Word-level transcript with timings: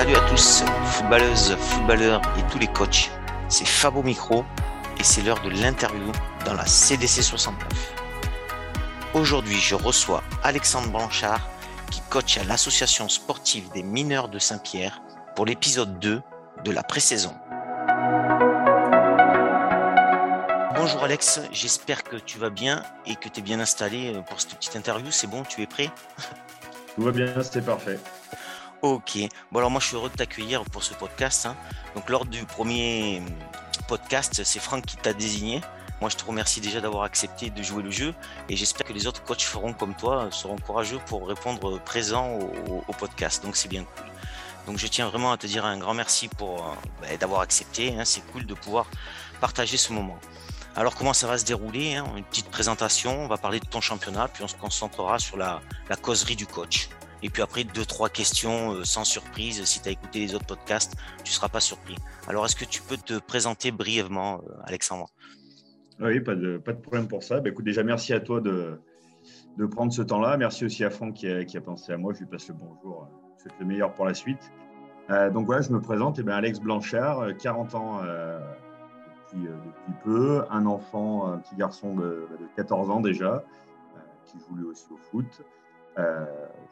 Salut 0.00 0.16
à 0.16 0.30
tous, 0.30 0.64
footballeuses, 0.86 1.56
footballeurs 1.56 2.22
et 2.38 2.50
tous 2.50 2.58
les 2.58 2.68
coachs. 2.68 3.10
C'est 3.50 3.66
Fabo 3.66 4.02
Micro 4.02 4.46
et 4.98 5.04
c'est 5.04 5.20
l'heure 5.20 5.42
de 5.42 5.50
l'interview 5.50 6.10
dans 6.46 6.54
la 6.54 6.64
CDC 6.64 7.22
69. 7.22 7.68
Aujourd'hui, 9.12 9.58
je 9.60 9.74
reçois 9.74 10.22
Alexandre 10.42 10.88
Blanchard 10.88 11.46
qui 11.90 12.00
coach 12.08 12.38
à 12.38 12.44
l'association 12.44 13.10
sportive 13.10 13.70
des 13.72 13.82
mineurs 13.82 14.30
de 14.30 14.38
Saint-Pierre 14.38 15.02
pour 15.36 15.44
l'épisode 15.44 15.98
2 15.98 16.22
de 16.64 16.70
la 16.70 16.82
pré-saison. 16.82 17.34
Bonjour 20.76 21.04
Alex, 21.04 21.42
j'espère 21.52 22.04
que 22.04 22.16
tu 22.16 22.38
vas 22.38 22.48
bien 22.48 22.82
et 23.04 23.16
que 23.16 23.28
tu 23.28 23.40
es 23.40 23.42
bien 23.42 23.60
installé 23.60 24.18
pour 24.30 24.40
cette 24.40 24.54
petite 24.54 24.76
interview. 24.76 25.10
C'est 25.10 25.26
bon, 25.26 25.42
tu 25.42 25.60
es 25.60 25.66
prêt? 25.66 25.90
Tout 26.94 27.02
va 27.02 27.10
bien, 27.10 27.34
c'était 27.42 27.60
parfait. 27.60 27.98
Ok, 28.82 29.18
bon 29.52 29.58
alors 29.58 29.70
moi 29.70 29.78
je 29.78 29.88
suis 29.88 29.96
heureux 29.96 30.08
de 30.08 30.14
t'accueillir 30.14 30.64
pour 30.64 30.82
ce 30.82 30.94
podcast. 30.94 31.44
hein. 31.44 31.54
Donc 31.94 32.08
lors 32.08 32.24
du 32.24 32.46
premier 32.46 33.20
podcast, 33.88 34.40
c'est 34.42 34.58
Franck 34.58 34.86
qui 34.86 34.96
t'a 34.96 35.12
désigné. 35.12 35.60
Moi 36.00 36.08
je 36.08 36.16
te 36.16 36.24
remercie 36.24 36.62
déjà 36.62 36.80
d'avoir 36.80 37.02
accepté 37.02 37.50
de 37.50 37.62
jouer 37.62 37.82
le 37.82 37.90
jeu 37.90 38.14
et 38.48 38.56
j'espère 38.56 38.86
que 38.86 38.94
les 38.94 39.06
autres 39.06 39.22
coachs 39.22 39.42
feront 39.42 39.74
comme 39.74 39.94
toi, 39.94 40.28
seront 40.30 40.56
courageux 40.56 40.98
pour 41.04 41.28
répondre 41.28 41.78
présent 41.80 42.38
au, 42.88 42.92
podcast. 42.94 43.44
Donc 43.44 43.56
c'est 43.56 43.68
bien 43.68 43.84
cool. 43.84 44.06
Donc 44.66 44.78
je 44.78 44.86
tiens 44.86 45.10
vraiment 45.10 45.32
à 45.32 45.36
te 45.36 45.46
dire 45.46 45.66
un 45.66 45.76
grand 45.76 45.92
merci 45.92 46.28
pour 46.28 46.64
euh, 46.64 46.74
bah, 47.02 47.16
d'avoir 47.18 47.42
accepté. 47.42 47.94
hein. 47.98 48.06
C'est 48.06 48.22
cool 48.32 48.46
de 48.46 48.54
pouvoir 48.54 48.86
partager 49.42 49.76
ce 49.76 49.92
moment. 49.92 50.18
Alors 50.74 50.94
comment 50.94 51.12
ça 51.12 51.26
va 51.26 51.36
se 51.36 51.44
dérouler 51.44 51.96
hein? 51.96 52.06
Une 52.16 52.24
petite 52.24 52.48
présentation, 52.48 53.24
on 53.24 53.28
va 53.28 53.36
parler 53.36 53.60
de 53.60 53.66
ton 53.66 53.82
championnat, 53.82 54.28
puis 54.28 54.42
on 54.42 54.48
se 54.48 54.56
concentrera 54.56 55.18
sur 55.18 55.36
la 55.36 55.60
causerie 56.00 56.36
du 56.36 56.46
coach. 56.46 56.88
Et 57.22 57.30
puis 57.30 57.42
après, 57.42 57.64
deux, 57.64 57.84
trois 57.84 58.08
questions 58.08 58.72
euh, 58.72 58.84
sans 58.84 59.04
surprise. 59.04 59.62
Si 59.64 59.80
tu 59.80 59.88
as 59.88 59.92
écouté 59.92 60.20
les 60.20 60.34
autres 60.34 60.46
podcasts, 60.46 60.94
tu 61.24 61.32
seras 61.32 61.48
pas 61.48 61.60
surpris. 61.60 61.96
Alors, 62.28 62.44
est-ce 62.46 62.56
que 62.56 62.64
tu 62.64 62.82
peux 62.82 62.96
te 62.96 63.18
présenter 63.18 63.70
brièvement, 63.70 64.40
euh, 64.48 64.52
Alexandre? 64.64 65.06
Oui, 66.00 66.20
pas 66.20 66.34
de, 66.34 66.56
pas 66.56 66.72
de 66.72 66.80
problème 66.80 67.08
pour 67.08 67.22
ça. 67.22 67.40
Bah, 67.40 67.50
écoute, 67.50 67.64
déjà, 67.64 67.82
merci 67.82 68.14
à 68.14 68.20
toi 68.20 68.40
de, 68.40 68.80
de 69.58 69.66
prendre 69.66 69.92
ce 69.92 70.02
temps-là. 70.02 70.36
Merci 70.36 70.64
aussi 70.64 70.84
à 70.84 70.90
Franck 70.90 71.14
qui 71.14 71.28
a, 71.28 71.44
qui 71.44 71.56
a 71.56 71.60
pensé 71.60 71.92
à 71.92 71.98
moi. 71.98 72.12
Je 72.14 72.20
lui 72.20 72.26
passe 72.26 72.48
le 72.48 72.54
bonjour. 72.54 73.06
Je 73.36 73.42
souhaite 73.42 73.54
le 73.60 73.66
meilleur 73.66 73.92
pour 73.92 74.06
la 74.06 74.14
suite. 74.14 74.50
Euh, 75.10 75.30
donc 75.30 75.46
voilà, 75.46 75.62
je 75.62 75.70
me 75.70 75.80
présente. 75.80 76.18
Eh 76.18 76.22
bien, 76.22 76.34
Alex 76.36 76.60
Blanchard, 76.60 77.20
euh, 77.20 77.32
40 77.32 77.74
ans 77.74 78.00
euh, 78.04 78.40
depuis, 79.24 79.46
euh, 79.46 79.56
peu, 80.04 80.44
un 80.50 80.66
enfant, 80.66 81.26
un 81.26 81.38
petit 81.38 81.56
garçon 81.56 81.94
de, 81.94 82.28
de 82.40 82.46
14 82.56 82.90
ans 82.90 83.00
déjà, 83.00 83.34
euh, 83.34 84.00
qui 84.26 84.38
joue 84.38 84.56
lui 84.56 84.64
aussi 84.64 84.86
au 84.90 84.96
foot. 84.96 85.42
Euh, 86.00 86.24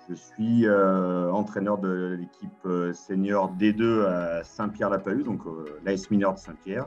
je 0.09 0.15
suis 0.15 0.67
euh, 0.67 1.31
entraîneur 1.31 1.77
de 1.79 2.17
l'équipe 2.19 2.65
euh, 2.65 2.95
senior 2.95 3.55
D2 3.59 4.07
à 4.07 4.43
Saint-Pierre-la-Palue, 4.43 5.23
donc 5.23 5.43
l'AS 5.85 6.11
Mineur 6.11 6.35
de 6.35 6.39
Saint-Pierre. 6.39 6.87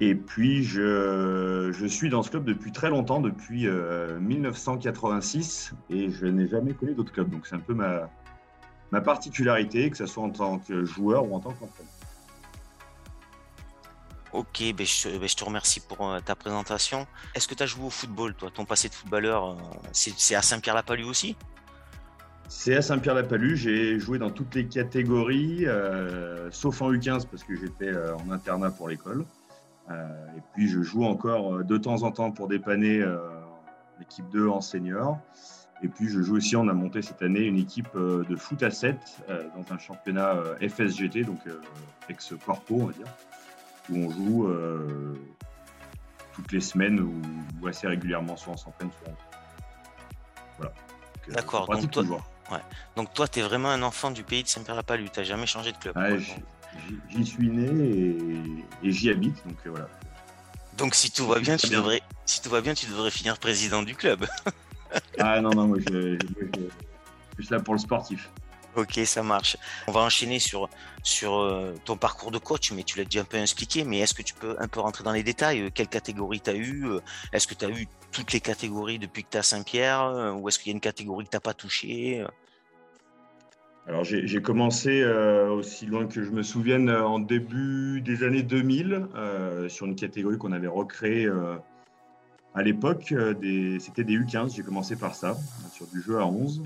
Et 0.00 0.14
puis, 0.14 0.62
je, 0.62 1.70
je 1.72 1.86
suis 1.86 2.08
dans 2.08 2.22
ce 2.22 2.30
club 2.30 2.44
depuis 2.44 2.70
très 2.70 2.88
longtemps, 2.88 3.20
depuis 3.20 3.66
euh, 3.66 4.20
1986, 4.20 5.74
et 5.90 6.08
je 6.10 6.26
n'ai 6.26 6.46
jamais 6.46 6.72
connu 6.72 6.94
d'autres 6.94 7.12
clubs. 7.12 7.28
Donc, 7.28 7.48
c'est 7.48 7.56
un 7.56 7.60
peu 7.60 7.74
ma, 7.74 8.08
ma 8.92 9.00
particularité, 9.00 9.90
que 9.90 9.96
ce 9.96 10.06
soit 10.06 10.22
en 10.22 10.30
tant 10.30 10.58
que 10.58 10.84
joueur 10.84 11.28
ou 11.28 11.34
en 11.34 11.40
tant 11.40 11.50
qu'entraîneur. 11.50 11.97
Ok, 14.32 14.62
ben 14.76 14.86
je, 14.86 15.16
ben 15.18 15.28
je 15.28 15.36
te 15.36 15.44
remercie 15.44 15.80
pour 15.80 16.08
euh, 16.08 16.20
ta 16.20 16.34
présentation. 16.34 17.06
Est-ce 17.34 17.48
que 17.48 17.54
tu 17.54 17.62
as 17.62 17.66
joué 17.66 17.86
au 17.86 17.90
football, 17.90 18.34
toi? 18.34 18.50
Ton 18.52 18.64
passé 18.64 18.88
de 18.88 18.94
footballeur, 18.94 19.50
euh, 19.50 19.54
c'est 19.92 20.34
à 20.34 20.42
Saint-Pierre-la-Palue 20.42 21.04
aussi? 21.04 21.36
C'est 22.48 22.74
à 22.74 22.82
Saint-Pierre-la-Palue, 22.82 23.56
j'ai 23.56 23.98
joué 24.00 24.18
dans 24.18 24.30
toutes 24.30 24.54
les 24.54 24.66
catégories, 24.66 25.66
euh, 25.66 26.50
sauf 26.50 26.80
en 26.80 26.90
U15 26.90 27.26
parce 27.26 27.44
que 27.44 27.54
j'étais 27.54 27.92
en 27.94 28.30
internat 28.30 28.70
pour 28.70 28.88
l'école. 28.88 29.26
Et 29.90 30.40
puis 30.52 30.68
je 30.68 30.82
joue 30.82 31.04
encore 31.04 31.64
de 31.64 31.76
temps 31.78 32.02
en 32.02 32.10
temps 32.10 32.30
pour 32.30 32.48
dépanner 32.48 33.00
euh, 33.00 33.18
l'équipe 33.98 34.28
2 34.30 34.48
en 34.48 34.60
senior. 34.60 35.18
Et 35.82 35.88
puis 35.88 36.08
je 36.08 36.20
joue 36.20 36.36
aussi, 36.36 36.56
on 36.56 36.68
a 36.68 36.72
monté 36.72 37.02
cette 37.02 37.22
année 37.22 37.42
une 37.42 37.58
équipe 37.58 37.94
de 37.94 38.36
foot 38.36 38.62
à 38.62 38.70
7 38.70 38.96
euh, 39.28 39.44
dans 39.56 39.74
un 39.74 39.78
championnat 39.78 40.34
FSGT, 40.60 41.24
donc 41.24 41.40
ex-corpo 42.08 42.74
on 42.80 42.86
va 42.86 42.92
dire, 42.92 43.06
où 43.90 43.96
on 43.96 44.10
joue 44.10 44.48
euh, 44.48 45.14
toutes 46.34 46.52
les 46.52 46.60
semaines 46.60 47.00
ou, 47.00 47.20
ou 47.60 47.66
assez 47.66 47.86
régulièrement, 47.86 48.36
soit 48.36 48.52
on 48.52 48.56
s'entraîne, 48.56 48.90
soit 49.02 49.12
on... 49.12 49.16
Voilà. 50.58 50.72
Euh, 51.28 51.32
D'accord, 51.32 51.66
donc 51.68 51.90
toi- 51.90 52.02
toujours. 52.02 52.28
Donc 52.96 53.12
toi, 53.12 53.28
tu 53.28 53.40
es 53.40 53.42
vraiment 53.42 53.68
un 53.68 53.82
enfant 53.82 54.10
du 54.10 54.22
pays 54.24 54.42
de 54.42 54.48
Saint-Pierre-la-Palue, 54.48 55.06
tu 55.12 55.22
jamais 55.24 55.46
changé 55.46 55.72
de 55.72 55.76
club. 55.76 55.94
J'y- 57.10 57.26
suis 57.26 57.48
né 57.48 57.66
et, 58.82 58.86
et 58.88 58.90
j'y 58.92 59.10
habite, 59.10 59.46
donc 59.46 59.56
euh, 59.66 59.70
voilà. 59.70 59.88
Donc 60.78 60.94
si 60.94 61.10
tout 61.10 61.26
va 61.26 61.40
bien, 61.40 61.56
tu 61.56 61.68
bien. 61.68 61.78
devrais, 61.80 62.00
si 62.24 62.40
tout 62.40 62.48
va 62.50 62.60
bien, 62.60 62.72
tu 62.72 62.86
devrais 62.86 63.10
finir 63.10 63.38
président 63.38 63.82
du 63.82 63.94
club. 63.94 64.24
Ah 65.18 65.40
non, 65.40 65.50
non, 65.50 65.66
moi 65.66 65.78
je, 65.80 66.14
je- 66.14 66.18
je- 66.18 66.68
je 67.38 67.42
suis 67.42 67.52
là 67.54 67.60
pour 67.60 67.74
le 67.74 67.80
sportif. 67.80 68.30
Ok, 68.78 69.00
ça 69.06 69.24
marche. 69.24 69.56
On 69.88 69.92
va 69.92 70.02
enchaîner 70.02 70.38
sur, 70.38 70.68
sur 71.02 71.38
euh, 71.40 71.74
ton 71.84 71.96
parcours 71.96 72.30
de 72.30 72.38
coach, 72.38 72.70
mais 72.70 72.84
tu 72.84 72.96
l'as 72.96 73.04
déjà 73.04 73.22
un 73.22 73.24
peu 73.24 73.36
expliqué. 73.36 73.82
Mais 73.82 73.98
est-ce 73.98 74.14
que 74.14 74.22
tu 74.22 74.34
peux 74.34 74.54
un 74.60 74.68
peu 74.68 74.78
rentrer 74.78 75.02
dans 75.02 75.10
les 75.10 75.24
détails 75.24 75.62
Euh, 75.62 75.70
Quelle 75.74 75.88
catégorie 75.88 76.40
tu 76.40 76.50
as 76.50 76.54
eu 76.54 76.86
Euh, 76.86 77.00
Est-ce 77.32 77.48
que 77.48 77.54
tu 77.54 77.64
as 77.64 77.70
eu 77.70 77.88
toutes 78.12 78.32
les 78.32 78.38
catégories 78.38 79.00
depuis 79.00 79.24
que 79.24 79.30
tu 79.30 79.36
à 79.36 79.42
Saint-Pierre 79.42 80.36
Ou 80.38 80.48
est-ce 80.48 80.60
qu'il 80.60 80.68
y 80.68 80.72
a 80.72 80.76
une 80.76 80.80
catégorie 80.80 81.24
que 81.24 81.30
tu 81.30 81.36
n'as 81.36 81.40
pas 81.40 81.54
touchée 81.54 82.24
Alors 83.88 84.04
j'ai 84.04 84.40
commencé 84.42 85.04
aussi 85.04 85.84
loin 85.86 86.06
que 86.06 86.22
je 86.24 86.30
me 86.30 86.42
souvienne 86.42 86.88
en 86.88 87.18
début 87.18 88.00
des 88.00 88.22
années 88.22 88.42
2000 88.42 89.08
euh, 89.14 89.68
sur 89.68 89.86
une 89.86 89.96
catégorie 89.96 90.38
qu'on 90.38 90.52
avait 90.52 90.68
recréée 90.68 91.28
à 92.54 92.62
l'époque. 92.62 93.12
C'était 93.80 94.04
des 94.04 94.18
U15, 94.18 94.54
j'ai 94.56 94.62
commencé 94.62 94.96
par 94.96 95.14
ça, 95.14 95.36
sur 95.74 95.86
du 95.88 96.00
jeu 96.00 96.18
à 96.18 96.24
11. 96.26 96.62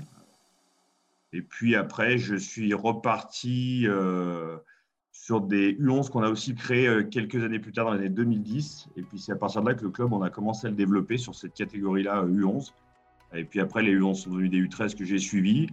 Et 1.33 1.41
puis 1.41 1.75
après, 1.75 2.17
je 2.19 2.35
suis 2.35 2.73
reparti 2.75 3.85
euh, 3.87 4.57
sur 5.11 5.41
des 5.41 5.73
U11 5.73 6.09
qu'on 6.09 6.21
a 6.21 6.29
aussi 6.29 6.53
créé 6.53 6.87
euh, 6.87 7.03
quelques 7.03 7.43
années 7.43 7.59
plus 7.59 7.71
tard, 7.71 7.85
dans 7.85 7.93
les 7.93 7.99
années 8.01 8.09
2010. 8.09 8.89
Et 8.95 9.01
puis 9.01 9.19
c'est 9.19 9.31
à 9.31 9.35
partir 9.35 9.63
de 9.63 9.69
là 9.69 9.73
que 9.73 9.83
le 9.83 9.89
club, 9.89 10.13
on 10.13 10.21
a 10.21 10.29
commencé 10.29 10.67
à 10.67 10.69
le 10.69 10.75
développer 10.75 11.17
sur 11.17 11.33
cette 11.33 11.55
catégorie-là, 11.55 12.19
euh, 12.19 12.27
U11. 12.27 12.71
Et 13.33 13.45
puis 13.45 13.59
après, 13.59 13.81
les 13.81 13.97
U11 13.97 14.13
sont 14.13 14.29
devenus 14.29 14.51
des 14.51 14.61
U13 14.61 14.95
que 14.95 15.03
j'ai 15.03 15.17
suivis. 15.17 15.67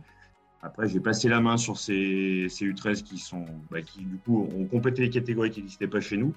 Après, 0.63 0.89
j'ai 0.89 1.01
passé 1.01 1.29
la 1.29 1.41
main 1.41 1.59
sur 1.59 1.79
ces, 1.79 2.47
ces 2.49 2.67
U13 2.67 3.03
qui, 3.03 3.19
sont, 3.19 3.45
bah, 3.71 3.83
qui, 3.83 4.03
du 4.05 4.17
coup, 4.17 4.49
ont 4.55 4.65
complété 4.65 5.03
les 5.03 5.11
catégories 5.11 5.51
qui 5.51 5.61
n'existaient 5.61 5.89
pas 5.89 6.01
chez 6.01 6.17
nous 6.17 6.35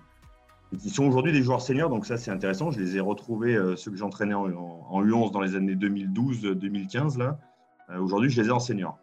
et 0.74 0.78
qui 0.78 0.90
sont 0.90 1.06
aujourd'hui 1.06 1.32
des 1.32 1.44
joueurs 1.44 1.62
seniors. 1.62 1.90
Donc, 1.90 2.06
ça, 2.06 2.18
c'est 2.18 2.32
intéressant. 2.32 2.72
Je 2.72 2.80
les 2.80 2.98
ai 2.98 3.00
retrouvés, 3.00 3.56
euh, 3.56 3.78
ceux 3.78 3.92
que 3.92 3.98
j'entraînais 3.98 4.34
en, 4.34 4.48
en, 4.48 4.88
en 4.90 5.06
U11 5.06 5.32
dans 5.32 5.42
les 5.42 5.56
années 5.56 5.76
2012-2015. 5.76 7.18
Là, 7.18 7.38
Euh, 7.90 8.00
aujourd'hui, 8.00 8.30
je 8.30 8.42
les 8.42 8.48
ai 8.48 8.52
en 8.52 8.60
seniors. 8.60 8.98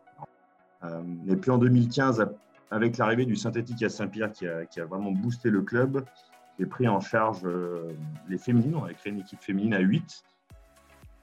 Euh, 0.85 1.03
et 1.29 1.37
puis 1.37 1.51
en 1.51 1.59
2015, 1.59 2.27
avec 2.71 2.99
l'arrivée 2.99 3.27
du 3.27 3.37
synthétique 3.37 3.83
à 3.83 3.89
Saint-Pierre 3.89 4.33
qui 4.33 4.47
a, 4.47 4.85
vraiment 4.85 5.13
boosté 5.13 5.51
le 5.51 5.63
club, 5.63 6.05
j'ai 6.59 6.67
pris 6.67 6.87
en 6.89 7.01
charge 7.01 7.41
euh, 7.45 7.89
les 8.29 8.39
féminines. 8.39 8.77
On 8.77 8.85
a 8.85 8.93
créé 8.93 9.13
une 9.13 9.21
équipe 9.21 9.41
féminine 9.41 9.75
à 9.75 9.81
8. 9.81 10.23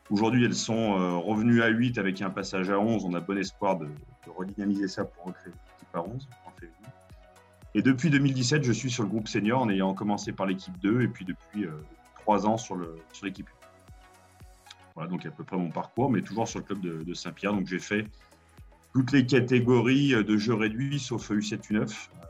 Aujourd'hui, 0.09 0.45
elles 0.45 0.55
sont 0.55 0.99
euh, 0.99 1.17
revenues 1.17 1.61
à 1.61 1.67
8 1.67 1.97
avec 1.97 2.21
un 2.21 2.29
passage 2.29 2.69
à 2.69 2.79
11. 2.79 3.05
On 3.05 3.13
a 3.13 3.19
bon 3.19 3.37
espoir 3.37 3.77
de, 3.77 3.87
redynamiser 4.27 4.87
ça 4.87 5.05
pour 5.05 5.25
recréer 5.25 5.53
une 5.53 5.75
équipe 5.75 5.95
à 5.95 6.01
11 6.01 6.27
en 6.45 6.51
féminine. 6.51 6.91
Et 7.75 7.81
depuis 7.81 8.09
2017, 8.09 8.63
je 8.63 8.71
suis 8.71 8.89
sur 8.89 9.03
le 9.03 9.09
groupe 9.09 9.27
senior 9.27 9.61
en 9.61 9.69
ayant 9.69 9.93
commencé 9.93 10.31
par 10.31 10.47
l'équipe 10.47 10.77
2 10.79 11.01
et 11.01 11.07
puis 11.07 11.23
depuis 11.23 11.65
euh, 11.65 11.71
3 12.21 12.47
ans 12.47 12.57
sur 12.57 12.77
l'équipe 13.23 13.47
1. 13.47 13.67
Voilà 14.95 15.09
donc 15.09 15.25
à 15.25 15.31
peu 15.31 15.43
près 15.43 15.57
mon 15.57 15.69
parcours, 15.69 16.09
mais 16.09 16.21
toujours 16.21 16.47
sur 16.47 16.59
le 16.59 16.65
club 16.65 16.81
de, 16.81 17.03
de 17.03 17.13
Saint-Pierre. 17.13 17.53
Donc 17.53 17.67
j'ai 17.67 17.79
fait 17.79 18.07
toutes 18.97 19.11
les 19.11 19.27
catégories 19.27 20.09
de 20.23 20.37
jeux 20.37 20.55
réduits 20.55 20.97
sauf 20.97 21.29
U7, 21.29 21.69
U9, 21.69 21.81
euh, 21.81 22.25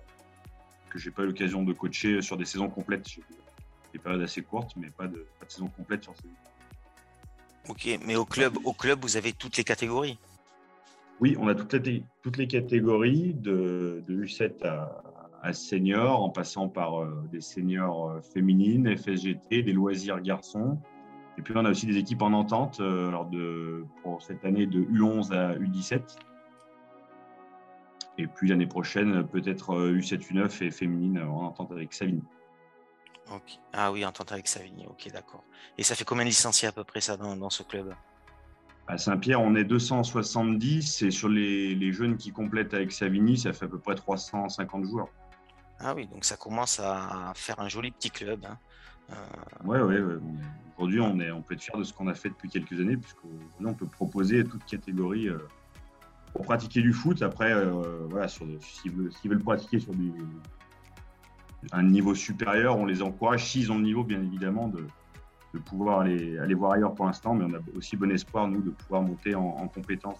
que 0.89 0.99
j'ai 0.99 1.11
pas 1.11 1.23
eu 1.23 1.27
l'occasion 1.27 1.63
de 1.63 1.71
coacher 1.71 2.21
sur 2.21 2.35
des 2.35 2.43
saisons 2.43 2.67
complètes. 2.67 3.07
J'ai 3.07 3.21
des 3.93 3.99
périodes 3.99 4.21
assez 4.21 4.41
courtes, 4.41 4.73
mais 4.75 4.89
pas 4.89 5.07
de, 5.07 5.25
pas 5.39 5.45
de 5.45 5.51
saison 5.51 5.67
complète 5.67 6.03
sur 6.03 6.13
ces 6.17 6.27
Ok, 7.69 7.87
mais 8.05 8.17
au 8.17 8.25
club, 8.25 8.57
au 8.65 8.73
club, 8.73 8.99
vous 9.01 9.15
avez 9.15 9.31
toutes 9.31 9.55
les 9.55 9.63
catégories? 9.63 10.19
Oui, 11.21 11.37
on 11.39 11.47
a 11.47 11.55
toutes 11.55 11.85
les, 11.85 12.03
toutes 12.21 12.35
les 12.35 12.47
catégories 12.47 13.33
de, 13.33 14.03
de 14.05 14.25
U7 14.25 14.65
à, 14.65 15.03
à 15.41 15.53
senior, 15.53 16.21
en 16.21 16.29
passant 16.29 16.67
par 16.67 17.01
euh, 17.01 17.23
des 17.31 17.39
seniors 17.39 18.09
euh, 18.09 18.21
féminines, 18.21 18.93
FSGT, 18.97 19.63
des 19.63 19.73
loisirs 19.73 20.19
garçons. 20.19 20.77
Et 21.37 21.41
puis 21.41 21.53
on 21.55 21.63
a 21.63 21.69
aussi 21.69 21.85
des 21.85 21.97
équipes 21.97 22.23
en 22.23 22.33
entente 22.33 22.81
euh, 22.81 23.07
alors 23.07 23.25
de, 23.25 23.85
pour 24.03 24.21
cette 24.21 24.43
année 24.43 24.65
de 24.65 24.81
U11 24.81 25.31
à 25.31 25.55
U17. 25.55 26.17
Et 28.17 28.27
puis 28.27 28.49
l'année 28.49 28.67
prochaine, 28.67 29.25
peut-être 29.27 29.75
euh, 29.75 29.93
U7, 29.93 30.31
U9 30.31 30.63
et 30.63 30.71
féminine 30.71 31.19
en 31.19 31.43
entente 31.43 31.71
avec 31.71 31.93
Savigny. 31.93 32.23
Ok. 33.31 33.59
Ah 33.73 33.91
oui, 33.91 34.05
entente 34.05 34.31
avec 34.31 34.47
Savigny. 34.47 34.85
Ok, 34.87 35.09
d'accord. 35.11 35.43
Et 35.77 35.83
ça 35.83 35.95
fait 35.95 36.05
combien 36.05 36.23
de 36.23 36.29
licenciés 36.29 36.67
à 36.67 36.71
peu 36.71 36.83
près 36.83 37.01
ça 37.01 37.17
dans, 37.17 37.35
dans 37.35 37.49
ce 37.49 37.63
club? 37.63 37.93
À 38.87 38.97
Saint-Pierre, 38.97 39.41
on 39.41 39.53
est 39.55 39.65
270 39.65 41.01
et 41.01 41.11
sur 41.11 41.27
les, 41.27 41.91
jeunes 41.91 42.15
qui 42.15 42.31
complètent 42.31 42.73
avec 42.73 42.93
Savigny, 42.93 43.37
ça 43.37 43.51
fait 43.51 43.65
à 43.65 43.67
peu 43.67 43.79
près 43.79 43.95
350 43.95 44.85
joueurs. 44.85 45.09
Ah 45.79 45.93
oui, 45.93 46.07
donc 46.07 46.23
ça 46.23 46.37
commence 46.37 46.79
à 46.79 47.33
faire 47.35 47.59
un 47.59 47.67
joli 47.67 47.91
petit 47.91 48.09
club. 48.09 48.45
Hein. 48.45 48.57
Oui, 49.65 49.77
ouais, 49.77 49.99
ouais. 49.99 50.15
Aujourd'hui, 50.77 51.01
on, 51.01 51.19
est, 51.19 51.31
on 51.31 51.41
peut 51.41 51.55
être 51.55 51.61
fier 51.61 51.77
de 51.77 51.83
ce 51.83 51.91
qu'on 51.91 52.07
a 52.07 52.13
fait 52.13 52.29
depuis 52.29 52.49
quelques 52.49 52.79
années, 52.79 52.97
puisqu'on 52.97 53.29
on 53.65 53.73
peut 53.73 53.87
proposer 53.87 54.43
toute 54.43 54.63
catégorie 54.65 55.27
euh, 55.27 55.39
pour 56.33 56.45
pratiquer 56.45 56.81
du 56.81 56.93
foot. 56.93 57.21
Après, 57.21 57.51
euh, 57.51 58.05
voilà, 58.09 58.27
s'ils 58.27 58.91
veulent, 58.91 59.43
pratiquer 59.43 59.79
sur 59.79 59.93
un 61.71 61.83
niveau 61.83 62.15
supérieur, 62.15 62.77
on 62.77 62.85
les 62.85 63.01
encourage, 63.01 63.45
s'ils 63.45 63.71
ont 63.71 63.77
le 63.77 63.83
niveau, 63.83 64.03
bien 64.03 64.21
évidemment, 64.21 64.67
de, 64.67 64.87
pouvoir 65.65 66.01
aller, 66.01 66.37
aller 66.37 66.53
voir 66.53 66.73
ailleurs 66.73 66.93
pour 66.93 67.07
l'instant. 67.07 67.33
Mais 67.33 67.45
on 67.45 67.55
a 67.55 67.59
aussi 67.75 67.97
bon 67.97 68.11
espoir, 68.11 68.47
nous, 68.47 68.61
de 68.61 68.69
pouvoir 68.69 69.01
monter 69.01 69.33
en, 69.33 69.41
en 69.41 69.67
compétences. 69.67 70.19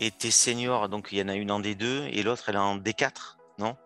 Et 0.00 0.10
tes 0.10 0.30
seniors, 0.30 0.88
donc 0.88 1.08
il 1.10 1.18
y 1.18 1.22
en 1.22 1.28
a 1.28 1.34
une 1.34 1.50
en 1.50 1.60
D2 1.60 2.08
et 2.12 2.22
l'autre, 2.22 2.48
elle 2.48 2.54
est 2.54 2.58
en 2.58 2.78
D4, 2.78 3.36
non? 3.58 3.76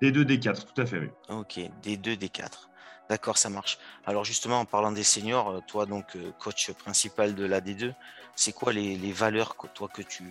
D2, 0.00 0.24
D4, 0.24 0.64
tout 0.72 0.80
à 0.80 0.86
fait, 0.86 1.00
oui. 1.00 1.08
Ok, 1.28 1.60
D2, 1.82 2.16
D4. 2.16 2.68
D'accord, 3.08 3.38
ça 3.38 3.48
marche. 3.48 3.78
Alors 4.06 4.24
justement, 4.24 4.60
en 4.60 4.64
parlant 4.66 4.92
des 4.92 5.02
seniors, 5.02 5.50
euh, 5.50 5.60
toi 5.66 5.86
donc 5.86 6.14
euh, 6.14 6.30
coach 6.38 6.70
principal 6.72 7.34
de 7.34 7.44
la 7.46 7.60
D2, 7.60 7.94
c'est 8.36 8.52
quoi 8.52 8.72
les, 8.72 9.12
valeurs 9.12 9.56
que 9.56 9.66
toi 9.66 9.88
que 9.88 10.02
tu, 10.02 10.24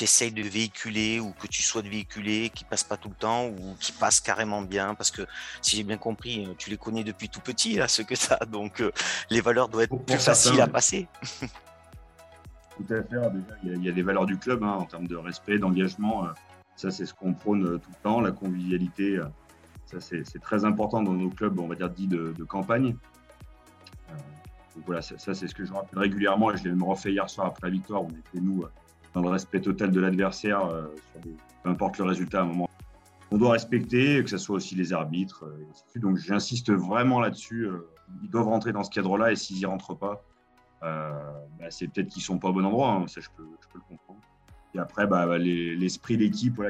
essayes 0.00 0.30
de 0.30 0.42
véhiculer 0.42 1.18
ou 1.20 1.32
que 1.32 1.46
tu 1.48 1.62
souhaites 1.62 1.86
véhiculer, 1.86 2.50
qui 2.50 2.64
passent 2.64 2.84
pas 2.84 2.96
tout 2.96 3.08
le 3.08 3.14
temps 3.14 3.46
ou 3.46 3.74
qui 3.80 3.90
passent 3.90 4.20
carrément 4.20 4.62
bien? 4.62 4.94
Parce 4.94 5.10
que 5.10 5.22
si 5.62 5.76
j'ai 5.76 5.82
bien 5.82 5.96
compris, 5.96 6.46
euh, 6.46 6.54
tu 6.56 6.70
les 6.70 6.76
connais 6.76 7.02
depuis 7.02 7.28
tout 7.28 7.40
petit, 7.40 7.74
là, 7.74 7.88
ce 7.88 8.02
que 8.02 8.14
tu 8.14 8.32
as, 8.32 8.44
donc 8.46 8.82
les 9.30 9.40
valeurs 9.40 9.68
doivent 9.68 9.84
être 9.84 9.98
plus 9.98 10.18
faciles 10.18 10.60
à 10.60 10.68
passer. 10.68 11.08
Tout 12.76 12.84
à 12.90 13.02
fait. 13.02 13.08
Déjà, 13.08 13.32
il 13.64 13.84
y, 13.84 13.88
a, 13.88 13.92
des 13.92 14.02
valeurs 14.02 14.26
du 14.26 14.38
club 14.38 14.62
hein, 14.62 14.76
en 14.78 14.84
termes 14.84 15.08
de 15.08 15.16
respect, 15.16 15.58
d'engagement. 15.58 16.28
ça, 16.76 16.90
c'est 16.90 17.06
ce 17.06 17.14
qu'on 17.14 17.32
prône 17.32 17.80
tout 17.80 17.90
le 17.90 18.02
temps, 18.02 18.20
la 18.20 18.32
convivialité 18.32 19.18
ça, 19.86 20.00
c'est 20.00 20.40
très 20.40 20.64
important 20.64 21.00
dans 21.00 21.14
nos 21.14 21.30
clubs, 21.30 21.58
on 21.60 21.68
va 21.68 21.76
dire, 21.76 21.88
dits 21.88 22.08
de, 22.08 22.32
campagne. 22.44 22.96
Euh, 24.10 24.14
donc 24.74 24.84
voilà, 24.84 25.00
ça, 25.00 25.16
c'est 25.16 25.46
ce 25.46 25.54
que 25.54 25.64
je 25.64 25.72
rappelle 25.72 25.98
régulièrement 25.98 26.52
et 26.52 26.56
je 26.56 26.64
l'ai 26.64 26.70
même 26.70 26.82
refait 26.82 27.12
hier 27.12 27.30
soir 27.30 27.46
après 27.46 27.68
la 27.68 27.72
victoire. 27.72 28.02
On 28.02 28.08
était, 28.08 28.40
nous, 28.40 28.62
euh, 28.62 28.70
dans 29.14 29.22
le 29.22 29.28
respect 29.28 29.60
total 29.60 29.92
de 29.92 30.00
l'adversaire, 30.00 30.64
euh, 30.66 30.92
peu 31.62 31.70
importe 31.70 31.98
le 31.98 32.04
résultat 32.04 32.40
à 32.40 32.42
un 32.42 32.46
moment. 32.46 32.68
On 33.30 33.38
doit 33.38 33.52
respecter, 33.52 34.22
que 34.24 34.30
ce 34.30 34.38
soit 34.38 34.56
aussi 34.56 34.74
les 34.74 34.92
arbitres, 34.92 35.44
et 35.94 35.98
Donc 35.98 36.16
j'insiste 36.16 36.72
vraiment 36.72 37.20
là-dessus. 37.20 37.68
ils 38.22 38.30
doivent 38.30 38.46
rentrer 38.48 38.72
dans 38.72 38.84
ce 38.84 38.90
cadre-là 38.90 39.32
et 39.32 39.36
s'ils 39.36 39.56
n'y 39.56 39.66
rentrent 39.66 39.94
pas, 39.94 40.22
bah, 40.80 41.70
c'est 41.70 41.88
peut-être 41.88 42.08
qu'ils 42.08 42.20
ne 42.20 42.26
sont 42.26 42.38
pas 42.38 42.48
au 42.48 42.52
bon 42.52 42.64
endroit. 42.64 42.92
Hein. 42.92 43.06
ça, 43.08 43.20
je 43.20 43.28
peux, 43.36 43.42
le 43.74 43.80
comprendre. 43.80 44.20
Et 44.74 44.78
après, 44.78 45.08
bah, 45.08 45.38
l'esprit 45.38 46.16
d'équipe 46.16 46.62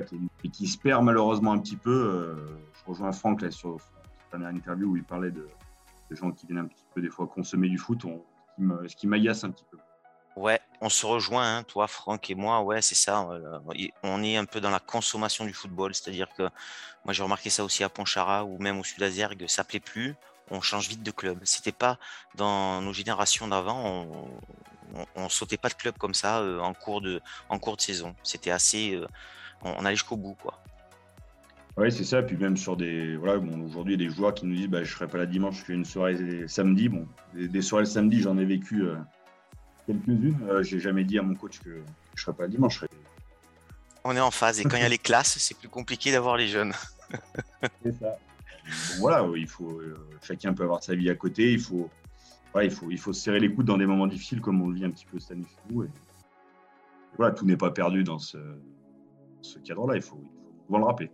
qui, 0.51 0.67
se 0.67 0.79
perd 0.79 1.05
malheureusement 1.05 1.53
un 1.53 1.59
petit 1.59 1.77
peu 1.77 2.39
rejoins 2.87 3.13
Franck 3.13 3.43
là, 3.43 3.51
sur 3.51 3.81
cette 3.81 4.31
dernière 4.31 4.51
interview 4.51 4.93
où 4.93 4.97
il 4.97 5.05
parlait 5.05 5.31
de, 5.31 5.49
gens 6.11 6.31
qui 6.31 6.47
viennent 6.47 6.59
un 6.59 6.67
petit 6.67 6.85
peu 6.95 7.01
des 7.01 7.11
fois 7.11 7.27
consommer 7.27 7.69
du 7.69 7.79
foot, 7.79 8.05
ce 8.59 8.97
qui 8.97 9.07
m'agace 9.07 9.45
un 9.45 9.51
petit 9.51 9.65
peu. 9.71 9.79
Ouais, 10.37 10.61
on 10.83 10.91
se 10.91 11.07
rejoint, 11.07 11.57
hein, 11.57 11.63
toi, 11.63 11.87
Franck 11.89 12.29
et 12.29 12.35
moi. 12.35 12.61
Ouais, 12.61 12.83
c'est 12.83 12.95
ça. 12.95 13.27
On 14.03 14.23
est 14.23 14.37
un 14.37 14.45
peu 14.45 14.61
dans 14.61 14.71
la 14.71 14.79
consommation 14.79 15.47
du 15.47 15.55
football. 15.55 15.95
C'est-à-dire 15.95 16.29
que 16.37 16.43
moi, 17.05 17.15
j'ai 17.15 17.23
remarqué 17.23 17.49
ça 17.49 17.65
aussi 17.65 17.83
à 17.83 17.89
Pontcharra 17.89 18.45
ou 18.45 18.59
même 18.59 18.79
au 18.79 18.85
Sud-Azergue, 18.85 19.47
ça 19.49 19.65
plaît 19.65 19.81
plus. 19.81 20.15
On 20.51 20.61
change 20.61 20.89
vite 20.89 21.03
de 21.03 21.11
club. 21.11 21.41
C'était 21.45 21.73
pas 21.73 21.99
dans 22.35 22.83
nos 22.83 22.93
générations 22.93 23.49
d'avant. 23.49 23.83
On, 24.95 25.07
on, 25.17 25.29
sautait 25.29 25.57
pas 25.57 25.71
de 25.71 25.75
club 25.75 25.97
comme 25.99 26.15
ça 26.15 26.41
euh, 26.41 26.61
en 26.61 26.75
cours 26.75 27.01
de 27.01 27.21
en 27.49 27.59
cours 27.59 27.77
de 27.77 27.81
saison. 27.81 28.15
C'était 28.23 28.51
assez. 28.51 28.95
Euh, 28.95 29.09
on 29.63 29.85
allait 29.85 29.97
jusqu'au 29.97 30.17
bout, 30.17 30.35
quoi. 30.35 30.61
Oui, 31.77 31.93
c'est 31.93 32.05
ça. 32.05 32.23
Puis 32.23 32.37
même 32.37 32.57
sur 32.57 32.77
des. 32.77 33.17
Voilà, 33.17 33.39
bon, 33.39 33.65
aujourd'hui, 33.65 33.95
il 33.95 34.01
y 34.01 34.05
a 34.05 34.09
des 34.09 34.15
joueurs 34.15 34.35
qui 34.35 34.47
nous 34.47 34.55
disent 34.55 34.69
bah, 34.69 34.83
je 34.83 34.91
ne 34.91 34.95
serai 34.97 35.09
pas 35.09 35.19
là 35.19 35.27
dimanche, 35.27 35.59
je 35.59 35.65
fais 35.65 35.75
une 35.75 35.85
soirée 35.85 36.49
samedi. 36.49 36.89
Bon, 36.89 37.07
des, 37.35 37.63
soirées 37.63 37.85
le 37.85 37.91
samedi, 37.91 38.21
j'en 38.21 38.39
ai 38.39 38.45
vécu 38.45 38.83
euh, 38.83 38.97
quelques-unes. 39.87 40.39
Je 40.41 40.53
euh, 40.53 40.63
J'ai 40.63 40.81
jamais 40.81 41.05
dit 41.05 41.19
à 41.19 41.23
mon 41.23 41.35
coach 41.35 41.59
que 41.61 41.71
je 41.71 41.77
ne 41.77 41.85
serai 42.17 42.33
pas 42.33 42.45
là 42.45 42.49
dimanche. 42.49 42.85
On 44.05 44.17
est 44.17 44.21
en 44.21 44.31
phase. 44.31 44.61
Et 44.61 44.65
quand 44.65 44.77
il 44.77 44.83
y 44.83 44.87
a 44.87 44.89
les 44.89 44.99
classes, 44.99 45.37
c'est 45.39 45.57
plus 45.57 45.69
compliqué 45.69 46.13
d'avoir 46.13 46.37
les 46.37 46.49
jeunes. 46.49 46.73
c'est 47.83 47.93
ça. 47.93 48.17
voilà, 48.99 49.27
il 49.37 49.47
faut, 49.47 49.81
euh, 49.81 49.97
chacun 50.23 50.55
peut 50.55 50.63
avoir 50.63 50.83
sa 50.83 50.95
vie 50.95 51.11
à 51.11 51.15
côté. 51.15 51.53
Il 51.53 51.61
faut, 51.61 51.91
il, 52.63 52.71
faut, 52.71 52.91
il 52.91 52.99
faut 52.99 53.13
se 53.13 53.21
serrer 53.21 53.39
les 53.39 53.53
coudes 53.53 53.67
dans 53.67 53.77
des 53.77 53.87
moments 53.87 54.07
difficiles, 54.07 54.41
comme 54.41 54.63
on 54.63 54.69
le 54.69 54.77
vit 54.77 54.85
un 54.87 54.91
petit 54.91 55.05
peu 55.05 55.19
cette 55.19 55.33
année 55.33 55.45
chez 55.45 55.75
nous. 55.75 55.85
Et, 55.85 55.89
voilà, 57.19 57.35
tout 57.35 57.45
n'est 57.45 57.57
pas 57.57 57.71
perdu 57.71 58.03
dans 58.03 58.19
ce, 58.19 58.39
ce 59.43 59.59
cadre-là. 59.59 59.97
Il 59.97 60.03
faut, 60.03 60.23
il 60.23 60.67
faut 60.69 60.79
le 60.79 60.85
rappeler. 60.85 61.11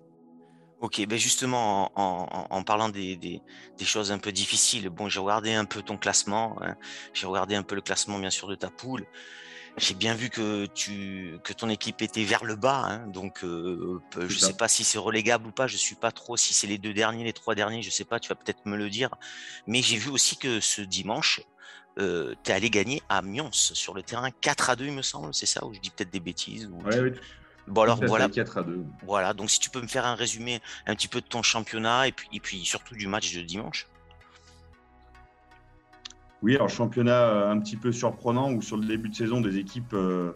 Ok, 0.82 1.00
ben 1.06 1.16
justement, 1.16 1.92
en, 1.94 2.64
parlant 2.64 2.88
des, 2.88 3.40
choses 3.84 4.10
un 4.10 4.18
peu 4.18 4.32
difficiles, 4.32 4.88
bon, 4.88 5.08
j'ai 5.08 5.20
regardé 5.20 5.54
un 5.54 5.64
peu 5.64 5.80
ton 5.80 5.96
classement, 5.96 6.56
hein. 6.60 6.74
j'ai 7.14 7.28
regardé 7.28 7.54
un 7.54 7.62
peu 7.62 7.76
le 7.76 7.82
classement, 7.82 8.18
bien 8.18 8.30
sûr, 8.30 8.48
de 8.48 8.56
ta 8.56 8.68
poule. 8.68 9.06
J'ai 9.76 9.94
bien 9.94 10.14
vu 10.14 10.28
que, 10.28 10.66
tu, 10.66 11.38
que 11.44 11.52
ton 11.52 11.68
équipe 11.68 12.02
était 12.02 12.24
vers 12.24 12.44
le 12.44 12.56
bas, 12.56 12.82
hein. 12.84 13.06
donc 13.06 13.44
euh, 13.44 14.00
je 14.18 14.24
ne 14.24 14.28
sais 14.28 14.54
pas 14.54 14.66
si 14.66 14.82
c'est 14.82 14.98
relégable 14.98 15.46
ou 15.46 15.52
pas, 15.52 15.68
je 15.68 15.74
ne 15.74 15.78
suis 15.78 15.94
pas 15.94 16.10
trop, 16.10 16.36
si 16.36 16.52
c'est 16.52 16.66
les 16.66 16.78
deux 16.78 16.92
derniers, 16.92 17.22
les 17.22 17.32
trois 17.32 17.54
derniers, 17.54 17.80
je 17.80 17.86
ne 17.86 17.92
sais 17.92 18.04
pas, 18.04 18.18
tu 18.18 18.28
vas 18.30 18.34
peut-être 18.34 18.66
me 18.66 18.76
le 18.76 18.90
dire. 18.90 19.10
Mais 19.68 19.82
j'ai 19.82 19.98
vu 19.98 20.10
aussi 20.10 20.36
que 20.36 20.58
ce 20.58 20.82
dimanche, 20.82 21.42
euh, 22.00 22.34
tu 22.42 22.50
es 22.50 22.54
allé 22.54 22.70
gagner 22.70 23.02
à 23.08 23.22
Mions 23.22 23.52
sur 23.52 23.94
le 23.94 24.02
terrain 24.02 24.32
4 24.32 24.70
à 24.70 24.74
2, 24.74 24.86
il 24.86 24.92
me 24.92 25.02
semble, 25.02 25.32
c'est 25.32 25.46
ça, 25.46 25.64
ou 25.64 25.72
je 25.72 25.78
dis 25.78 25.90
peut-être 25.90 26.10
des 26.10 26.18
bêtises 26.18 26.66
ou... 26.66 26.82
oui. 26.84 27.12
Bon 27.68 27.82
alors 27.82 28.00
voilà. 28.04 28.28
4 28.28 28.58
à 28.58 28.62
2. 28.62 28.84
Voilà, 29.06 29.34
donc 29.34 29.50
si 29.50 29.60
tu 29.60 29.70
peux 29.70 29.80
me 29.80 29.86
faire 29.86 30.06
un 30.06 30.14
résumé 30.14 30.60
un 30.86 30.94
petit 30.94 31.08
peu 31.08 31.20
de 31.20 31.26
ton 31.26 31.42
championnat 31.42 32.08
et 32.08 32.12
puis, 32.12 32.28
et 32.32 32.40
puis 32.40 32.64
surtout 32.64 32.94
du 32.94 33.06
match 33.06 33.34
de 33.34 33.42
dimanche. 33.42 33.86
Oui, 36.42 36.56
alors 36.56 36.68
championnat 36.68 37.28
euh, 37.28 37.50
un 37.50 37.60
petit 37.60 37.76
peu 37.76 37.92
surprenant 37.92 38.52
où 38.52 38.62
sur 38.62 38.76
le 38.76 38.84
début 38.84 39.08
de 39.08 39.14
saison 39.14 39.40
des 39.40 39.58
équipes 39.58 39.94
euh, 39.94 40.32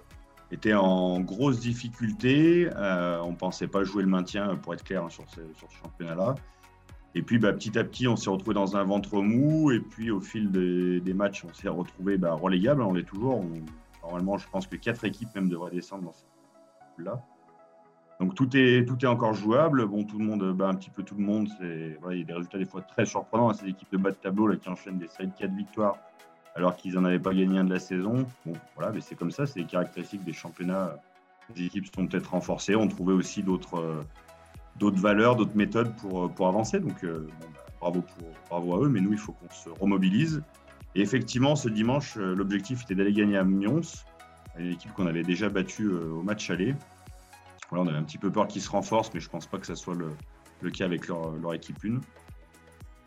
étaient 0.53 0.75
en 0.75 1.21
grosse 1.21 1.59
difficulté. 1.59 2.71
Euh, 2.77 3.21
on 3.25 3.33
ne 3.33 3.37
pensait 3.37 3.67
pas 3.67 3.83
jouer 3.83 4.05
le 4.05 4.09
maintien 4.09 4.55
pour 4.57 4.73
être 4.75 4.85
clair 4.85 5.05
hein, 5.05 5.11
sur, 5.11 5.25
ce, 5.29 5.41
championnat-là. 5.83 6.37
Et 7.17 7.23
puis 7.23 7.39
bah, 7.39 7.53
petit 7.53 7.77
à 7.77 7.83
petit, 7.83 8.07
on 8.07 8.15
s'est 8.15 8.31
retrouvé 8.31 8.55
dans 8.55 8.77
un 8.77 8.85
ventre 8.85 9.21
mou. 9.21 9.73
Et 9.73 9.81
puis 9.81 10.13
au 10.13 10.21
fil 10.21 10.53
des, 10.53 11.15
matchs, 11.15 11.45
on 11.45 11.53
s'est 11.53 11.69
retrouvé 11.69 12.19
bah, 12.19 12.35
relégable. 12.35 12.83
On 12.83 12.93
l'est 12.93 13.03
toujours. 13.03 13.45
normalement, 14.03 14.39
je 14.39 14.47
pense 14.49 14.69
que 14.69 14.77
quatre 14.77 15.05
équipes 15.05 15.35
même 15.35 15.49
devraient 15.49 15.73
descendre 15.73 16.05
dans 16.05 16.13
cette 16.13 16.36
là. 16.99 17.23
Donc 18.19 18.35
tout 18.35 18.49
est, 18.57 18.87
tout 18.87 18.97
est 19.05 19.09
encore 19.09 19.35
jouable. 19.35 19.87
Bon, 19.87 20.05
tout 20.05 20.19
le 20.19 20.25
monde, 20.25 20.53
bah, 20.53 20.69
un 20.69 20.75
petit 20.75 20.91
peu 20.91 21.03
tout 21.03 21.17
le 21.17 21.25
monde, 21.25 21.49
c'est, 21.59 21.99
il 22.11 22.19
y 22.19 22.23
a 22.23 22.25
des 22.25 22.33
résultats 22.33 22.59
des 22.59 22.65
fois 22.65 22.81
très 22.81 23.05
surprenants. 23.05 23.53
Ces 23.53 23.69
équipes 23.69 23.93
de 23.93 23.99
bas 23.99 24.11
de 24.11 24.17
tableau 24.17 24.47
là, 24.47 24.57
qui 24.57 24.69
enchaînent 24.69 24.99
des 24.99 25.09
séries 25.09 25.29
de 25.29 25.35
4 25.37 25.53
victoires 25.53 25.97
alors 26.57 26.75
qu'ils 26.75 26.95
n'en 26.95 27.05
avaient 27.05 27.19
pas 27.19 27.35
gagné 27.35 27.59
un 27.59 27.65
de 27.65 27.73
la 27.73 27.79
saison. 27.79 28.27
Bon, 28.47 28.55
voilà, 28.75 28.91
mais 28.93 29.01
c'est 29.01 29.15
comme 29.15 29.31
ça, 29.31 29.47
c'est 29.47 29.61
les 29.61 29.67
caractéristiques 29.67 30.25
des 30.25 30.33
championnats. 30.33 30.97
Les 31.55 31.67
équipes 31.67 31.87
sont 31.95 32.07
peut-être 32.07 32.31
renforcées, 32.31 32.75
on 32.75 32.89
trouvait 32.89 33.13
aussi 33.13 33.43
d'autres, 33.43 33.79
euh, 33.79 34.03
d'autres 34.77 34.99
valeurs, 34.99 35.37
d'autres 35.37 35.55
méthodes 35.55 35.95
pour, 35.97 36.25
euh, 36.25 36.29
pour 36.29 36.49
avancer. 36.49 36.81
Donc 36.81 37.05
euh, 37.05 37.29
bah, 37.41 37.47
bravo, 37.81 38.01
pour, 38.01 38.29
bravo 38.49 38.75
à 38.75 38.87
eux, 38.87 38.89
mais 38.89 39.01
nous, 39.01 39.13
il 39.13 39.19
faut 39.19 39.33
qu'on 39.33 39.51
se 39.51 39.69
remobilise. 39.69 40.43
Et 40.95 41.03
effectivement, 41.03 41.57
ce 41.57 41.69
dimanche, 41.69 42.17
l'objectif 42.17 42.83
était 42.85 42.95
d'aller 42.95 43.13
gagner 43.13 43.37
à 43.37 43.45
Mions 43.45 43.83
une 44.59 44.73
équipe 44.73 44.93
qu'on 44.93 45.07
avait 45.07 45.23
déjà 45.23 45.49
battue 45.49 45.87
euh, 45.87 46.13
au 46.13 46.23
match 46.23 46.51
aller. 46.51 46.75
Voilà, 47.71 47.85
on 47.85 47.89
avait 47.89 47.99
un 47.99 48.05
petit 48.05 48.19
peu 48.19 48.31
peur 48.31 48.47
qu'ils 48.47 48.63
se 48.63 48.71
renforcent, 48.71 49.13
mais 49.13 49.21
je 49.21 49.27
ne 49.27 49.33
pense 49.33 49.47
pas 49.47 49.59
que 49.59 49.67
ce 49.67 49.75
soit 49.75 49.95
le, 49.95 50.71
cas 50.71 50.85
avec 50.85 51.09
leur, 51.09 51.55
équipe 51.55 51.79
1. 51.85 52.01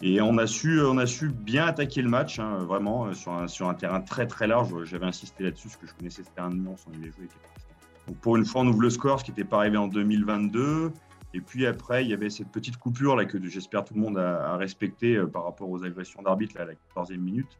Et 0.02 0.22
on 0.22 0.38
a 0.38 0.48
su, 0.48 0.82
on 0.82 0.98
a 0.98 1.06
su 1.06 1.30
bien 1.30 1.66
attaquer 1.66 2.02
le 2.02 2.10
match, 2.10 2.40
hein, 2.40 2.58
vraiment, 2.66 3.08
euh, 3.08 3.48
sur 3.48 3.68
un, 3.70 3.74
terrain 3.74 4.02
très 4.02 4.28
très 4.28 4.48
large. 4.48 4.74
J'avais 4.84 5.06
insisté 5.06 5.44
là-dessus, 5.44 5.68
parce 5.68 5.78
que 5.78 5.88
je 5.88 5.94
connaissais 5.94 6.24
ce 6.24 6.30
terrain 6.32 6.50
de 6.50 6.56
Lyon, 6.56 6.76
on 6.88 6.94
avait 6.94 7.12
joué. 7.12 7.28
Donc 8.08 8.18
pour 8.18 8.38
une 8.38 8.46
fois, 8.46 8.62
on 8.62 8.68
ouvre 8.68 8.82
le 8.82 8.90
score, 8.90 9.20
ce 9.20 9.26
qui 9.26 9.32
n'était 9.32 9.44
pas 9.44 9.58
arrivé 9.58 9.78
en 9.78 9.88
2022. 9.88 10.92
Et 11.34 11.42
puis 11.42 11.68
après, 11.68 12.04
il 12.04 12.10
y 12.10 12.14
avait 12.14 12.30
cette 12.30 12.50
petite 12.50 12.78
coupure 12.78 13.16
là 13.16 13.26
que 13.26 13.40
j'espère 13.48 13.84
tout 13.84 13.94
le 13.94 14.02
monde 14.02 14.18
a, 14.18 14.58
respecté 14.58 15.16
euh, 15.16 15.28
par 15.28 15.44
rapport 15.44 15.70
aux 15.70 15.84
agressions 15.84 16.22
d'arbitre 16.22 16.60
à 16.60 16.66
la 16.66 16.74
14e 16.96 17.18
minute. 17.18 17.60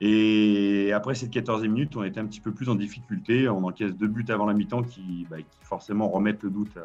Et 0.00 0.92
après 0.92 1.14
cette 1.14 1.30
14e 1.30 1.68
minute, 1.68 1.96
on 1.96 2.04
était 2.04 2.20
un 2.20 2.26
petit 2.26 2.40
peu 2.40 2.52
plus 2.52 2.68
en 2.68 2.74
difficulté. 2.74 3.48
On 3.48 3.64
encaisse 3.64 3.96
deux 3.96 4.08
buts 4.08 4.26
avant 4.28 4.46
la 4.46 4.52
mi-temps 4.52 4.82
qui, 4.82 5.26
bah, 5.30 5.38
forcément 5.62 6.08
remettent 6.08 6.42
le 6.42 6.50
doute, 6.50 6.76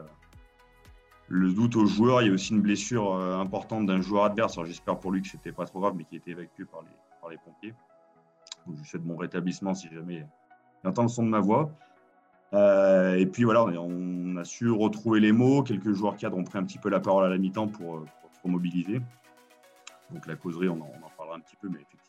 le 1.27 1.51
doute 1.51 1.75
aux 1.75 1.85
joueurs. 1.85 2.21
Il 2.21 2.27
y 2.27 2.31
a 2.31 2.33
aussi 2.33 2.53
une 2.53 2.61
blessure 2.61 3.13
euh, 3.13 3.37
importante 3.37 3.85
d'un 3.85 4.01
joueur 4.01 4.25
adverse. 4.25 4.57
J'espère 4.65 4.97
pour 4.97 5.11
lui 5.11 5.21
que 5.21 5.27
c'était 5.27 5.51
pas 5.51 5.65
trop 5.65 5.79
grave, 5.79 5.93
mais 5.97 6.05
qui 6.05 6.15
a 6.15 6.17
été 6.17 6.31
évacué 6.31 6.65
par 6.65 6.81
les, 7.29 7.37
pompiers. 7.37 7.73
Donc, 8.65 8.77
je 8.77 8.89
souhaite 8.89 9.05
mon 9.05 9.17
rétablissement 9.17 9.73
si 9.73 9.89
jamais 9.89 10.25
il 10.83 10.89
entend 10.89 11.03
le 11.03 11.09
son 11.09 11.23
de 11.23 11.29
ma 11.29 11.39
voix. 11.39 11.71
Euh, 12.53 13.15
et 13.15 13.25
puis 13.25 13.43
voilà, 13.43 13.63
on 13.63 14.35
a 14.37 14.43
su 14.45 14.69
retrouver 14.69 15.19
les 15.19 15.31
mots. 15.31 15.63
Quelques 15.63 15.93
joueurs 15.93 16.15
cadres 16.15 16.37
ont 16.37 16.43
pris 16.43 16.59
un 16.59 16.63
petit 16.63 16.79
peu 16.79 16.89
la 16.89 16.99
parole 16.99 17.25
à 17.25 17.29
la 17.29 17.37
mi-temps 17.37 17.67
pour, 17.67 17.97
euh, 17.97 18.05
se 18.33 18.41
remobiliser. 18.43 19.01
Donc 20.11 20.27
la 20.27 20.35
causerie, 20.35 20.69
on 20.69 20.81
en, 20.81 20.91
on 21.01 21.05
en 21.05 21.09
parlera 21.17 21.37
un 21.37 21.39
petit 21.39 21.55
peu, 21.55 21.69
mais 21.69 21.79
effectivement, 21.79 22.00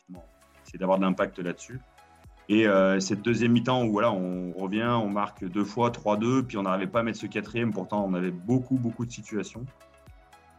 d'avoir 0.78 0.98
de 0.98 1.04
l'impact 1.04 1.38
là-dessus. 1.38 1.80
Et 2.48 2.66
cette 3.00 3.22
deuxième 3.22 3.52
mi-temps 3.52 3.84
où 3.84 3.92
voilà, 3.92 4.12
on 4.12 4.52
revient, 4.52 4.98
on 5.02 5.08
marque 5.08 5.44
deux 5.44 5.64
fois, 5.64 5.90
3-2, 5.90 6.42
puis 6.42 6.58
on 6.58 6.62
n'arrivait 6.62 6.86
pas 6.86 7.00
à 7.00 7.02
mettre 7.02 7.18
ce 7.18 7.26
quatrième, 7.26 7.72
pourtant 7.72 8.04
on 8.04 8.12
avait 8.14 8.30
beaucoup, 8.30 8.76
beaucoup 8.76 9.06
de 9.06 9.12
situations. 9.12 9.64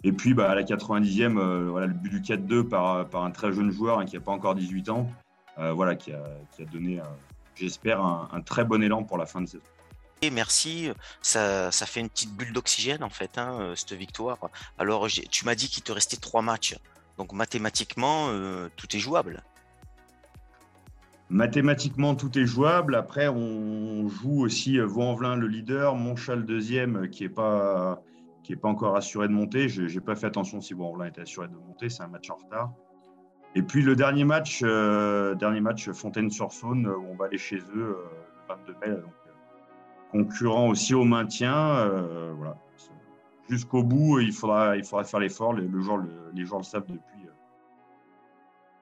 Et 0.04 0.12
puis 0.12 0.34
bah, 0.34 0.50
à 0.50 0.56
la 0.56 0.64
90e, 0.64 1.68
voilà, 1.68 1.88
le 1.88 1.94
but 1.94 2.10
du 2.10 2.22
4-2 2.22 2.68
par, 2.68 3.08
par 3.10 3.24
un 3.24 3.32
très 3.32 3.52
jeune 3.54 3.70
joueur 3.70 4.00
hein, 4.00 4.06
qui 4.06 4.16
n'a 4.16 4.22
pas 4.22 4.32
encore 4.32 4.56
18 4.56 4.90
ans, 4.90 5.08
voilà, 5.58 5.96
qui 5.96 6.12
a, 6.14 6.24
qui 6.56 6.64
a 6.64 6.66
donné, 6.66 7.00
j'espère, 7.54 8.02
un, 8.02 8.28
un, 8.32 8.42
très 8.42 8.64
bon 8.64 8.82
élan 8.82 9.04
pour 9.04 9.18
la 9.18 9.26
fin 9.26 9.42
de 9.42 9.46
saison. 9.46 9.64
Merci, 10.32 10.90
ça, 11.22 11.70
ça 11.72 11.86
fait 11.86 12.00
une 12.00 12.10
petite 12.10 12.34
bulle 12.34 12.54
d'oxygène 12.54 13.04
en 13.04 13.10
fait, 13.10 13.38
hein, 13.38 13.74
cette 13.76 13.94
victoire. 13.94 14.38
Alors 14.80 15.08
tu 15.08 15.46
m'as 15.46 15.54
dit 15.54 15.68
qu'il 15.68 15.84
te 15.84 15.92
restait 15.92 16.18
trois 16.18 16.42
matchs, 16.42 16.76
donc 17.18 17.34
mathématiquement, 17.34 18.30
tout 18.78 18.96
est 18.96 19.00
jouable. 19.00 19.44
Mathématiquement, 21.34 22.14
tout 22.14 22.38
est 22.38 22.46
jouable. 22.46 22.94
Après, 22.94 23.28
on 23.28 24.08
joue 24.08 24.44
aussi 24.44 24.78
euh, 24.78 24.86
Vaux-en-Velin, 24.86 25.36
le 25.36 25.48
leader, 25.48 25.96
Montchal, 25.96 26.42
le 26.42 26.46
deuxième, 26.46 26.96
euh, 26.96 27.08
qui 27.08 27.24
n'est 27.24 27.30
pas, 27.30 28.04
pas 28.62 28.68
encore 28.68 28.96
assuré 28.96 29.28
de 29.28 29.34
monter. 29.34 29.68
Je 29.68 29.82
n'ai 29.82 30.00
pas 30.00 30.14
fait 30.14 30.28
attention 30.28 30.62
si 30.62 30.76
Vaux-en-Velin 30.76 31.08
était 31.08 31.22
assuré 31.22 31.48
de 31.48 31.56
monter. 31.56 31.90
C'est 31.90 32.04
un 32.04 32.08
match 32.08 32.30
en 32.30 32.36
retard. 32.36 32.72
Et 33.56 33.64
puis 33.64 33.82
le 33.82 33.96
dernier 33.96 34.26
match, 34.26 34.62
euh, 34.64 35.34
dernier 35.34 35.60
match 35.60 35.90
Fontaine-sur-Saône, 35.90 36.86
où 36.86 37.04
on 37.12 37.16
va 37.16 37.26
aller 37.26 37.40
chez 37.40 37.58
eux 37.76 37.98
le 37.98 38.56
22 38.56 38.76
mai. 38.86 39.02
Donc, 39.02 39.14
concurrent 40.12 40.68
aussi 40.68 40.94
au 40.94 41.04
maintien. 41.04 41.90
voilà. 42.38 42.58
Jusqu'au 43.50 43.82
bout, 43.82 44.20
il 44.20 44.34
faudra, 44.34 44.78
il 44.78 44.84
faudra 44.84 45.04
faire 45.04 45.20
l'effort. 45.20 45.54
Le, 45.54 45.64
le, 45.64 45.72
les 46.36 46.46
joueurs 46.46 46.60
le 46.60 46.64
savent 46.64 46.86
depuis 46.86 47.13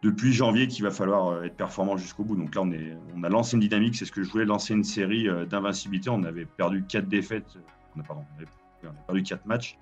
depuis 0.01 0.33
janvier 0.33 0.67
qu'il 0.67 0.83
va 0.83 0.91
falloir 0.91 1.27
euh, 1.27 1.43
être 1.43 1.55
performant 1.55 1.97
jusqu'au 1.97 2.23
bout. 2.23 2.35
Donc 2.35 2.55
là, 2.55 2.61
on, 2.61 2.71
est, 2.71 2.97
on 3.15 3.23
a 3.23 3.29
lancé 3.29 3.55
une 3.55 3.61
dynamique. 3.61 3.95
C'est 3.95 4.05
ce 4.05 4.11
que 4.11 4.23
je 4.23 4.29
voulais 4.29 4.45
lancer 4.45 4.73
une 4.73 4.83
série 4.83 5.27
euh, 5.27 5.45
d'invincibilité. 5.45 6.09
On 6.09 6.23
avait 6.23 6.45
perdu 6.45 6.83
quatre 6.87 7.07
défaites. 7.07 7.57
On 7.95 7.99
a, 7.99 8.03
pardon, 8.03 8.23
on 8.33 8.37
avait, 8.37 8.95
perdu 9.05 9.23
quatre 9.23 9.45
matchs. 9.45 9.77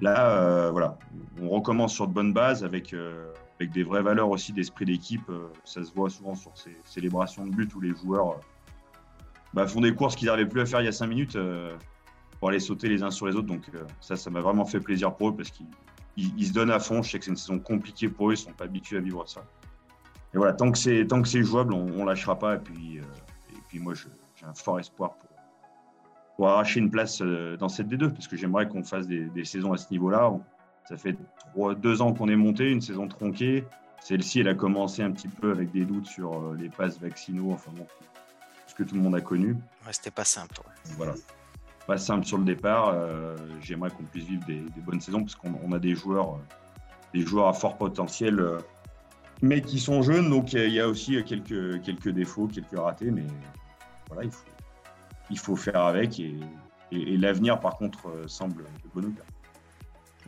Là, 0.00 0.30
euh, 0.30 0.70
voilà, 0.70 0.98
on 1.40 1.48
recommence 1.48 1.94
sur 1.94 2.06
de 2.06 2.12
bonnes 2.12 2.34
bases 2.34 2.62
avec, 2.62 2.94
avec 3.58 3.72
des 3.72 3.82
vraies 3.82 4.02
valeurs 4.02 4.28
aussi 4.28 4.52
d'esprit 4.52 4.84
d'équipe. 4.84 5.30
ça 5.64 5.82
se 5.82 5.94
voit 5.94 6.10
souvent 6.10 6.34
sur 6.34 6.54
ces 6.54 6.76
célébrations 6.84 7.46
de 7.46 7.56
but 7.56 7.74
où 7.74 7.80
les 7.80 7.94
joueurs 7.94 8.38
bah, 9.54 9.66
font 9.66 9.80
des 9.80 9.94
courses 9.94 10.14
qu'ils 10.14 10.26
n'arrivaient 10.26 10.50
plus 10.50 10.60
à 10.60 10.66
faire 10.66 10.82
il 10.82 10.84
y 10.84 10.88
a 10.88 10.92
cinq 10.92 11.06
minutes 11.06 11.38
pour 12.38 12.50
aller 12.50 12.60
sauter 12.60 12.90
les 12.90 13.02
uns 13.02 13.10
sur 13.10 13.26
les 13.26 13.36
autres. 13.36 13.46
Donc 13.46 13.70
ça, 14.02 14.16
ça 14.16 14.28
m'a 14.28 14.42
vraiment 14.42 14.66
fait 14.66 14.80
plaisir 14.80 15.14
pour 15.14 15.30
eux 15.30 15.34
parce 15.34 15.50
qu'ils 15.50 15.64
ils, 16.16 16.46
se 16.46 16.52
donnent 16.52 16.70
à 16.70 16.78
fond. 16.78 17.02
Je 17.02 17.10
sais 17.10 17.18
que 17.18 17.24
c'est 17.24 17.30
une 17.30 17.36
saison 17.36 17.58
compliquée 17.58 18.08
pour 18.08 18.30
eux, 18.30 18.34
ils 18.34 18.40
ne 18.40 18.44
sont 18.44 18.52
pas 18.52 18.64
habitués 18.64 18.96
à 18.96 19.00
vivre 19.00 19.26
ça. 19.28 19.42
Et 20.34 20.38
voilà, 20.38 20.52
tant 20.52 20.70
que 20.70 20.78
c'est, 20.78 21.06
tant 21.06 21.22
que 21.22 21.28
c'est 21.28 21.42
jouable, 21.42 21.74
on 21.74 21.84
ne 21.84 22.04
lâchera 22.04 22.38
pas. 22.38 22.56
Et 22.56 22.58
puis, 22.58 22.98
euh, 22.98 23.02
et 23.50 23.60
puis 23.68 23.78
moi, 23.78 23.94
j'ai 23.94 24.46
un 24.46 24.54
fort 24.54 24.80
espoir 24.80 25.14
pour, 25.16 25.30
pour 26.36 26.48
arracher 26.48 26.80
une 26.80 26.90
place 26.90 27.20
euh, 27.22 27.56
dans 27.56 27.68
cette 27.68 27.88
D2, 27.88 28.10
parce 28.10 28.28
que 28.28 28.36
j'aimerais 28.36 28.68
qu'on 28.68 28.82
fasse 28.82 29.06
des, 29.06 29.44
saisons 29.44 29.72
à 29.72 29.76
ce 29.76 29.90
niveau-là. 29.90 30.32
Ça 30.88 30.96
fait 30.96 31.16
trois, 31.50 31.74
deux 31.74 32.00
ans 32.02 32.12
qu'on 32.12 32.28
est 32.28 32.36
monté, 32.36 32.70
une 32.70 32.80
saison 32.80 33.08
tronquée. 33.08 33.64
Celle-ci, 34.00 34.40
elle 34.40 34.48
a 34.48 34.54
commencé 34.54 35.02
un 35.02 35.10
petit 35.10 35.28
peu 35.28 35.50
avec 35.50 35.72
des 35.72 35.84
doutes 35.84 36.06
sur 36.06 36.32
euh, 36.32 36.56
les 36.58 36.68
passes 36.68 37.00
vaccinaux, 37.00 37.50
enfin 37.52 37.72
bon, 37.74 37.86
ce 38.66 38.74
que 38.74 38.84
tout 38.84 38.94
le 38.94 39.00
monde 39.00 39.16
a 39.16 39.20
connu. 39.20 39.54
Ouais, 39.84 39.92
c'était 39.92 40.10
pas 40.10 40.24
simple. 40.24 40.60
Voilà 40.96 41.14
pas 41.86 41.98
simple 41.98 42.26
sur 42.26 42.38
le 42.38 42.44
départ. 42.44 42.90
Euh, 42.92 43.36
j'aimerais 43.62 43.90
qu'on 43.90 44.04
puisse 44.04 44.24
vivre 44.24 44.44
des, 44.46 44.62
bonnes 44.84 45.00
saisons 45.00 45.20
parce 45.22 45.34
qu'on 45.34 45.72
a 45.72 45.78
des 45.78 45.94
joueurs, 45.94 46.34
euh, 46.34 46.38
des 47.14 47.22
joueurs 47.22 47.48
à 47.48 47.52
fort 47.52 47.76
potentiel, 47.76 48.40
euh, 48.40 48.58
mais 49.42 49.60
qui 49.60 49.78
sont 49.78 50.02
jeunes. 50.02 50.28
Donc 50.30 50.52
il 50.52 50.72
y 50.72 50.80
a 50.80 50.88
aussi 50.88 51.22
quelques, 51.24 51.80
quelques 51.82 52.10
défauts, 52.10 52.48
quelques 52.48 52.78
ratés, 52.78 53.10
mais 53.10 53.26
voilà, 54.08 54.24
il 54.24 54.30
faut, 54.30 54.44
il 55.30 55.38
faut 55.38 55.56
faire 55.56 55.80
avec. 55.80 56.20
Et, 56.20 56.36
l'avenir, 56.92 57.58
par 57.58 57.76
contre, 57.76 58.08
semble 58.28 58.62
de 58.62 58.88
bonne 58.94 59.06
augure. 59.06 59.24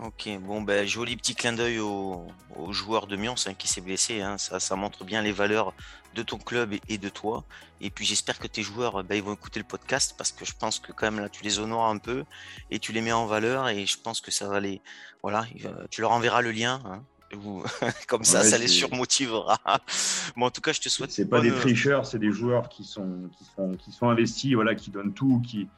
Ok, 0.00 0.28
bon, 0.40 0.62
ben, 0.62 0.86
joli 0.86 1.16
petit 1.16 1.34
clin 1.34 1.52
d'œil 1.52 1.80
au, 1.80 2.28
joueur 2.70 3.08
de 3.08 3.16
Mions 3.16 3.34
hein, 3.46 3.54
qui 3.54 3.66
s'est 3.66 3.80
blessé. 3.80 4.20
Hein. 4.20 4.38
Ça, 4.38 4.60
ça, 4.60 4.76
montre 4.76 5.04
bien 5.04 5.22
les 5.22 5.32
valeurs 5.32 5.74
de 6.14 6.22
ton 6.22 6.38
club 6.38 6.74
et, 6.88 6.98
de 6.98 7.08
toi. 7.08 7.44
Et 7.80 7.90
puis 7.90 8.04
j'espère 8.04 8.38
que 8.38 8.46
tes 8.46 8.62
joueurs 8.62 9.02
ben, 9.02 9.16
ils 9.16 9.22
vont 9.22 9.34
écouter 9.34 9.58
le 9.58 9.66
podcast 9.66 10.14
parce 10.16 10.30
que 10.30 10.44
je 10.44 10.52
pense 10.58 10.78
que 10.78 10.92
quand 10.92 11.10
même 11.10 11.20
là 11.20 11.28
tu 11.28 11.42
les 11.42 11.58
honores 11.58 11.86
un 11.86 11.98
peu 11.98 12.24
et 12.70 12.78
tu 12.78 12.92
les 12.92 13.00
mets 13.00 13.12
en 13.12 13.26
valeur 13.26 13.68
et 13.68 13.86
je 13.86 13.98
pense 13.98 14.20
que 14.20 14.30
ça 14.30 14.48
va 14.48 14.60
les. 14.60 14.80
Voilà, 15.22 15.44
tu 15.90 16.00
leur 16.00 16.12
enverras 16.12 16.42
le 16.42 16.52
lien. 16.52 16.80
Hein. 16.84 17.02
comme 18.08 18.24
ça, 18.24 18.42
ça 18.42 18.56
les 18.56 18.68
surmotivera. 18.68 19.58
bon, 20.36 20.46
en 20.46 20.50
tout 20.50 20.60
cas, 20.60 20.72
je 20.72 20.80
te 20.80 20.88
souhaite. 20.88 21.10
C'est 21.10 21.28
pas 21.28 21.40
des 21.40 21.52
tricheurs, 21.52 22.06
c'est 22.06 22.18
des 22.18 22.32
joueurs 22.32 22.68
qui 22.68 22.84
sont, 22.84 23.28
qui 23.36 23.44
sont, 23.44 23.74
qui 23.74 23.92
sont 23.92 24.08
investis, 24.08 24.54
voilà, 24.54 24.74
qui 24.74 24.90
donnent 24.90 25.12
tout, 25.12 25.42
qui, 25.44 25.68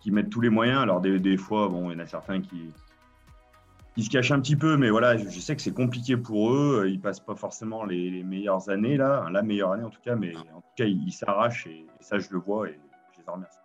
qui 0.00 0.10
mettent 0.10 0.30
tous 0.30 0.40
les 0.40 0.50
moyens. 0.50 0.80
Alors 0.80 1.00
des, 1.00 1.18
des 1.18 1.36
fois, 1.36 1.68
bon, 1.68 1.90
il 1.90 1.94
y 1.94 1.96
en 1.96 2.04
a 2.04 2.06
certains 2.06 2.42
qui, 2.42 2.72
ils 3.98 4.04
se 4.04 4.10
cachent 4.10 4.30
un 4.30 4.40
petit 4.40 4.54
peu, 4.54 4.76
mais 4.76 4.90
voilà, 4.90 5.16
je, 5.16 5.40
sais 5.40 5.56
que 5.56 5.60
c'est 5.60 5.74
compliqué 5.74 6.16
pour 6.16 6.52
eux. 6.52 6.86
Ils 6.88 7.00
passent 7.00 7.18
pas 7.18 7.34
forcément 7.34 7.84
les, 7.84 8.22
meilleures 8.22 8.70
années 8.70 8.96
là, 8.96 9.28
la 9.32 9.42
meilleure 9.42 9.72
année 9.72 9.82
en 9.82 9.90
tout 9.90 10.00
cas, 10.00 10.14
mais 10.14 10.36
en 10.36 10.60
tout 10.60 10.74
cas 10.76 10.84
ils 10.84 11.12
s'arrachent 11.12 11.66
et, 11.66 11.84
ça 11.98 12.20
je 12.20 12.28
le 12.30 12.38
vois 12.38 12.68
et 12.68 12.78
je 13.12 13.22
les 13.26 13.32
remercie. 13.32 13.58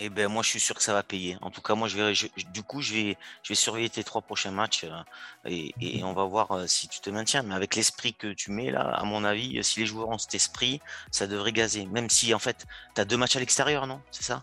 Eh 0.00 0.10
ben 0.10 0.28
moi 0.28 0.42
je 0.42 0.48
suis 0.48 0.60
sûr 0.60 0.74
que 0.74 0.82
ça 0.82 0.92
va 0.92 1.04
payer. 1.04 1.38
En 1.40 1.52
tout 1.52 1.62
cas 1.62 1.76
moi 1.76 1.86
je 1.86 1.96
vais, 1.98 2.12
du 2.52 2.64
coup 2.64 2.80
je 2.82 2.94
vais, 2.94 3.16
je 3.44 3.50
vais 3.50 3.54
surveiller 3.54 3.88
tes 3.88 4.02
trois 4.02 4.22
prochains 4.22 4.50
matchs 4.50 4.84
euh, 4.84 5.00
et, 5.46 6.02
on 6.02 6.12
va 6.12 6.24
voir 6.24 6.50
euh, 6.50 6.66
si 6.66 6.88
tu 6.88 6.98
te 7.00 7.08
maintiens. 7.08 7.44
Mais 7.44 7.54
avec 7.54 7.76
l'esprit 7.76 8.12
que 8.12 8.32
tu 8.32 8.50
mets 8.50 8.72
là, 8.72 8.88
à 8.90 9.04
mon 9.04 9.22
avis, 9.22 9.62
si 9.62 9.78
les 9.78 9.86
joueurs 9.86 10.08
ont 10.08 10.18
cet 10.18 10.34
esprit, 10.34 10.80
ça 11.12 11.28
devrait 11.28 11.52
gazer. 11.52 11.86
Même 11.86 12.10
si 12.10 12.34
en 12.34 12.40
fait 12.40 12.66
tu 12.96 13.00
as 13.00 13.04
deux 13.04 13.16
matchs 13.16 13.36
à 13.36 13.38
l'extérieur, 13.38 13.86
non? 13.86 14.00
C'est 14.10 14.24
ça? 14.24 14.42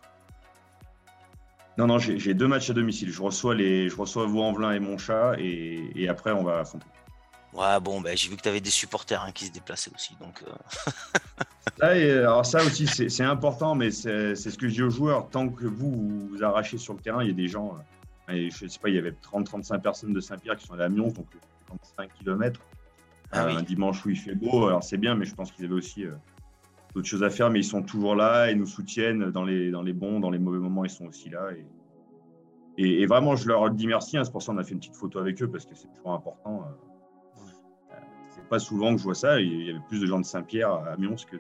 Non, 1.77 1.87
non, 1.87 1.97
j'ai 1.97 2.33
deux 2.33 2.47
matchs 2.47 2.69
à 2.69 2.73
domicile. 2.73 3.11
Je 3.11 3.21
reçois, 3.21 3.55
les, 3.55 3.89
je 3.89 3.95
reçois 3.95 4.25
Vaux-en-Velin 4.25 4.73
et 4.73 4.79
mon 4.79 4.97
chat, 4.97 5.33
et, 5.39 5.91
et, 5.95 6.07
après, 6.07 6.31
on 6.31 6.43
va 6.43 6.59
affronter. 6.59 6.85
Ouais, 7.53 7.79
bon, 7.79 8.01
ben, 8.01 8.15
j'ai 8.15 8.29
vu 8.29 8.35
que 8.35 8.41
tu 8.41 8.49
avais 8.49 8.61
des 8.61 8.69
supporters 8.69 9.21
hein, 9.21 9.31
qui 9.31 9.45
se 9.45 9.51
déplaçaient 9.51 9.91
aussi. 9.93 10.15
Donc, 10.19 10.43
euh. 10.43 12.21
alors 12.25 12.45
ça 12.45 12.63
aussi, 12.63 12.87
c'est 12.87 13.23
important, 13.23 13.75
mais 13.75 13.91
c'est 13.91 14.35
ce 14.35 14.57
que 14.57 14.67
je 14.67 14.73
dis 14.73 14.83
aux 14.83 14.89
joueurs. 14.89 15.29
Tant 15.29 15.49
que 15.49 15.65
vous 15.65 16.29
vous 16.29 16.43
arrachez 16.43 16.77
sur 16.77 16.93
le 16.93 16.99
terrain, 16.99 17.23
il 17.23 17.27
y 17.27 17.31
a 17.31 17.35
des 17.35 17.47
gens, 17.47 17.77
euh, 18.29 18.49
je 18.51 18.67
sais 18.67 18.79
pas, 18.79 18.89
il 18.89 18.95
y 18.95 18.99
avait 18.99 19.11
30-35 19.11 19.81
personnes 19.81 20.13
de 20.13 20.19
Saint-Pierre 20.19 20.57
qui 20.57 20.67
sont 20.67 20.79
à 20.79 20.89
Mions, 20.89 21.09
donc 21.09 21.27
35 21.67 22.09
km. 22.19 22.59
Ah 23.31 23.45
un 23.45 23.63
dimanche 23.63 24.05
où 24.05 24.11
il 24.11 24.15
fait 24.15 24.35
beau, 24.35 24.67
alors 24.67 24.83
c'est 24.83 24.97
bien, 24.97 25.15
mais 25.15 25.25
je 25.25 25.33
pense 25.33 25.51
qu'ils 25.51 25.65
avaient 25.65 25.73
aussi 25.73 26.05
euh, 26.05 26.11
d'autres 26.93 27.07
choses 27.07 27.23
à 27.23 27.29
faire, 27.29 27.50
mais 27.50 27.59
ils 27.59 27.65
sont 27.65 27.81
toujours 27.81 28.15
là 28.15 28.50
et 28.50 28.55
nous 28.55 28.65
soutiennent 28.65 29.31
dans 29.31 29.43
les, 29.43 29.71
dans 29.71 29.81
les 29.81 29.93
bons, 29.93 30.19
dans 30.19 30.29
les 30.29 30.39
mauvais 30.39 30.59
moments, 30.59 30.85
ils 30.85 30.89
sont 30.89 31.05
aussi 31.05 31.29
là. 31.29 31.50
Et, 32.77 33.01
et, 33.01 33.05
vraiment, 33.05 33.35
je 33.35 33.47
leur 33.47 33.69
dis 33.69 33.88
merci. 33.88 34.17
Hein, 34.17 34.23
c'est 34.23 34.31
pour 34.31 34.41
ça 34.41 34.51
qu'on 34.51 34.59
a 34.59 34.63
fait 34.63 34.73
une 34.73 34.79
petite 34.79 34.95
photo 34.95 35.19
avec 35.19 35.41
eux 35.41 35.50
parce 35.50 35.65
que 35.65 35.75
c'est 35.75 35.88
toujours 35.95 36.13
important. 36.13 36.63
Euh, 36.63 37.41
euh, 37.91 37.95
c'est 38.29 38.47
pas 38.47 38.59
souvent 38.59 38.93
que 38.93 39.00
je 39.00 39.03
vois 39.03 39.15
ça. 39.15 39.39
Il 39.39 39.65
y 39.65 39.69
avait 39.69 39.79
plus 39.88 40.00
de 40.00 40.05
gens 40.05 40.19
de 40.19 40.25
Saint-Pierre 40.25 40.71
à 40.71 40.97
Mions 40.97 41.15
que 41.29 41.38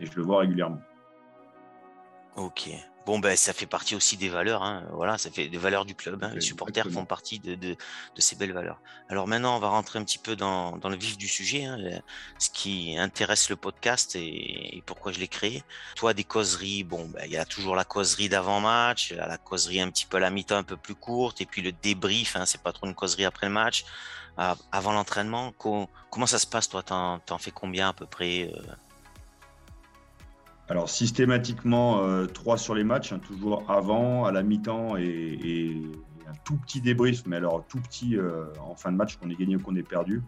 et 0.00 0.06
je 0.06 0.16
le 0.16 0.22
vois 0.22 0.40
régulièrement. 0.40 0.80
Ok. 2.36 2.70
Bon, 3.04 3.18
ben, 3.18 3.36
ça 3.36 3.52
fait 3.52 3.66
partie 3.66 3.94
aussi 3.96 4.16
des 4.16 4.28
valeurs. 4.28 4.62
Hein. 4.62 4.84
Voilà, 4.92 5.18
ça 5.18 5.30
fait 5.30 5.48
des 5.48 5.58
valeurs 5.58 5.84
du 5.84 5.94
club. 5.94 6.22
Hein. 6.22 6.32
Les 6.34 6.40
supporters 6.40 6.88
font 6.90 7.04
partie 7.04 7.40
de, 7.40 7.54
de, 7.54 7.70
de, 7.70 8.20
ces 8.20 8.36
belles 8.36 8.52
valeurs. 8.52 8.80
Alors 9.08 9.26
maintenant, 9.26 9.56
on 9.56 9.58
va 9.58 9.68
rentrer 9.68 9.98
un 9.98 10.04
petit 10.04 10.18
peu 10.18 10.36
dans, 10.36 10.76
dans 10.78 10.88
le 10.88 10.96
vif 10.96 11.18
du 11.18 11.26
sujet, 11.26 11.64
hein, 11.64 11.78
ce 12.38 12.50
qui 12.50 12.96
intéresse 12.96 13.50
le 13.50 13.56
podcast 13.56 14.14
et, 14.14 14.82
pourquoi 14.86 15.12
je 15.12 15.18
l'ai 15.18 15.28
créé. 15.28 15.64
Toi, 15.96 16.14
des 16.14 16.24
causeries, 16.24 16.84
bon, 16.84 17.06
ben, 17.08 17.22
il 17.26 17.32
y 17.32 17.36
a 17.36 17.44
toujours 17.44 17.74
la 17.74 17.84
causerie 17.84 18.28
d'avant-match, 18.28 19.12
la 19.12 19.38
causerie 19.38 19.80
un 19.80 19.90
petit 19.90 20.06
peu 20.06 20.18
à 20.18 20.20
la 20.20 20.30
mi-temps 20.30 20.56
un 20.56 20.62
peu 20.62 20.76
plus 20.76 20.94
courte, 20.94 21.40
et 21.40 21.46
puis 21.46 21.62
le 21.62 21.72
débrief, 21.72 22.36
c'est 22.46 22.62
pas 22.62 22.72
trop 22.72 22.86
une 22.86 22.94
causerie 22.94 23.24
après 23.24 23.46
le 23.46 23.52
match, 23.52 23.84
avant 24.36 24.92
l'entraînement. 24.92 25.52
comment 25.58 26.26
ça 26.26 26.38
se 26.38 26.46
passe, 26.46 26.68
toi? 26.68 26.82
T'en 26.82 27.38
fais 27.38 27.50
combien 27.50 27.88
à 27.88 27.92
peu 27.92 28.06
près 28.06 28.52
euh? 28.54 28.74
Alors 30.72 30.88
systématiquement, 30.88 32.02
euh, 32.02 32.24
trois 32.24 32.56
sur 32.56 32.74
les 32.74 32.82
matchs, 32.82 33.12
hein, 33.12 33.18
toujours 33.18 33.70
avant, 33.70 34.24
à 34.24 34.32
la 34.32 34.42
mi-temps 34.42 34.96
et, 34.96 35.76
un 36.26 36.32
tout 36.44 36.56
petit 36.56 36.80
débrief, 36.80 37.26
mais 37.26 37.36
alors 37.36 37.62
tout 37.68 37.78
petit 37.78 38.16
euh, 38.16 38.46
en 38.58 38.74
fin 38.74 38.90
de 38.90 38.96
match, 38.96 39.16
qu'on 39.16 39.28
ait 39.28 39.34
gagné 39.34 39.56
ou 39.56 39.60
qu'on 39.60 39.76
ait 39.76 39.82
perdu. 39.82 40.22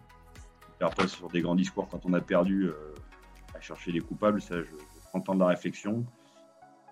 Et 0.82 0.84
après, 0.84 1.08
sur 1.08 1.30
des 1.30 1.40
grands 1.40 1.54
discours, 1.54 1.88
quand 1.88 2.04
on 2.04 2.12
a 2.12 2.20
perdu, 2.20 2.66
euh, 2.66 2.74
à 3.54 3.60
chercher 3.62 3.90
les 3.90 4.00
coupables, 4.00 4.42
ça, 4.42 4.56
je, 4.60 4.68
prends 5.08 5.20
le 5.20 5.24
temps 5.24 5.34
de 5.34 5.40
la 5.40 5.46
réflexion. 5.46 6.04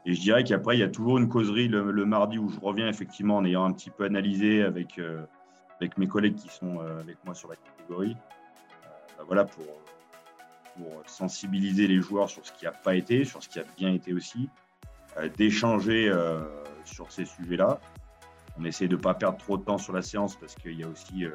Et 0.07 0.15
je 0.15 0.21
dirais 0.23 0.45
qu'après, 0.45 0.77
il 0.77 0.81
y 0.81 0.85
a 0.85 0.89
toujours 0.89 1.19
une 1.19 1.29
causerie 1.29 1.69
le, 1.69 2.07
mardi 2.07 2.39
où 2.39 2.49
je 2.49 2.59
reviens 2.59 2.89
effectivement 2.89 3.37
en 3.37 3.45
ayant 3.45 3.67
un 3.67 3.73
petit 3.75 3.91
peu 3.91 4.05
analysé 4.05 4.63
avec, 4.63 4.99
avec 5.79 5.99
mes 5.99 6.09
collègues 6.09 6.37
qui 6.37 6.49
sont 6.49 6.81
avec 6.81 7.23
moi 7.27 7.35
sur 7.35 7.51
la 7.51 7.57
catégorie. 7.57 8.17
Bah, 9.19 9.25
voilà, 9.27 9.45
pour 9.45 9.63
pour 10.77 11.03
sensibiliser 11.07 11.87
les 11.87 12.01
joueurs 12.01 12.31
sur 12.31 12.45
ce 12.47 12.53
qui 12.53 12.65
n'a 12.65 12.73
pas 12.73 12.95
été, 12.95 13.25
sur 13.25 13.43
ce 13.43 13.49
qui 13.49 13.59
a 13.59 13.65
bien 13.77 13.93
été 13.93 14.13
aussi, 14.13 14.49
euh, 15.19 15.29
d'échanger 15.29 16.09
euh, 16.09 16.41
sur 16.85 17.11
ces 17.13 17.25
sujets-là. 17.25 17.81
On 18.59 18.65
essaie 18.65 18.89
de 18.89 18.97
ne 18.97 19.01
pas 19.01 19.15
perdre 19.15 19.39
trop 19.39 19.57
de 19.57 19.63
temps 19.63 19.79
sur 19.79 19.93
la 19.93 20.03
séance 20.03 20.37
parce 20.37 20.55
qu'il 20.55 20.79
y, 20.79 20.85
a 20.85 20.89
aussi, 20.89 21.25
euh, 21.25 21.33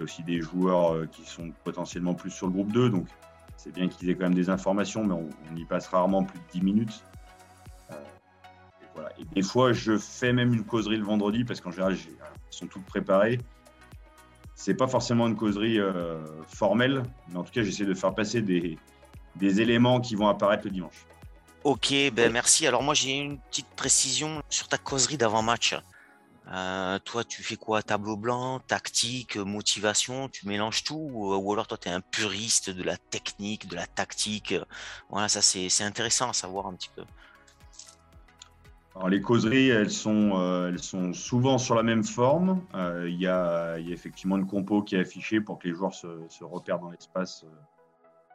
aussi 0.00 0.22
des 0.22 0.40
joueurs 0.40 1.08
qui 1.10 1.24
sont 1.24 1.52
potentiellement 1.64 2.14
plus 2.14 2.30
sur 2.30 2.46
le 2.46 2.52
groupe 2.52 2.72
2. 2.72 2.90
Donc, 2.90 3.08
c'est 3.56 3.72
bien 3.72 3.88
qu'ils 3.88 4.10
aient 4.10 4.14
quand 4.14 4.24
même 4.24 4.34
des 4.34 4.50
informations, 4.50 5.04
mais 5.04 5.14
on, 5.14 5.56
y 5.56 5.64
passe 5.64 5.88
rarement 5.88 6.24
plus 6.24 6.38
de 6.38 6.44
10 6.52 6.60
minutes. 6.62 7.04
et, 9.18 9.24
des 9.34 9.42
fois, 9.42 9.72
je 9.72 9.96
fais 9.98 10.32
même 10.32 10.52
une 10.54 10.64
causerie 10.64 10.96
le 10.96 11.04
vendredi 11.04 11.44
parce 11.44 11.60
qu'en 11.60 11.70
général, 11.70 11.94
elles 11.94 12.28
sont 12.50 12.66
toutes 12.66 12.84
préparées. 12.84 13.38
C'est 14.64 14.74
pas 14.74 14.86
forcément 14.86 15.26
une 15.26 15.34
causerie 15.34 15.80
formelle, 16.46 17.02
mais 17.28 17.36
en 17.36 17.42
tout 17.42 17.50
cas, 17.50 17.64
j'essaie 17.64 17.84
de 17.84 17.94
faire 17.94 18.14
passer 18.14 18.42
des, 18.42 18.78
éléments 19.40 20.00
qui 20.00 20.14
vont 20.14 20.28
apparaître 20.28 20.62
le 20.66 20.70
dimanche. 20.70 21.04
Ok, 21.64 21.92
ben 22.12 22.30
merci. 22.30 22.64
Alors 22.68 22.84
moi 22.84 22.94
j'ai 22.94 23.10
une 23.10 23.40
petite 23.40 23.66
précision 23.74 24.40
sur 24.48 24.68
ta 24.68 24.78
causerie 24.78 25.16
d'avant-match. 25.16 25.74
Euh, 26.52 27.00
toi, 27.00 27.24
tu 27.24 27.42
fais 27.42 27.56
quoi? 27.56 27.82
Tableau 27.82 28.16
blanc, 28.16 28.60
tactique, 28.60 29.36
motivation, 29.36 30.28
tu 30.28 30.46
mélanges 30.46 30.84
tout 30.84 31.10
ou, 31.12 31.52
alors 31.52 31.66
toi, 31.66 31.76
tu 31.76 31.88
es 31.88 31.92
un 31.92 32.00
puriste 32.00 32.70
de 32.70 32.84
la 32.84 32.96
technique, 32.96 33.66
de 33.66 33.74
la 33.74 33.88
tactique? 33.88 34.54
Voilà, 35.10 35.28
ça 35.28 35.42
c'est 35.42 35.82
intéressant 35.82 36.30
à 36.30 36.34
savoir 36.34 36.68
un 36.68 36.74
petit 36.74 36.90
peu. 36.94 37.02
Alors, 38.94 39.08
les 39.08 39.20
causeries, 39.20 39.68
elles 39.68 39.90
sont, 39.90 40.32
euh, 40.34 40.68
elles 40.68 40.82
sont 40.82 41.12
souvent 41.12 41.58
sur 41.58 41.74
la 41.74 41.82
même 41.82 42.04
forme. 42.04 42.62
Euh, 42.74 43.08
il 43.08 43.18
y, 43.20 43.26
a, 43.26 43.78
effectivement 43.78 44.36
une 44.36 44.46
compo 44.46 44.82
qui 44.82 44.96
est 44.96 45.00
affichée 45.00 45.40
pour 45.40 45.58
que 45.58 45.68
les 45.68 45.74
joueurs 45.74 45.94
se, 45.94 46.08
se 46.28 46.44
repèrent 46.44 46.78
dans 46.78 46.90
l'espace 46.90 47.44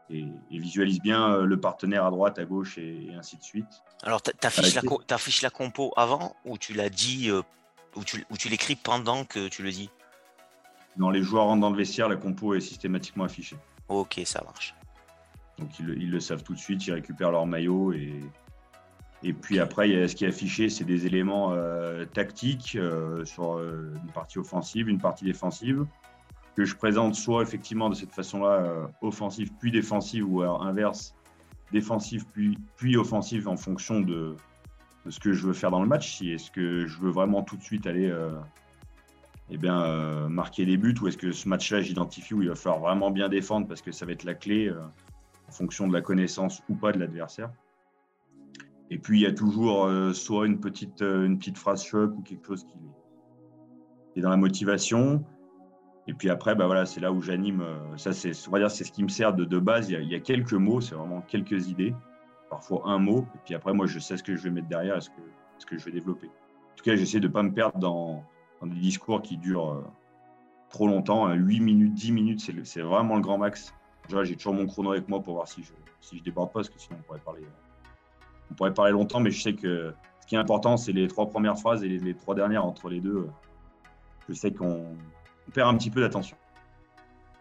et, 0.10 0.26
visualise 0.52 1.00
bien 1.00 1.30
euh, 1.30 1.46
le 1.46 1.60
partenaire 1.60 2.06
à 2.06 2.12
droite, 2.12 2.40
à 2.40 2.46
gauche 2.46 2.78
et, 2.78 3.10
ainsi 3.18 3.38
de 3.38 3.44
suite. 3.44 3.84
Alors, 4.04 4.22
tu 4.22 4.32
affiches, 4.42 5.42
la, 5.42 5.50
compo 5.50 5.92
avant 5.96 6.36
ou 6.46 6.58
tu 6.58 6.74
l'as 6.74 6.90
dit, 6.90 7.30
euh, 7.30 7.42
ou 7.96 8.04
tu, 8.04 8.26
tu 8.38 8.50
l'écris 8.50 8.76
pendant 8.76 9.26
que 9.26 9.48
tu 9.48 9.64
le 9.64 9.72
dis? 9.72 9.90
Dans 10.98 11.10
les 11.10 11.22
joueurs 11.22 11.46
rentrent 11.46 11.62
dans 11.62 11.70
le 11.70 11.78
vestiaire, 11.78 12.10
la 12.10 12.16
compo 12.16 12.56
est 12.56 12.62
systématiquement 12.62 13.26
affichée. 13.26 13.58
Ok, 13.88 14.20
ça 14.26 14.44
marche. 14.44 14.74
Donc, 15.60 15.70
ils, 15.80 16.10
le 16.10 16.20
savent 16.20 16.44
tout 16.44 16.54
de 16.54 16.60
suite, 16.60 16.86
ils 16.88 16.94
récupèrent 16.94 17.32
leur 17.32 17.46
maillot 17.46 17.94
et, 17.94 18.22
et 19.24 19.34
puis 19.34 19.60
après, 19.60 20.08
ce 20.08 20.16
qui 20.16 20.26
est 20.26 20.28
affiché, 20.28 20.70
c'est 20.70 20.84
des 20.84 21.06
éléments 21.06 21.54
euh, 21.54 22.06
tactiques 22.06 22.78
sur 23.24 23.60
une 23.60 24.12
partie 24.14 24.38
offensive, 24.38 24.90
une 24.90 25.00
partie 25.00 25.26
défensive 25.26 25.86
que 26.58 26.66
je 26.66 26.76
présente 26.76 27.14
soit 27.14 27.44
effectivement 27.44 27.88
de 27.88 27.94
cette 27.94 28.12
façon-là, 28.12 28.64
euh, 28.64 28.88
offensive 29.04 29.52
puis 29.60 29.72
défensive, 29.72 30.26
ou 30.28 30.42
inverse, 30.42 31.14
défensive 31.72 32.26
puis, 32.34 32.58
puis 32.78 32.98
offensive 32.98 33.48
en 33.48 33.58
fonction 33.58 34.02
de, 34.02 34.36
ce 35.08 35.20
que 35.20 35.34
je 35.34 35.46
veux 35.46 35.54
faire 35.54 35.70
dans 35.70 35.84
le 35.84 35.88
match. 35.88 36.18
Si 36.18 36.32
est-ce 36.32 36.50
que 36.50 36.88
je 36.88 37.00
veux 37.00 37.12
vraiment 37.12 37.44
tout 37.44 37.58
de 37.58 37.62
suite 37.62 37.86
aller 37.86 38.10
euh, 38.10 38.32
eh 39.52 39.58
bien, 39.58 39.84
euh, 39.84 40.28
marquer 40.30 40.66
des 40.66 40.78
buts, 40.78 40.96
ou 41.00 41.08
est-ce 41.08 41.18
que 41.18 41.32
ce 41.32 41.48
match-là, 41.48 41.82
j'identifie 41.82 42.34
où 42.34 42.42
il 42.42 42.50
va 42.50 42.56
falloir 42.56 42.82
vraiment 42.82 43.12
bien 43.12 43.30
défendre 43.30 43.68
parce 43.68 43.84
que 43.84 43.92
ça 43.92 44.08
va 44.08 44.14
être 44.14 44.24
la 44.24 44.34
clé 44.34 44.72
en 45.48 45.52
fonction 45.52 45.88
de 45.88 45.94
la 45.94 46.02
connaissance 46.02 46.64
ou 46.70 46.76
pas 46.76 46.92
de 46.92 46.98
l'adversaire. 46.98 47.52
Et 48.90 48.98
puis 48.98 49.20
il 49.20 49.24
y 49.24 49.26
a 49.26 49.34
toujours 49.34 49.90
soit 50.14 50.48
une 50.48 50.60
petite, 50.60 51.02
une 51.02 51.38
petite 51.38 51.58
phrase 51.58 51.84
choc 51.84 52.14
ou 52.18 52.22
quelque 52.22 52.48
chose 52.48 52.64
qui 52.64 54.20
est 54.20 54.22
dans 54.22 54.30
la 54.30 54.38
motivation, 54.38 55.26
et 56.08 56.14
puis 56.14 56.30
après, 56.30 56.56
bah 56.56 56.66
voilà, 56.66 56.86
c'est 56.86 57.02
là 57.02 57.12
où 57.12 57.22
j'anime. 57.22 57.62
Euh, 57.62 57.98
ça, 57.98 58.14
c'est, 58.14 58.32
on 58.48 58.52
va 58.52 58.60
dire, 58.60 58.72
c'est 58.72 58.86
ce 58.86 58.92
qui 58.92 59.04
me 59.04 59.10
sert 59.10 59.34
de, 59.34 59.60
base. 59.60 59.90
Il 59.90 60.10
y, 60.10 60.16
a, 60.16 60.20
quelques 60.20 60.54
mots, 60.54 60.80
c'est 60.80 60.96
vraiment 60.96 61.22
quelques 61.22 61.68
idées, 61.68 61.94
parfois 62.50 62.84
un 62.86 62.98
mot. 62.98 63.28
Et 63.36 63.40
puis 63.44 63.56
après, 63.56 63.74
moi, 63.74 63.88
je 63.88 64.00
sais 64.00 64.16
ce 64.16 64.24
que 64.24 64.36
je 64.36 64.44
vais 64.44 64.50
mettre 64.50 64.70
derrière 64.70 65.02
ce 65.04 65.10
que, 65.10 65.22
ce 65.58 65.66
que 65.66 65.78
je 65.78 65.84
vais 65.84 65.92
développer. 65.92 66.28
En 66.28 66.76
tout 66.78 66.84
cas, 66.86 66.96
j'essaie 66.96 67.20
de 67.20 67.28
ne 67.28 67.34
pas 67.34 67.44
me 67.44 67.54
perdre 67.54 67.78
dans, 67.78 68.24
des 68.64 68.80
discours 68.80 69.22
qui 69.22 69.38
durent 69.38 69.72
euh, 69.72 69.84
trop 70.70 70.88
longtemps. 70.88 71.30
8 71.34 71.60
minutes, 71.60 71.94
10 71.94 72.12
minutes, 72.14 72.52
c'est, 72.64 72.82
vraiment 72.82 73.16
le 73.16 73.22
grand 73.22 73.38
max. 73.38 73.74
j'ai 74.24 74.36
toujours 74.38 74.54
mon 74.54 74.66
chrono 74.66 74.92
avec 74.92 75.10
moi 75.10 75.22
pour 75.22 75.34
voir 75.34 75.48
si 75.48 75.62
je 75.64 75.74
si 76.00 76.20
je 76.20 76.24
déborde 76.24 76.50
pas, 76.50 76.60
parce 76.60 76.70
que 76.70 76.80
sinon 76.80 77.00
on 77.02 77.04
pourrait 77.04 77.20
parler, 77.20 77.42
on 78.52 78.56
pourrait 78.56 78.74
parler 78.74 78.92
longtemps. 78.92 79.20
Mais 79.20 79.32
je 79.32 79.42
sais 79.42 79.54
que 79.54 79.94
ce 80.22 80.28
qui 80.28 80.36
est 80.36 80.40
important, 80.40 80.78
c'est 80.78 80.92
les 80.92 81.08
trois 81.08 81.30
premières 81.30 81.58
phrases 81.58 81.84
et 81.84 81.88
les 81.88 82.16
trois 82.16 82.36
dernières 82.36 82.66
entre 82.66 82.90
les 82.90 83.00
deux. 83.00 83.28
Je 84.28 84.34
sais 84.34 84.52
qu'on 84.52 84.96
on 85.48 85.52
perd 85.52 85.74
un 85.74 85.78
petit 85.78 85.90
peu 85.90 86.02
d'attention. 86.02 86.38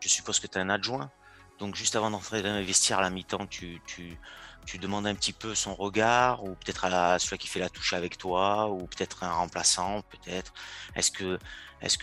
Je 0.01 0.09
suppose 0.09 0.39
que 0.39 0.47
tu 0.47 0.59
es 0.59 0.61
un 0.61 0.69
adjoint. 0.69 1.11
Donc 1.59 1.75
juste 1.75 1.97
avant 1.97 2.11
d'entrer 2.11 2.43
dans 2.43 2.55
le 2.55 2.63
vestiaire 2.63 2.99
à 2.99 3.03
la 3.03 3.11
mi-temps, 3.11 3.47
tu, 3.47 3.81
tu, 3.87 4.79
demandes 4.79 5.07
un 5.07 5.15
petit 5.15 5.33
peu 5.33 5.55
son 5.55 5.75
regard, 5.75 6.45
ou 6.45 6.55
peut-être 6.55 6.85
à, 6.85 7.19
celui 7.19 7.39
qui 7.39 7.49
fait 7.49 7.61
la 7.61 7.71
touche 7.71 7.95
avec 7.95 8.19
toi, 8.19 8.69
ou 8.69 8.87
peut-être 8.87 9.25
un 9.25 9.33
remplaçant, 9.33 10.03
peut-être. 10.03 10.53
Est 10.95 11.17
que 11.17 11.39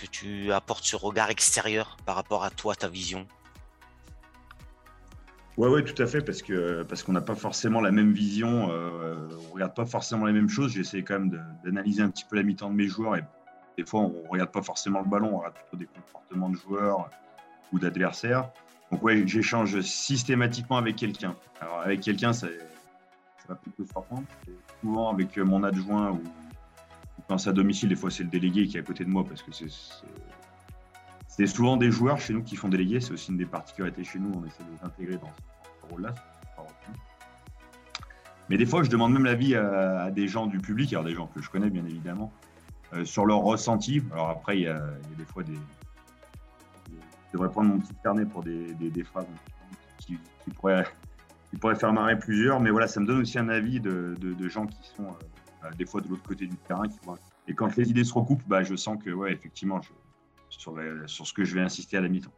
tu 0.08 0.52
apportes 0.52 0.86
ce 0.86 0.96
regard 0.96 1.30
extérieur 1.30 1.98
par 2.06 2.16
rapport 2.16 2.44
à 2.44 2.50
toi, 2.50 2.76
ta 2.76 2.88
vision? 2.88 3.28
Ouais, 5.58 5.70
ouais, 5.70 5.84
tout 5.84 6.02
à 6.02 6.08
fait, 6.08 6.22
parce 6.22 6.42
que 6.42 6.82
parce 6.84 7.04
qu'on 7.04 7.12
n'a 7.12 7.22
pas 7.22 7.36
forcément 7.36 7.80
la 7.80 7.92
même 7.92 8.12
vision, 8.12 8.72
euh, 8.72 9.16
on 9.50 9.54
regarde 9.54 9.76
pas 9.76 9.86
forcément 9.86 10.26
les 10.26 10.34
mêmes 10.34 10.50
choses. 10.50 10.74
J'essaie 10.74 11.04
quand 11.04 11.20
même 11.20 11.40
d'analyser 11.64 12.02
un 12.02 12.10
petit 12.10 12.26
peu 12.26 12.36
la 12.36 12.44
mi-temps 12.44 12.72
de 12.72 12.76
mes 12.76 12.88
joueurs 12.88 13.18
et 13.18 13.24
des 13.78 13.86
fois, 13.86 14.02
on 14.02 14.24
regarde 14.30 14.52
pas 14.52 14.64
forcément 14.64 15.02
le 15.02 15.10
ballon, 15.10 15.36
on 15.36 15.38
regarde 15.38 15.56
plutôt 15.56 15.78
des 15.78 15.86
comportements 15.86 16.50
de 16.50 16.56
joueurs 16.56 17.10
ou 17.72 17.80
d'adversaires. 17.80 18.50
Donc, 18.92 19.04
ouais, 19.04 19.28
j'échange 19.28 19.80
systématiquement 19.82 20.78
avec 20.78 20.96
quelqu'un. 20.96 21.36
Alors, 21.62 21.82
avec 21.82 22.02
quelqu'un, 22.02 22.34
ça, 22.34 22.48
va 23.48 23.56
plutôt 23.56 23.86
surprendre. 23.86 24.24
Souvent 24.82 25.12
avec 25.12 25.38
mon 25.38 25.64
adjoint 25.64 26.12
ou, 26.12 26.22
quand 27.28 27.38
c'est 27.38 27.50
à 27.50 27.54
domicile, 27.54 27.90
des 27.90 27.96
fois, 27.96 28.10
c'est 28.10 28.24
le 28.24 28.30
délégué 28.30 28.68
qui 28.68 28.78
est 28.78 28.80
à 28.80 28.84
côté 28.84 29.06
de 29.06 29.10
moi 29.10 29.24
parce 29.24 29.42
que 29.44 29.52
c'est 29.52 29.70
souvent 31.48 31.78
des 31.78 31.92
joueurs 31.92 32.20
chez 32.20 32.34
nous 32.34 32.44
qui 32.44 32.56
font 32.56 32.70
déléguer. 32.70 33.00
C'est 33.00 33.14
aussi 33.14 33.32
une 33.32 33.38
des 33.38 33.46
particularités 33.46 34.04
chez 34.04 34.20
nous. 34.20 34.32
On 34.36 34.46
essaie 34.46 34.64
de 34.64 34.70
les 34.78 34.86
intégrer 34.86 35.18
dans 35.18 35.32
ce 35.82 35.92
rôle-là. 35.92 36.14
Mais 38.50 38.58
des 38.58 38.66
fois, 38.66 38.84
je 38.84 38.90
demande 38.90 39.14
même 39.14 39.26
l'avis 39.26 39.56
à, 39.56 40.12
des 40.12 40.28
gens 40.28 40.48
du 40.48 40.60
public, 40.60 40.92
alors 40.94 41.06
des 41.06 41.16
gens 41.16 41.28
que 41.28 41.42
je 41.42 41.50
connais 41.50 41.70
bien 41.70 41.86
évidemment, 41.86 42.32
euh, 42.94 43.06
sur 43.06 43.26
leur 43.26 43.40
ressenti. 43.40 44.04
Alors 44.12 44.30
après, 44.30 44.58
il 44.58 44.64
y, 44.64 44.68
a, 44.68 44.80
des 45.18 45.26
fois 45.26 45.44
des. 45.44 45.54
Je 46.86 47.34
devrais 47.34 47.50
prendre 47.50 47.70
mon 47.70 47.80
petit 47.80 47.94
carnet 48.04 48.26
pour 48.26 48.44
des, 48.44 48.74
des, 48.76 49.04
phrases 49.04 49.26
qui, 49.98 50.20
pourraient, 50.56 50.86
qui, 51.50 51.58
pourraient, 51.58 51.76
faire 51.76 51.94
marrer 51.94 52.20
plusieurs, 52.20 52.60
mais 52.60 52.70
voilà, 52.70 52.88
ça 52.88 53.00
me 53.00 53.08
donne 53.08 53.22
aussi 53.22 53.40
un 53.40 53.50
avis 53.50 53.80
de, 53.80 54.16
de, 54.20 54.50
gens 54.50 54.68
qui 54.68 54.88
sont 54.96 55.08
euh, 55.64 55.72
des 55.76 55.86
fois 55.86 56.02
de 56.02 56.10
l'autre 56.10 56.22
côté 56.22 56.46
du 56.46 56.56
terrain. 56.58 56.84
Et 57.48 57.56
quand 57.56 57.76
les 57.76 57.90
idées 57.90 58.04
se 58.04 58.14
recoupent, 58.14 58.48
bah, 58.48 58.62
je 58.62 58.76
sens 58.76 59.02
que, 59.04 59.10
ouais, 59.10 59.34
effectivement, 59.34 59.82
je, 59.82 59.90
sur, 60.58 61.28
ce 61.28 61.34
que 61.34 61.44
je 61.44 61.56
vais 61.56 61.62
insister 61.62 61.98
à 61.98 62.02
la 62.02 62.10
mi-temps. 62.10 62.34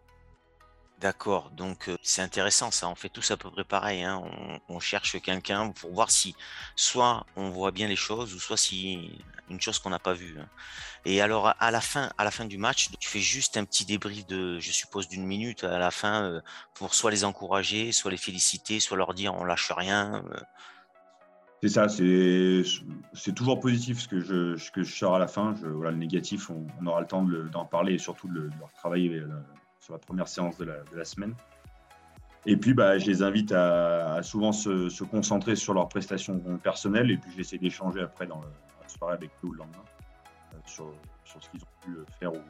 D'accord, 0.99 1.51
donc 1.51 1.91
c'est 2.01 2.21
intéressant 2.21 2.71
ça, 2.71 2.88
on 2.88 2.95
fait 2.95 3.10
tous 3.10 3.30
à 3.30 3.36
peu 3.36 3.51
près 3.51 3.65
pareil, 3.65 4.04
hein. 4.04 4.23
on, 4.69 4.80
cherche 4.80 5.21
quelqu'un 5.21 5.71
pour 5.71 5.93
voir 5.93 6.10
si 6.10 6.36
soit 6.78 7.25
on 7.36 7.49
voit 7.49 7.71
bien 7.71 7.89
les 7.89 7.97
choses 7.97 8.34
ou 8.34 8.39
soit 8.39 8.56
si 8.56 9.12
une 9.49 9.60
chose 9.60 9.78
qu'on 9.78 9.89
n'a 9.89 9.99
pas 9.99 10.13
vue. 10.13 10.39
Hein. 10.39 10.47
Et 11.04 11.21
alors 11.21 11.54
à 11.60 11.69
la 11.69 11.82
fin, 11.82 12.12
à 12.17 12.23
la 12.23 12.32
fin 12.32 12.45
du 12.45 12.58
match, 12.58 12.89
tu 12.97 13.10
fais 13.10 13.19
juste 13.19 13.58
un 13.58 13.65
petit 13.65 13.84
débrief 13.84 14.25
de, 14.25 14.58
je 14.60 14.71
suppose, 14.71 15.10
d'une 15.10 15.25
minute 15.25 15.65
à 15.65 15.80
la 15.80 15.91
fin 15.91 16.41
pour 16.73 16.95
soit 16.95 17.12
les 17.12 17.25
encourager, 17.25 17.91
soit 17.91 18.10
les 18.10 18.17
féliciter, 18.17 18.80
soit 18.80 18.95
leur 18.95 19.13
dire 19.13 19.36
on 19.36 19.43
lâche 19.43 19.73
rien. 19.75 20.23
C'est 21.65 21.69
ça, 21.69 21.88
c'est 21.89 23.34
toujours 23.34 23.60
positif 23.60 23.99
ce 23.99 24.08
que 24.08 24.19
je, 24.19 24.71
que 24.71 24.84
je 24.84 24.95
sors 24.95 25.15
à 25.15 25.19
la 25.19 25.25
fin. 25.25 25.56
Voilà, 25.63 25.89
le 25.89 25.97
négatif, 25.97 26.51
on, 26.51 26.86
aura 26.86 27.01
le 27.01 27.08
temps 27.08 27.23
d'en 27.51 27.65
parler 27.65 27.95
et 27.95 27.97
surtout 27.97 28.28
de, 28.28 28.41
de 28.41 28.63
retravailler 28.63 29.23
sur 29.80 29.93
la 29.93 29.97
première 29.97 30.28
séance 30.28 30.60
de 30.60 30.65
la, 30.65 31.06
semaine. 31.06 31.34
Et 32.45 32.56
puis, 32.56 32.75
bah, 32.75 32.99
je 32.99 33.08
les 33.08 33.23
invite 33.23 33.51
à, 33.51 34.21
souvent 34.21 34.51
se, 34.51 35.04
concentrer 35.06 35.56
sur 35.56 35.73
leurs 35.73 35.89
prestations 35.89 36.39
personnelles 36.62 37.10
et 37.10 37.17
puis 37.17 37.32
j'essaie 37.36 37.58
d'échanger 37.58 38.01
après 38.01 38.28
dans, 38.28 38.41
la 38.41 38.88
soirée 38.88 39.15
avec 39.15 39.32
eux 39.43 39.49
le 39.51 39.58
lendemain 39.58 39.86
euh, 40.54 40.58
sur, 40.67 40.93
ce 41.25 41.49
qu'ils 41.49 41.63
ont 41.63 41.82
pu 41.84 42.13
faire 42.19 42.32
ou 42.32 42.41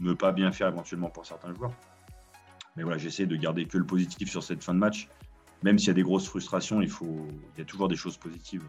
ne 0.00 0.12
pas 0.12 0.30
bien 0.30 0.52
faire 0.52 0.68
éventuellement 0.68 1.08
pour 1.08 1.24
certains 1.24 1.54
joueurs. 1.54 1.72
Mais 2.76 2.82
voilà, 2.82 2.98
j'essaie 2.98 3.24
de 3.24 3.36
garder 3.36 3.64
que 3.64 3.78
le 3.78 3.86
positif 3.86 4.30
sur 4.30 4.42
cette 4.42 4.62
fin 4.62 4.74
de 4.74 4.78
match. 4.78 5.08
Même 5.62 5.78
s'il 5.78 5.88
y 5.88 5.90
a 5.90 5.94
des 5.94 6.02
grosses 6.02 6.26
frustrations, 6.26 6.80
il, 6.80 6.90
faut, 6.90 7.28
il 7.56 7.58
y 7.58 7.62
a 7.62 7.64
toujours 7.64 7.88
des 7.88 7.96
choses 7.96 8.16
positives 8.16 8.64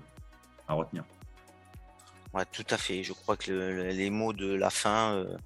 à 0.67 0.73
retenir. 0.73 1.03
Ouais, 2.33 2.45
tout 2.51 2.65
à 2.69 2.77
fait. 2.77 3.03
Je 3.03 3.13
crois 3.13 3.37
que 3.37 3.91
les 3.91 4.09
mots 4.09 4.33
de 4.33 4.53
la 4.53 4.69
fin, 4.69 5.13
euh, 5.13 5.37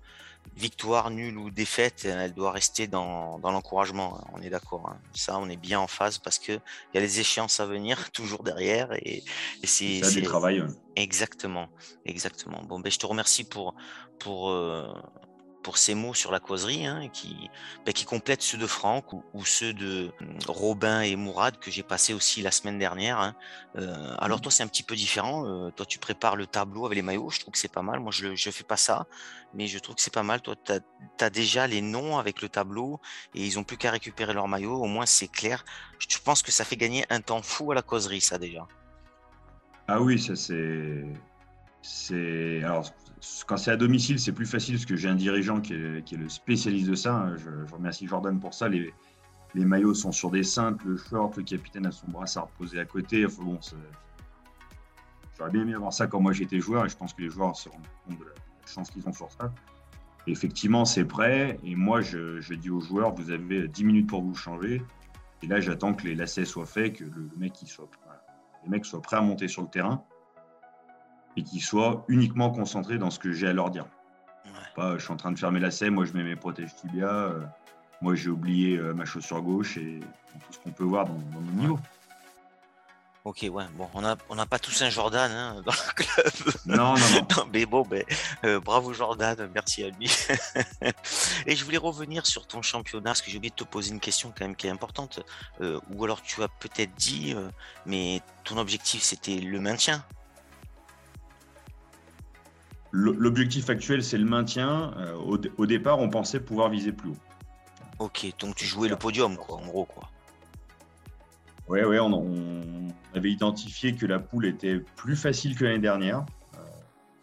victoire, 0.56 1.10
nulle 1.10 1.38
ou 1.38 1.50
défaite, 1.50 2.06
elle 2.06 2.34
doit 2.34 2.52
rester 2.52 2.88
dans, 2.88 3.40
l'encouragement. 3.44 4.18
Hein, 4.18 4.28
on 4.34 4.42
est 4.42 4.50
d'accord. 4.50 4.90
Hein. 4.90 4.98
Ça, 5.14 5.38
on 5.38 5.50
est 5.50 5.58
bien 5.58 5.80
en 5.80 5.88
phase 5.88 6.18
parce 6.18 6.40
que 6.40 6.54
il 6.54 6.96
y 6.96 6.98
a 6.98 7.02
les 7.02 7.20
échéances 7.20 7.60
à 7.60 7.66
venir 7.66 8.12
toujours 8.14 8.44
derrière 8.44 8.94
et, 8.94 9.24
c'est 9.64 10.02
du 10.14 10.22
travail. 10.22 10.64
Exactement, 10.96 11.70
exactement. 12.06 12.64
Bon, 12.64 12.80
ben 12.80 12.92
je 12.92 12.98
te 12.98 13.06
remercie 13.06 13.44
pour 13.44 13.76
pour 14.18 14.50
euh, 14.50 14.88
pour 15.64 15.78
ces 15.78 15.96
mots 15.96 16.14
sur 16.14 16.32
la 16.32 16.40
causerie, 16.40 16.86
hein, 16.86 17.10
qui, 17.12 17.50
ben, 17.86 17.94
qui 17.94 18.06
complètent 18.06 18.42
ceux 18.42 18.58
de 18.58 18.68
Franck 18.68 19.14
ou, 19.14 19.46
ceux 19.46 19.74
de 19.74 20.12
hum, 20.22 20.38
Robin 20.48 21.02
et 21.02 21.16
Mourad 21.16 21.60
que 21.60 21.72
j'ai 21.72 21.84
passé 21.84 22.14
aussi 22.14 22.42
la 22.42 22.52
semaine 22.52 22.78
dernière. 22.80 23.20
Hein. 23.20 23.36
Euh, 23.76 24.16
alors 24.20 24.38
mmh. 24.38 24.42
toi, 24.42 24.52
c'est 24.52 24.64
un 24.64 24.68
petit 24.68 24.84
peu 24.84 24.96
différent. 24.96 25.46
Euh, 25.46 25.72
toi, 25.72 25.86
tu 25.86 26.00
prépares 26.00 26.36
le 26.36 26.48
tableau 26.48 26.86
avec 26.86 26.96
les 26.96 27.02
maillots. 27.02 27.30
Je 27.30 27.40
trouve 27.40 27.52
que 27.52 27.60
c'est 27.60 27.72
pas 27.72 27.82
mal. 27.82 28.00
Moi, 28.00 28.12
je 28.12 28.28
ne 28.28 28.52
fais 28.52 28.64
pas 28.64 28.78
ça, 28.78 29.08
mais 29.54 29.68
je 29.68 29.80
trouve 29.80 29.96
que 29.96 30.02
c'est 30.02 30.14
pas 30.14 30.24
mal. 30.24 30.42
Toi, 30.42 30.56
tu 30.66 30.74
as, 31.24 31.30
déjà 31.30 31.68
les 31.68 31.82
noms 31.82 32.18
avec 32.18 32.42
le 32.42 32.50
tableau 32.50 33.00
et 33.36 33.46
ils 33.46 33.60
ont 33.60 33.64
plus 33.64 33.78
qu'à 33.78 33.92
récupérer 33.92 34.34
leur 34.34 34.48
maillot. 34.48 34.76
Au 34.76 34.88
moins, 34.88 35.06
c'est 35.06 35.28
clair. 35.28 35.66
Je 36.00 36.18
pense 36.20 36.42
que 36.42 36.52
ça 36.52 36.64
fait 36.64 36.78
gagner 36.78 37.06
un 37.10 37.22
temps 37.22 37.42
fou 37.42 37.72
à 37.72 37.76
la 37.76 37.82
causerie, 37.82 38.22
ça 38.22 38.38
déjà. 38.38 38.68
Ah 39.88 40.02
oui, 40.02 40.20
ça 40.20 40.36
c'est. 40.36 41.06
C'est 41.82 42.62
alors 42.64 42.92
quand 43.48 43.58
c'est 43.58 43.72
à 43.72 43.78
domicile, 43.78 44.20
c'est 44.20 44.32
plus 44.32 44.46
facile 44.46 44.76
parce 44.76 44.86
que 44.86 44.96
j'ai 44.96 45.10
un 45.10 45.16
dirigeant 45.16 45.62
qui 45.62 45.74
est, 45.74 46.12
le 46.12 46.30
spécialiste 46.30 46.90
de 46.90 46.96
ça. 46.96 47.32
Je, 47.38 47.74
remercie 47.74 48.08
Jordan 48.08 48.40
pour 48.40 48.54
ça. 48.54 48.70
Les, 48.70 48.94
maillots 49.56 49.96
sont 49.96 50.12
sur 50.12 50.30
des 50.30 50.44
cintres, 50.44 50.84
le 50.86 50.98
short, 50.98 51.36
le 51.38 51.44
capitaine 51.44 51.88
a 51.88 51.92
son 51.92 52.08
brassard 52.08 52.48
posé 52.50 52.80
à 52.80 52.86
côté. 52.86 53.26
Bon, 53.40 53.60
j'aurais 55.36 55.50
bien 55.50 55.64
aimé 55.64 55.74
avoir 55.74 55.92
ça 55.92 56.06
quand 56.06 56.20
moi 56.20 56.32
j'étais 56.32 56.60
joueur 56.60 56.86
et 56.86 56.90
je 56.90 56.96
pense 56.96 57.14
que 57.14 57.24
les 57.24 57.30
joueurs 57.30 57.56
se 57.56 57.68
rendent 57.70 57.82
compte 58.06 58.20
de 58.20 58.26
la 58.26 58.32
chance 58.68 58.92
qu'ils 58.92 59.08
ont 59.08 59.14
sur 59.14 59.32
ça. 59.32 59.52
effectivement, 60.28 60.86
c'est 60.86 61.06
prêt 61.06 61.60
et 61.64 61.76
moi 61.76 62.02
je, 62.02 62.54
dis 62.54 62.70
aux 62.70 62.82
joueurs 62.82 63.16
vous 63.16 63.32
avez 63.32 63.68
10 63.68 63.84
minutes 63.84 64.08
pour 64.08 64.22
vous 64.22 64.36
changer. 64.36 64.84
Et 65.42 65.48
là, 65.48 65.60
j'attends 65.60 65.94
que 65.94 66.04
les 66.04 66.16
lacets 66.16 66.46
soient 66.46 66.66
faits, 66.66 66.98
que 66.98 67.04
le, 67.06 67.30
mec 67.38 67.54
soit, 67.66 67.90
les 68.64 68.70
mecs 68.70 68.86
soient 68.86 69.02
prêts 69.02 69.18
à 69.18 69.22
monter 69.22 69.48
sur 69.48 69.64
le 69.64 69.70
terrain 69.70 70.04
et 71.38 71.44
qu'ils 71.44 71.62
soient 71.62 72.04
uniquement 72.08 72.50
concentrés 72.50 72.98
dans 72.98 73.12
ce 73.12 73.20
que 73.20 73.32
j'ai 73.32 73.48
à 73.48 73.54
leur 73.54 73.70
dire. 73.70 73.86
Pas, 74.76 74.98
je 74.98 75.04
suis 75.04 75.14
en 75.14 75.18
train 75.18 75.32
de 75.32 75.40
fermer 75.40 75.60
la 75.60 75.68
lacets, 75.68 75.90
moi 75.90 76.06
je 76.06 76.14
mets 76.14 76.24
mes 76.24 76.36
protèges 76.36 76.76
tibia, 76.76 77.10
euh, 77.10 77.42
moi 78.02 78.14
j'ai 78.16 78.30
oublié 78.30 78.78
euh, 78.78 78.94
ma 78.94 79.06
chaussure 79.06 79.42
gauche 79.42 79.78
et 79.78 80.00
tout 80.00 80.54
ce 80.54 80.60
qu'on 80.60 80.72
peut 80.72 80.84
voir 80.84 81.06
dans, 81.06 81.14
dans 81.14 81.42
nos 81.42 81.52
niveaux. 81.52 81.80
Ok, 83.24 83.46
ouais, 83.52 83.66
bon, 83.74 83.90
on 83.94 84.02
n'a 84.02 84.16
on 84.30 84.38
a 84.38 84.46
pas 84.46 84.60
tous 84.60 84.82
un 84.84 84.90
Jordan 84.90 85.32
hein, 85.32 85.62
dans 85.66 85.72
le 85.72 85.94
club. 85.94 86.54
Non, 86.66 86.94
non, 86.94 87.28
non. 87.38 87.50
mais 87.52 87.66
bon, 87.66 87.82
ben, 87.82 88.04
euh, 88.46 88.60
bravo 88.60 88.94
Jordan, 88.94 89.50
merci 89.54 89.84
à 89.84 89.90
lui. 89.90 90.10
et 91.46 91.56
je 91.56 91.66
voulais 91.66 91.78
revenir 91.78 92.26
sur 92.26 92.48
ton 92.48 92.62
championnat, 92.62 93.10
parce 93.10 93.22
que 93.22 93.32
j'ai 93.32 93.38
oublié 93.38 93.50
de 93.50 93.56
te 93.56 93.64
poser 93.64 93.92
une 93.92 94.00
question 94.00 94.32
quand 94.36 94.46
même 94.46 94.56
qui 94.56 94.68
est 94.68 94.72
importante. 94.72 95.20
ou 95.60 96.04
alors 96.04 96.22
tu 96.22 96.42
as 96.44 96.48
peut-être 96.48 96.94
dit, 96.96 97.36
mais 97.86 98.22
ton 98.44 98.58
objectif 98.58 99.02
c'était 99.02 99.38
le 99.38 99.60
maintien. 99.60 100.06
L'objectif 102.92 103.70
actuel, 103.70 104.04
c'est 104.04 104.18
le 104.18 104.26
maintien. 104.26 104.94
Euh, 104.98 105.14
au, 105.58 105.66
départ, 105.66 106.00
on 106.00 106.10
pensait 106.10 106.40
pouvoir 106.40 106.70
viser 106.70 106.92
plus 106.92 107.10
haut. 107.10 107.18
Ok, 108.00 108.28
donc 108.40 108.56
tu 108.56 108.66
jouais 108.66 108.88
le 108.88 108.96
podium, 108.96 109.36
quoi, 109.36 109.58
en 109.58 109.66
gros, 109.66 109.86
quoi. 109.86 110.10
Oui, 111.68 111.82
ouais, 111.84 112.00
on, 112.00 112.90
avait 113.14 113.32
identifié 113.32 113.94
que 113.96 114.06
la 114.06 114.20
poule 114.20 114.46
était 114.46 114.80
plus 114.96 115.16
facile 115.16 115.56
que 115.56 115.66
l'année 115.66 115.80
dernière. 115.80 116.20
Euh, 116.56 116.60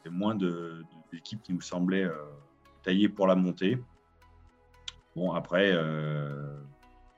il 0.04 0.06
y 0.06 0.08
avait 0.08 0.16
moins 0.16 0.34
d'équipes 0.34 1.42
qui 1.42 1.54
nous 1.54 1.62
semblaient 1.62 2.04
euh, 2.04 2.14
taillées 2.82 3.08
pour 3.08 3.26
la 3.26 3.34
montée. 3.34 3.78
Bon, 5.16 5.32
après, 5.32 5.72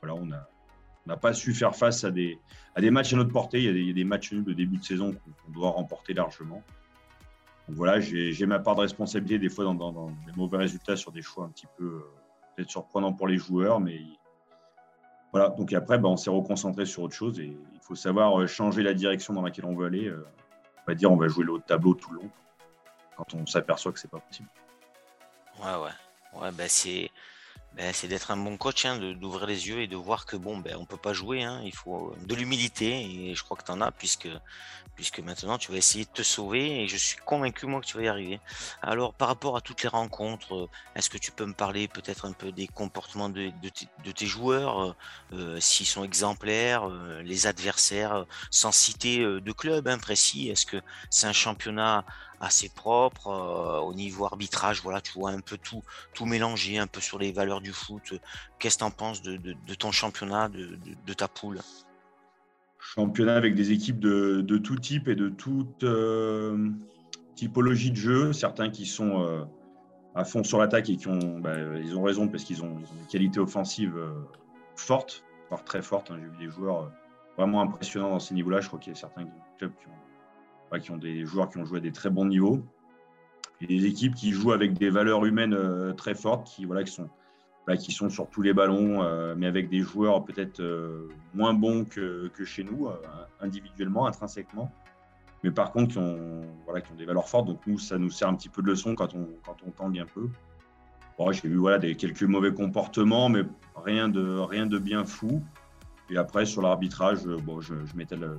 voilà, 0.02 0.14
on 0.14 0.26
n'a 0.26 1.16
pas 1.16 1.32
su 1.32 1.54
faire 1.54 1.74
face 1.74 2.04
à 2.04 2.11
des, 2.11 2.38
à 2.76 2.80
des 2.80 2.90
matchs 2.90 3.14
à 3.14 3.16
notre 3.16 3.32
portée. 3.32 3.59
Il 3.62 3.87
y 3.87 3.90
a 3.90 3.92
des, 3.94 4.04
matchs 4.04 4.32
nuls 4.32 4.44
de 4.44 4.52
début 4.52 4.76
de 4.76 4.85
saison 4.85 5.14
qu'on 5.14 5.50
doit 5.50 5.70
remporter 5.70 6.12
largement 6.12 6.62
voilà, 7.68 7.98
j'ai 8.00 8.46
ma 8.46 8.59
part 8.59 8.76
de 8.76 8.83
responsabilité 8.83 9.38
des 9.38 9.48
fois 9.48 9.64
dans, 9.64 9.74
dans, 9.74 10.11
des 10.11 10.33
mauvais 10.37 10.59
résultats 10.59 10.96
sur 10.96 11.11
des 11.11 11.22
choix 11.22 11.44
un 11.44 11.48
petit 11.48 11.66
peu 11.76 11.85
euh, 11.85 12.11
peut-être 12.55 12.70
surprenants 12.70 13.12
pour 13.12 13.26
les 13.26 13.38
joueurs, 13.38 13.81
mais 13.81 14.00
voilà. 15.33 15.48
Donc 15.50 15.72
après, 15.72 15.98
bah, 15.98 16.09
on 16.09 16.16
s'est 16.16 16.31
reconcentré 16.31 16.87
sur 16.87 17.02
autre 17.02 17.14
chose 17.14 17.40
et 17.40 17.46
il 17.46 17.81
faut 17.81 17.96
savoir 17.96 18.40
euh, 18.40 18.46
changer 18.46 18.83
la 18.83 18.94
direction 18.94 19.35
dans 19.35 19.42
laquelle 19.42 19.64
on 19.64 19.74
veut 19.74 19.87
aller. 19.87 20.07
Euh, 20.07 20.26
on 20.87 20.92
va 20.92 20.94
dire 20.94 21.11
on 21.11 21.16
va 21.16 21.26
jouer 21.26 21.44
le 21.44 21.59
tableau 21.66 21.94
tout 21.94 22.12
le 22.12 22.20
long 22.20 22.31
quand 23.16 23.35
on 23.35 23.44
s'aperçoit 23.46 23.92
que 23.92 23.98
c'est 23.98 24.11
pas 24.11 24.20
possible. 24.20 24.48
Ouais, 25.59 25.74
ouais, 25.83 26.40
ouais, 26.40 26.52
bah 26.52 26.68
c'est 26.68 27.11
ben, 27.76 27.92
c'est 27.92 28.08
d'être 28.08 28.30
un 28.30 28.38
bon 28.38 28.56
coach, 28.56 28.86
hein, 28.86 28.98
d'ouvrir 28.98 29.46
les 29.46 29.68
yeux 29.68 29.82
et 29.82 29.86
de 29.86 29.96
voir 29.96 30.24
que 30.24 30.36
bon, 30.36 30.56
ben, 30.56 30.76
on 30.78 30.86
peut 30.86 30.96
pas 30.96 31.12
jouer. 31.12 31.42
Hein, 31.42 31.60
il 31.62 31.74
faut 31.74 32.14
de 32.24 32.34
l'humilité 32.34 33.28
et 33.28 33.34
je 33.34 33.44
crois 33.44 33.54
que 33.56 33.64
tu 33.64 33.70
en 33.70 33.82
as 33.82 33.90
puisque, 33.92 34.28
maintenant 35.18 35.58
tu 35.58 35.70
vas 35.70 35.76
essayer 35.76 36.06
de 36.06 36.10
te 36.10 36.22
sauver 36.22 36.80
et 36.80 36.88
je 36.88 36.96
suis 36.96 37.18
convaincu 37.18 37.66
moi 37.66 37.82
que 37.82 37.86
tu 37.86 37.98
vas 37.98 38.04
y 38.04 38.08
arriver. 38.08 38.40
Alors 38.80 39.12
par 39.12 39.28
rapport 39.28 39.58
à 39.58 39.60
toutes 39.60 39.82
les 39.82 39.90
rencontres, 39.90 40.54
euh, 40.54 40.68
est-ce 40.94 41.10
que 41.10 41.18
tu 41.18 41.32
peux 41.32 41.44
me 41.44 41.52
parler 41.52 41.86
peut-être 41.86 42.24
un 42.24 42.32
peu 42.32 42.50
des 42.50 42.66
comportements 42.66 43.28
de, 43.28 43.52
de, 43.62 44.10
tes 44.10 44.26
joueurs, 44.26 44.80
euh, 44.80 44.94
euh, 45.34 45.60
s'ils 45.60 45.86
sont 45.86 46.02
exemplaires, 46.02 46.88
les 47.24 47.46
adversaires, 47.46 48.24
sans 48.50 48.72
citer 48.72 49.18
de 49.18 49.52
club 49.52 49.86
hein, 49.86 49.98
précis? 49.98 50.48
Est-ce 50.48 50.64
que 50.64 50.78
c'est 51.10 51.26
un 51.26 51.34
championnat 51.34 52.06
assez 52.40 52.68
propre 52.68 53.29
euh, 53.29 53.81
au 53.81 53.94
niveau 53.94 54.27
arbitrage. 54.27 54.83
Voilà, 54.83 55.01
tu 55.01 55.12
vois 55.12 55.31
un 55.31 55.40
peu 55.40 55.57
tout, 55.57 55.83
tout 56.14 56.27
mélangé, 56.27 56.79
un 56.79 56.87
peu 56.87 57.01
sur 57.01 57.18
les 57.18 57.33
valeurs 57.33 57.61
du 57.61 57.72
foot. 57.72 58.14
Qu'est-ce 58.59 58.77
que 58.77 58.81
tu 58.81 58.85
en 58.85 58.90
penses 58.90 59.22
de, 59.22 59.55
ton 59.79 59.92
championnat, 59.92 60.49
de, 60.49 61.12
ta 61.12 61.29
poule? 61.29 61.61
Championnat 62.79 63.37
avec 63.37 63.55
des 63.55 63.72
équipes 63.72 64.01
de, 64.01 64.59
tout 64.59 64.77
type 64.77 65.09
et 65.09 65.14
de 65.14 65.29
toute 65.29 65.85
euh, 65.85 66.70
typologie 67.35 67.90
de 67.90 67.96
jeu. 67.96 68.33
Certains 68.33 68.70
qui 68.70 68.87
sont 68.87 69.22
euh, 69.22 69.44
à 70.14 70.25
fond 70.25 70.44
sur 70.44 70.59
l'attaque 70.59 70.88
et 70.90 70.96
qui 70.96 71.09
ont, 71.09 71.38
bah, 71.40 71.57
ils 71.83 71.96
ont 71.96 72.03
raison 72.03 72.29
parce 72.29 72.44
qu'ils 72.44 72.62
ont, 72.62 72.77
des 72.77 73.07
qualités 73.11 73.40
offensives 73.40 73.99
fortes, 74.77 75.25
voire 75.49 75.64
très 75.64 75.83
fortes. 75.83 76.11
Hein. 76.11 76.18
J'ai 76.20 76.29
vu 76.29 76.46
des 76.46 76.51
joueurs 76.51 76.92
vraiment 77.37 77.61
impressionnants 77.61 78.11
dans 78.11 78.20
ces 78.20 78.35
niveaux-là. 78.35 78.61
Je 78.61 78.68
crois 78.68 78.79
qu'il 78.79 78.92
y 78.92 78.96
a 78.96 78.99
certains 78.99 79.27
clubs 79.59 79.72
qui 79.81 79.87
ont 79.88 80.05
qui 80.81 80.90
ont 80.90 80.98
des 80.98 81.24
joueurs 81.24 81.48
qui 81.48 81.59
ont 81.59 81.64
joué 81.64 81.79
à 81.79 81.81
des 81.81 81.92
très 81.92 82.11
bons 82.11 82.26
niveaux, 82.26 82.62
et 83.61 83.66
des 83.66 83.87
équipes 83.87 84.14
qui 84.14 84.33
jouent 84.33 84.52
avec 84.52 84.74
des 84.74 84.90
valeurs 84.90 85.24
humaines 85.24 85.55
euh, 85.55 85.92
très 85.92 86.14
fortes, 86.14 86.46
qui, 86.46 86.64
voilà, 86.64 86.85
qui, 86.85 86.92
sont, 86.92 87.09
bah, 87.66 87.76
qui 87.76 87.92
sont 87.92 88.11
sur 88.11 88.29
tous 88.29 88.42
les 88.42 88.52
ballons, 88.52 89.02
euh, 89.02 89.35
mais 89.37 89.46
avec 89.46 89.68
des 89.68 89.81
joueurs 89.81 90.24
peut-être 90.24 90.61
euh, 90.61 91.09
moins 91.35 91.55
bons 91.55 91.85
que, 91.85 92.29
que 92.35 92.44
chez 92.44 92.64
nous, 92.64 92.88
individuellement, 93.40 94.07
intrinsèquement, 94.07 94.70
mais 95.42 95.50
par 95.50 95.72
contre 95.72 95.92
qui 95.92 95.98
ont, 95.98 96.42
voilà, 96.64 96.81
qui 96.81 96.92
ont 96.92 96.96
des 96.96 97.07
valeurs 97.07 97.29
fortes. 97.29 97.46
Donc 97.46 97.61
nous, 97.66 97.79
ça 97.79 97.98
nous 97.98 98.11
sert 98.11 98.29
un 98.29 98.35
petit 98.35 98.48
peu 98.48 98.62
de 98.62 98.68
leçon 98.68 98.94
quand 98.94 99.14
on, 99.14 99.29
quand 99.44 99.57
on 99.66 99.70
tangue 99.70 99.98
un 99.98 100.07
peu. 100.07 100.29
Bon, 101.18 101.33
J'ai 101.33 101.48
vu 101.48 101.57
voilà, 101.57 101.79
quelques 101.94 102.24
mauvais 102.24 102.52
comportements, 102.52 103.31
mais 103.31 103.42
rien 103.74 104.09
de, 104.09 104.38
rien 104.38 104.66
de 104.66 104.79
bien 104.79 105.05
fou. 105.05 105.42
Et 106.11 106.18
après, 106.18 106.44
sur 106.44 106.61
l'arbitrage, 106.61 107.24
bon, 107.24 107.61
je, 107.61 107.74
je 107.87 107.96
mettais 107.96 108.16
le, 108.16 108.38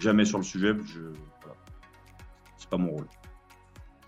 jamais 0.00 0.24
sur 0.24 0.38
le 0.38 0.44
sujet. 0.44 0.72
Je, 0.86 1.00
voilà. 1.42 1.56
C'est 2.58 2.68
pas 2.68 2.78
mon 2.78 2.90
rôle. 2.90 3.06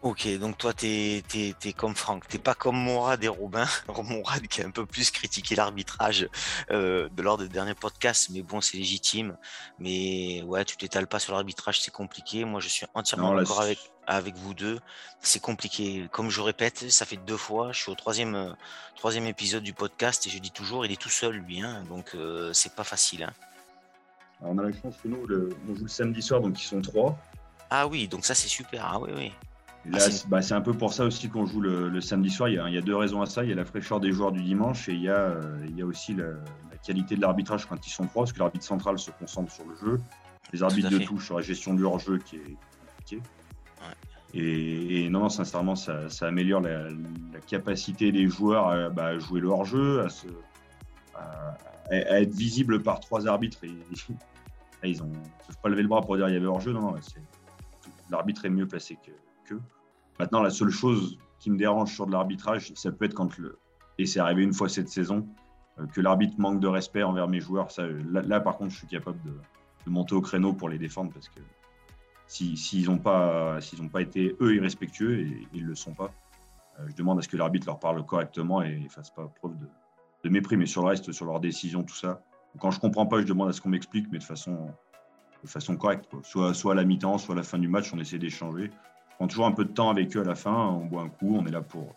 Ok, 0.03 0.27
donc 0.39 0.59
toi, 0.59 0.75
tu 0.75 0.87
es, 0.89 1.73
comme 1.77 1.95
Franck, 1.95 2.27
t'es 2.27 2.39
pas 2.39 2.57
comme 2.57 2.75
Mourad 2.75 3.23
et 3.23 3.29
Robin. 3.29 3.69
Mourad 4.03 4.49
qui 4.49 4.61
a 4.61 4.67
un 4.67 4.73
peu 4.73 4.85
plus 4.85 5.13
critiqué 5.13 5.55
l'arbitrage 5.55 6.29
euh, 6.73 7.09
de 7.11 7.23
lors 7.23 7.39
des 7.39 7.49
derniers 7.49 7.75
podcasts, 7.75 8.31
mais 8.31 8.43
bon, 8.43 8.61
c'est 8.61 8.79
légitime. 8.79 9.37
Mais 9.79 10.43
ouais, 10.43 10.65
tu 10.65 10.77
t'étales 10.77 11.07
pas 11.07 11.21
sur 11.21 11.35
l'arbitrage, 11.35 11.81
c'est 11.81 11.93
compliqué. 11.93 12.45
Moi, 12.45 12.59
je 12.59 12.67
suis 12.67 12.85
entièrement 12.95 13.37
d'accord 13.37 13.61
avec, 13.61 13.79
avec 14.09 14.35
vous 14.35 14.55
deux. 14.55 14.81
C'est 15.21 15.41
compliqué. 15.41 16.09
Comme 16.11 16.31
je 16.31 16.41
répète, 16.41 16.91
ça 16.91 17.07
fait 17.07 17.17
deux 17.19 17.37
fois. 17.37 17.71
Je 17.71 17.83
suis 17.83 17.93
au 17.93 17.95
troisième, 17.95 18.35
euh, 18.35 18.53
troisième 18.97 19.27
épisode 19.27 19.63
du 19.63 19.73
podcast 19.73 20.27
et 20.27 20.31
je 20.31 20.39
dis 20.39 20.51
toujours, 20.51 20.85
il 20.85 20.91
est 20.91 21.01
tout 21.01 21.11
seul, 21.11 21.37
lui. 21.37 21.63
Hein, 21.63 21.85
donc, 21.89 22.17
euh, 22.17 22.53
c'est 22.53 22.75
pas 22.75 22.85
facile. 22.85 23.23
Hein 23.23 23.33
on 24.45 24.59
a 24.59 24.63
la 24.63 24.73
chance 24.73 24.97
que 25.03 25.09
nous, 25.09 25.19
on 25.69 25.75
joue 25.75 25.83
le 25.83 25.89
samedi 25.89 26.23
soir, 26.23 26.41
donc 26.41 26.61
ils 26.61 26.67
sont 26.67 26.81
trois. 26.81 27.19
Ah 27.71 27.87
oui, 27.87 28.09
donc 28.09 28.25
ça 28.25 28.35
c'est 28.35 28.49
super. 28.49 28.85
Ah 28.85 29.01
oui, 29.01 29.11
oui. 29.17 29.33
Là, 29.91 29.99
ah, 30.01 30.11
bah, 30.29 30.43
c'est 30.43 30.55
un 30.55 30.61
peu 30.61 30.75
pour 30.75 30.93
ça 30.93 31.05
aussi 31.05 31.29
qu'on 31.29 31.47
joue 31.47 31.61
le, 31.61 32.01
samedi 32.01 32.31
soir. 32.31 32.49
Il 32.49 32.55
y, 32.55 32.79
a, 32.79 32.81
deux 32.81 32.95
raisons 32.95 33.21
à 33.21 33.27
ça. 33.27 33.43
Il 33.43 33.51
y 33.51 33.53
a 33.53 33.57
la 33.57 33.65
fraîcheur 33.65 33.99
des 33.99 34.13
joueurs 34.13 34.31
du 34.31 34.43
dimanche 34.43 34.89
et 34.89 34.93
il 34.93 35.03
y 35.03 35.09
a, 35.09 35.17
euh, 35.17 35.59
il 35.69 35.77
y 35.77 35.83
a 35.83 35.87
aussi 35.87 36.15
la, 36.15 36.27
qualité 36.85 37.15
de 37.15 37.21
l'arbitrage 37.21 37.67
quand 37.67 37.87
ils 37.87 37.91
sont 37.91 38.07
trois, 38.07 38.23
parce 38.23 38.33
que 38.33 38.41
l'arbitre 38.41 38.65
central 38.65 38.99
se 38.99 39.13
concentre 39.13 39.53
sur 39.53 39.65
le 39.65 39.77
jeu. 39.77 40.01
Les 40.53 40.63
arbitres 40.65 40.91
de 40.91 40.99
touche 40.99 41.27
sur 41.27 41.37
la 41.37 41.43
gestion 41.43 41.75
du 41.75 41.85
hors-jeu 41.85 42.19
qui 42.19 42.37
est 42.37 42.57
compliqué. 42.89 43.23
Et, 44.35 45.09
non, 45.09 45.29
sincèrement, 45.29 45.77
ça, 45.77 46.09
améliore 46.23 46.61
la, 46.61 46.89
capacité 47.47 48.13
des 48.13 48.29
joueurs 48.29 48.69
à, 48.69 48.89
bah, 48.89 49.19
jouer 49.19 49.41
le 49.41 49.49
hors-jeu, 49.49 50.05
à, 51.15 51.57
à, 51.91 52.21
être 52.21 52.35
visible 52.35 52.83
par 52.83 53.01
trois 53.01 53.27
arbitres. 53.29 53.63
Et, 53.65 53.71
ils 54.89 55.03
ne 55.03 55.13
peuvent 55.47 55.59
pas 55.63 55.69
lever 55.69 55.83
le 55.83 55.89
bras 55.89 56.01
pour 56.01 56.17
dire 56.17 56.27
qu'il 56.27 56.35
y 56.35 56.39
avait 56.39 56.47
hors-jeu. 56.47 56.73
Non, 56.73 56.95
l'arbitre 58.11 58.45
est 58.45 58.51
mieux 58.51 58.67
placé 58.67 58.99
que, 59.05 59.55
Maintenant, 60.19 60.43
la 60.43 60.51
seule 60.51 60.71
chose 60.71 61.19
qui 61.39 61.51
me 61.51 61.57
dérange 61.57 61.93
sur 61.93 62.07
de 62.07 62.13
l'arbitrage, 62.13 62.73
ça 62.75 62.93
peut 62.93 63.07
être 63.07 63.15
quand 63.15 63.39
le. 63.39 63.59
Et 63.99 64.07
c'est 64.07 64.21
arrivé 64.21 64.43
une 64.43 64.53
fois 64.53 64.69
cette 64.69 64.89
saison, 64.89 65.27
euh, 65.79 65.87
que 65.87 66.01
l'arbitre 66.01 66.35
manque 66.39 66.61
de 66.61 66.69
respect 66.69 67.03
envers 67.03 67.29
mes 67.29 67.41
joueurs. 67.41 67.71
Ça, 67.71 67.85
là, 67.87 68.41
par 68.41 68.57
contre, 68.57 68.71
je 68.71 68.79
suis 68.79 68.87
capable 68.87 69.19
de, 69.25 69.33
monter 69.91 70.15
au 70.15 70.21
créneau 70.21 70.53
pour 70.53 70.69
les 70.69 70.79
défendre 70.79 71.13
parce 71.13 71.29
que 71.29 71.41
s'ils 72.29 72.87
n'ont 72.87 72.99
pas, 72.99 73.59
pas 73.93 74.01
été 74.01 74.37
eux 74.41 74.55
irrespectueux, 74.55 75.21
et 75.21 75.49
ils 75.53 75.65
ne 75.65 75.69
le 75.69 75.75
sont 75.75 75.93
pas, 75.93 76.13
je 76.87 76.95
demande 76.95 77.19
à 77.19 77.23
ce 77.23 77.29
que 77.29 77.37
l'arbitre 77.37 77.67
leur 77.67 77.81
parle 77.81 78.05
correctement 78.07 78.63
et 78.63 78.79
ne 78.79 78.89
fasse 78.89 79.11
pas 79.11 79.27
preuve 79.41 79.57
de, 79.59 80.29
mépris. 80.29 80.57
Mais 80.57 80.67
sur 80.67 80.83
le 80.83 80.89
reste, 80.89 81.13
sur 81.13 81.27
leurs 81.27 81.41
décisions, 81.41 81.83
tout 81.83 81.95
ça, 81.95 82.23
quand 82.59 82.71
je 82.71 82.81
comprends 82.81 83.07
pas, 83.07 83.21
je 83.21 83.27
demande 83.27 83.49
à 83.49 83.53
ce 83.53 83.61
qu'on 83.61 83.71
m'explique, 83.71 84.07
mais 84.11 84.19
de 84.19 84.25
façon, 84.25 84.69
de 85.43 85.49
façon 85.49 85.77
correcte. 85.77 86.07
Soit, 86.23 86.55
soit 86.55 86.73
à 86.73 86.75
la 86.75 86.85
mi-temps, 86.85 87.19
soit 87.19 87.35
à 87.35 87.39
la 87.39 87.43
fin 87.43 87.59
du 87.59 87.69
match, 87.69 87.93
on 87.93 87.99
essaie 87.99 88.19
d'échanger. 88.19 88.71
On 89.13 89.17
prend 89.17 89.27
toujours 89.29 89.47
un 89.47 89.53
peu 89.53 89.65
de 89.65 89.73
temps 89.73 89.91
avec 89.91 90.17
eux 90.17 90.21
à 90.21 90.25
la 90.25 90.35
fin, 90.35 90.69
on 90.69 90.87
boit 90.87 91.03
un 91.03 91.09
coup, 91.09 91.37
on 91.37 91.47
est 91.47 91.51
là 91.51 91.63
pour, 91.63 91.95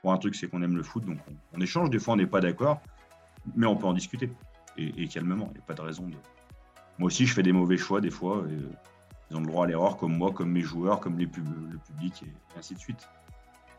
pour 0.00 0.12
un 0.12 0.18
truc, 0.18 0.34
c'est 0.34 0.48
qu'on 0.48 0.62
aime 0.62 0.76
le 0.76 0.82
foot, 0.82 1.04
donc 1.04 1.18
on, 1.54 1.60
échange. 1.60 1.90
Des 1.90 1.98
fois, 1.98 2.14
on 2.14 2.16
n'est 2.16 2.26
pas 2.26 2.40
d'accord, 2.40 2.80
mais 3.54 3.66
on 3.66 3.76
peut 3.76 3.86
en 3.86 3.92
discuter. 3.92 4.30
Et, 4.76 5.08
calmement, 5.08 5.48
il 5.50 5.54
n'y 5.54 5.58
a 5.58 5.66
pas 5.66 5.74
de 5.74 5.82
raison 5.82 6.06
de. 6.06 6.14
Moi 6.98 7.08
aussi, 7.08 7.26
je 7.26 7.34
fais 7.34 7.42
des 7.42 7.52
mauvais 7.52 7.76
choix 7.76 8.00
des 8.00 8.10
fois. 8.10 8.44
Ils 9.30 9.36
ont 9.36 9.40
le 9.40 9.46
droit 9.46 9.64
à 9.64 9.68
l'erreur, 9.68 9.96
comme 9.96 10.16
moi, 10.16 10.32
comme 10.32 10.50
mes 10.50 10.62
joueurs, 10.62 11.00
comme 11.00 11.18
les 11.18 11.26
le 11.26 11.78
public, 11.78 12.22
et 12.22 12.58
ainsi 12.58 12.74
de 12.74 12.78
suite. 12.78 13.08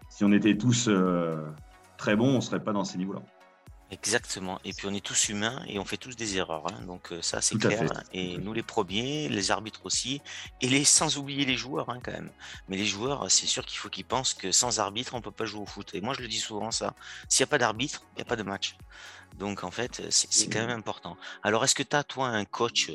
Si 0.10 0.24
on 0.24 0.32
était 0.32 0.58
tous 0.58 0.88
euh, 0.88 1.48
très 1.98 2.16
bons, 2.16 2.30
on 2.30 2.36
ne 2.36 2.42
serait 2.42 2.64
pas 2.64 2.74
dans 2.74 2.84
ces 2.84 2.98
niveaux-là. 2.98 3.22
Exactement. 3.92 4.60
Et 4.64 4.72
puis 4.72 4.88
on 4.88 4.94
est 4.94 5.06
tous 5.06 5.30
humains 5.30 5.62
et 5.68 5.78
on 5.78 5.84
fait 5.84 5.98
tous 5.98 6.16
des 6.16 6.38
erreurs. 6.38 6.66
Hein. 6.72 6.86
Donc 6.88 7.12
euh, 7.12 7.22
ça 7.22 7.42
c'est 7.42 7.58
clair. 7.58 7.84
Et 8.14 8.38
nous 8.38 8.54
les 8.54 8.64
premiers, 8.64 9.28
les 9.28 9.52
arbitres 9.52 9.82
aussi, 9.86 10.22
et 10.62 10.70
les 10.70 10.86
sans 10.86 11.18
oublier 11.18 11.44
les 11.44 11.58
joueurs 11.58 11.90
hein, 11.90 12.00
quand 12.02 12.14
même. 12.14 12.32
Mais 12.70 12.78
les 12.78 12.86
joueurs, 12.86 13.30
c'est 13.30 13.48
sûr 13.48 13.66
qu'il 13.66 13.78
faut 13.78 13.90
qu'ils 13.90 14.06
pensent 14.06 14.34
que 14.34 14.54
sans 14.54 14.80
arbitre 14.80 15.14
on 15.14 15.22
peut 15.22 15.32
pas 15.32 15.46
jouer 15.46 15.62
au 15.62 15.66
foot. 15.66 15.94
Et 15.94 16.00
moi 16.00 16.14
je 16.14 16.22
le 16.22 16.30
dis 16.30 16.40
souvent 16.40 16.72
ça. 16.72 16.96
S'il 17.28 17.44
n'y 17.44 17.50
a 17.50 17.52
pas 17.52 17.58
d'arbitre, 17.58 18.04
il 18.14 18.16
n'y 18.18 18.22
a 18.22 18.26
pas 18.26 18.38
de 18.38 18.44
match. 18.44 18.78
Donc 19.38 19.66
en 19.66 19.72
fait 19.72 20.02
c'est 20.10 20.50
quand 20.50 20.66
même 20.66 20.78
important. 20.78 21.18
Alors 21.44 21.66
est-ce 21.66 21.76
que 21.76 21.84
tu 21.84 21.96
as 21.96 22.06
toi 22.06 22.28
un 22.28 22.46
coach 22.46 22.92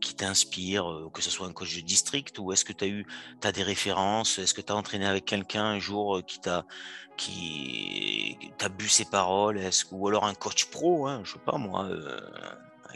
qui 0.00 0.14
t'inspire, 0.14 0.90
euh, 0.90 1.10
que 1.12 1.22
ce 1.22 1.30
soit 1.30 1.46
un 1.46 1.52
coach 1.52 1.76
de 1.76 1.80
district 1.80 2.38
ou 2.38 2.52
est-ce 2.52 2.64
que 2.64 2.72
tu 2.72 2.84
as 2.84 2.88
eu 2.88 3.06
as 3.44 3.52
des 3.52 3.62
références? 3.62 4.38
Est-ce 4.38 4.54
que 4.54 4.60
tu 4.60 4.72
as 4.72 4.76
entraîné 4.76 5.06
avec 5.06 5.24
quelqu'un 5.24 5.64
un 5.64 5.78
jour 5.78 6.18
euh, 6.18 6.22
qui 6.22 6.40
t'a 6.40 6.64
qui 7.16 8.36
t'a 8.58 8.68
bu 8.68 8.88
ses 8.88 9.04
paroles? 9.04 9.60
Ou 9.92 10.08
alors 10.08 10.24
un 10.24 10.34
coach 10.34 10.66
pro, 10.66 11.06
hein, 11.06 11.20
je 11.24 11.32
sais 11.32 11.38
pas 11.38 11.58
moi, 11.58 11.88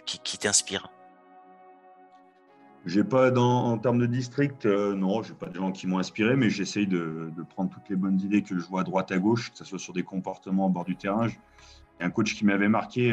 qui, 0.07 0.38
t'inspire? 0.38 0.88
J'ai 2.87 3.03
pas 3.03 3.37
en 3.37 3.79
termes 3.79 3.99
de 3.99 4.07
district, 4.07 4.66
non, 4.66 5.23
j'ai 5.23 5.35
pas 5.35 5.47
de 5.47 5.55
gens 5.55 5.73
qui 5.73 5.88
m'ont 5.88 5.99
inspiré, 5.99 6.37
mais 6.37 6.51
j'essaye 6.51 6.87
de, 6.87 7.33
prendre 7.51 7.71
toutes 7.71 7.88
les 7.88 7.97
bonnes 7.97 8.21
idées 8.21 8.42
que 8.42 8.57
je 8.57 8.64
vois 8.64 8.83
à 8.83 8.85
droite 8.85 9.11
à 9.11 9.18
gauche, 9.18 9.51
que 9.51 9.59
ce 9.59 9.64
soit 9.64 9.81
sur 9.81 9.92
des 9.92 10.05
comportements 10.05 10.66
au 10.66 10.71
bord 10.71 10.85
du 10.85 10.95
terrain. 10.95 11.27
Y 11.29 12.03
a 12.03 12.07
un 12.07 12.11
coach 12.11 12.37
qui 12.37 12.45
m'avait 12.45 12.68
marqué 12.68 13.12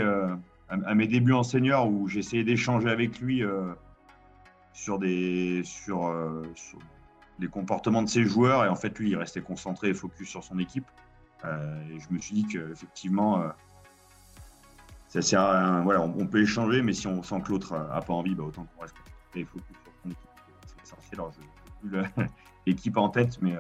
à, 0.70 0.96
mes 0.96 1.08
débuts 1.08 1.34
en 1.34 1.44
senior 1.44 1.90
où 1.90 2.08
j'essayais 2.08 2.44
d'échanger 2.44 2.90
avec 2.90 3.20
lui 3.20 3.44
euh, 3.44 3.74
sur, 4.74 5.00
des, 5.00 5.64
euh, 5.90 6.44
sur, 6.56 6.80
les 7.40 7.48
comportements 7.48 8.04
de 8.04 8.10
ses 8.10 8.24
joueurs. 8.24 8.66
Et 8.66 8.70
en 8.70 8.76
fait, 8.76 8.98
lui, 9.00 9.12
il 9.12 9.16
restait 9.16 9.42
concentré 9.42 9.90
et 9.90 9.94
focus 9.94 10.30
sur 10.30 10.44
son 10.44 10.60
équipe. 10.60 10.86
Euh, 11.46 11.82
et 11.90 12.00
je 12.00 12.14
me 12.14 12.20
suis 12.20 12.36
dit 12.36 12.46
qu'effectivement, 12.46 13.44
ça 15.08 15.22
sert 15.22 15.42
à, 15.42 15.82
voilà, 15.82 16.02
on, 16.02 16.28
peut 16.28 16.42
échanger, 16.42 16.82
mais 16.82 16.94
si 16.94 17.08
on 17.08 17.24
sent 17.24 17.42
que 17.42 17.52
l'autre 17.52 17.74
n'a 17.74 18.02
pas 18.02 18.14
envie, 18.14 18.36
bah, 18.36 18.44
autant 18.44 18.66
qu'on 18.66 18.82
reste 18.82 18.96
concentré 18.96 19.40
et 19.42 19.46
focus 19.46 19.78
sur 19.84 19.94
son 20.04 20.10
équipe. 20.10 20.30
C'est 20.68 20.84
essentiel. 20.84 21.20
Alors, 21.20 21.32
je 21.82 21.98
n'ai 21.98 22.04
plus 22.04 22.26
l'équipe 22.68 22.98
en 22.98 23.10
tête, 23.10 23.42
mais 23.42 23.56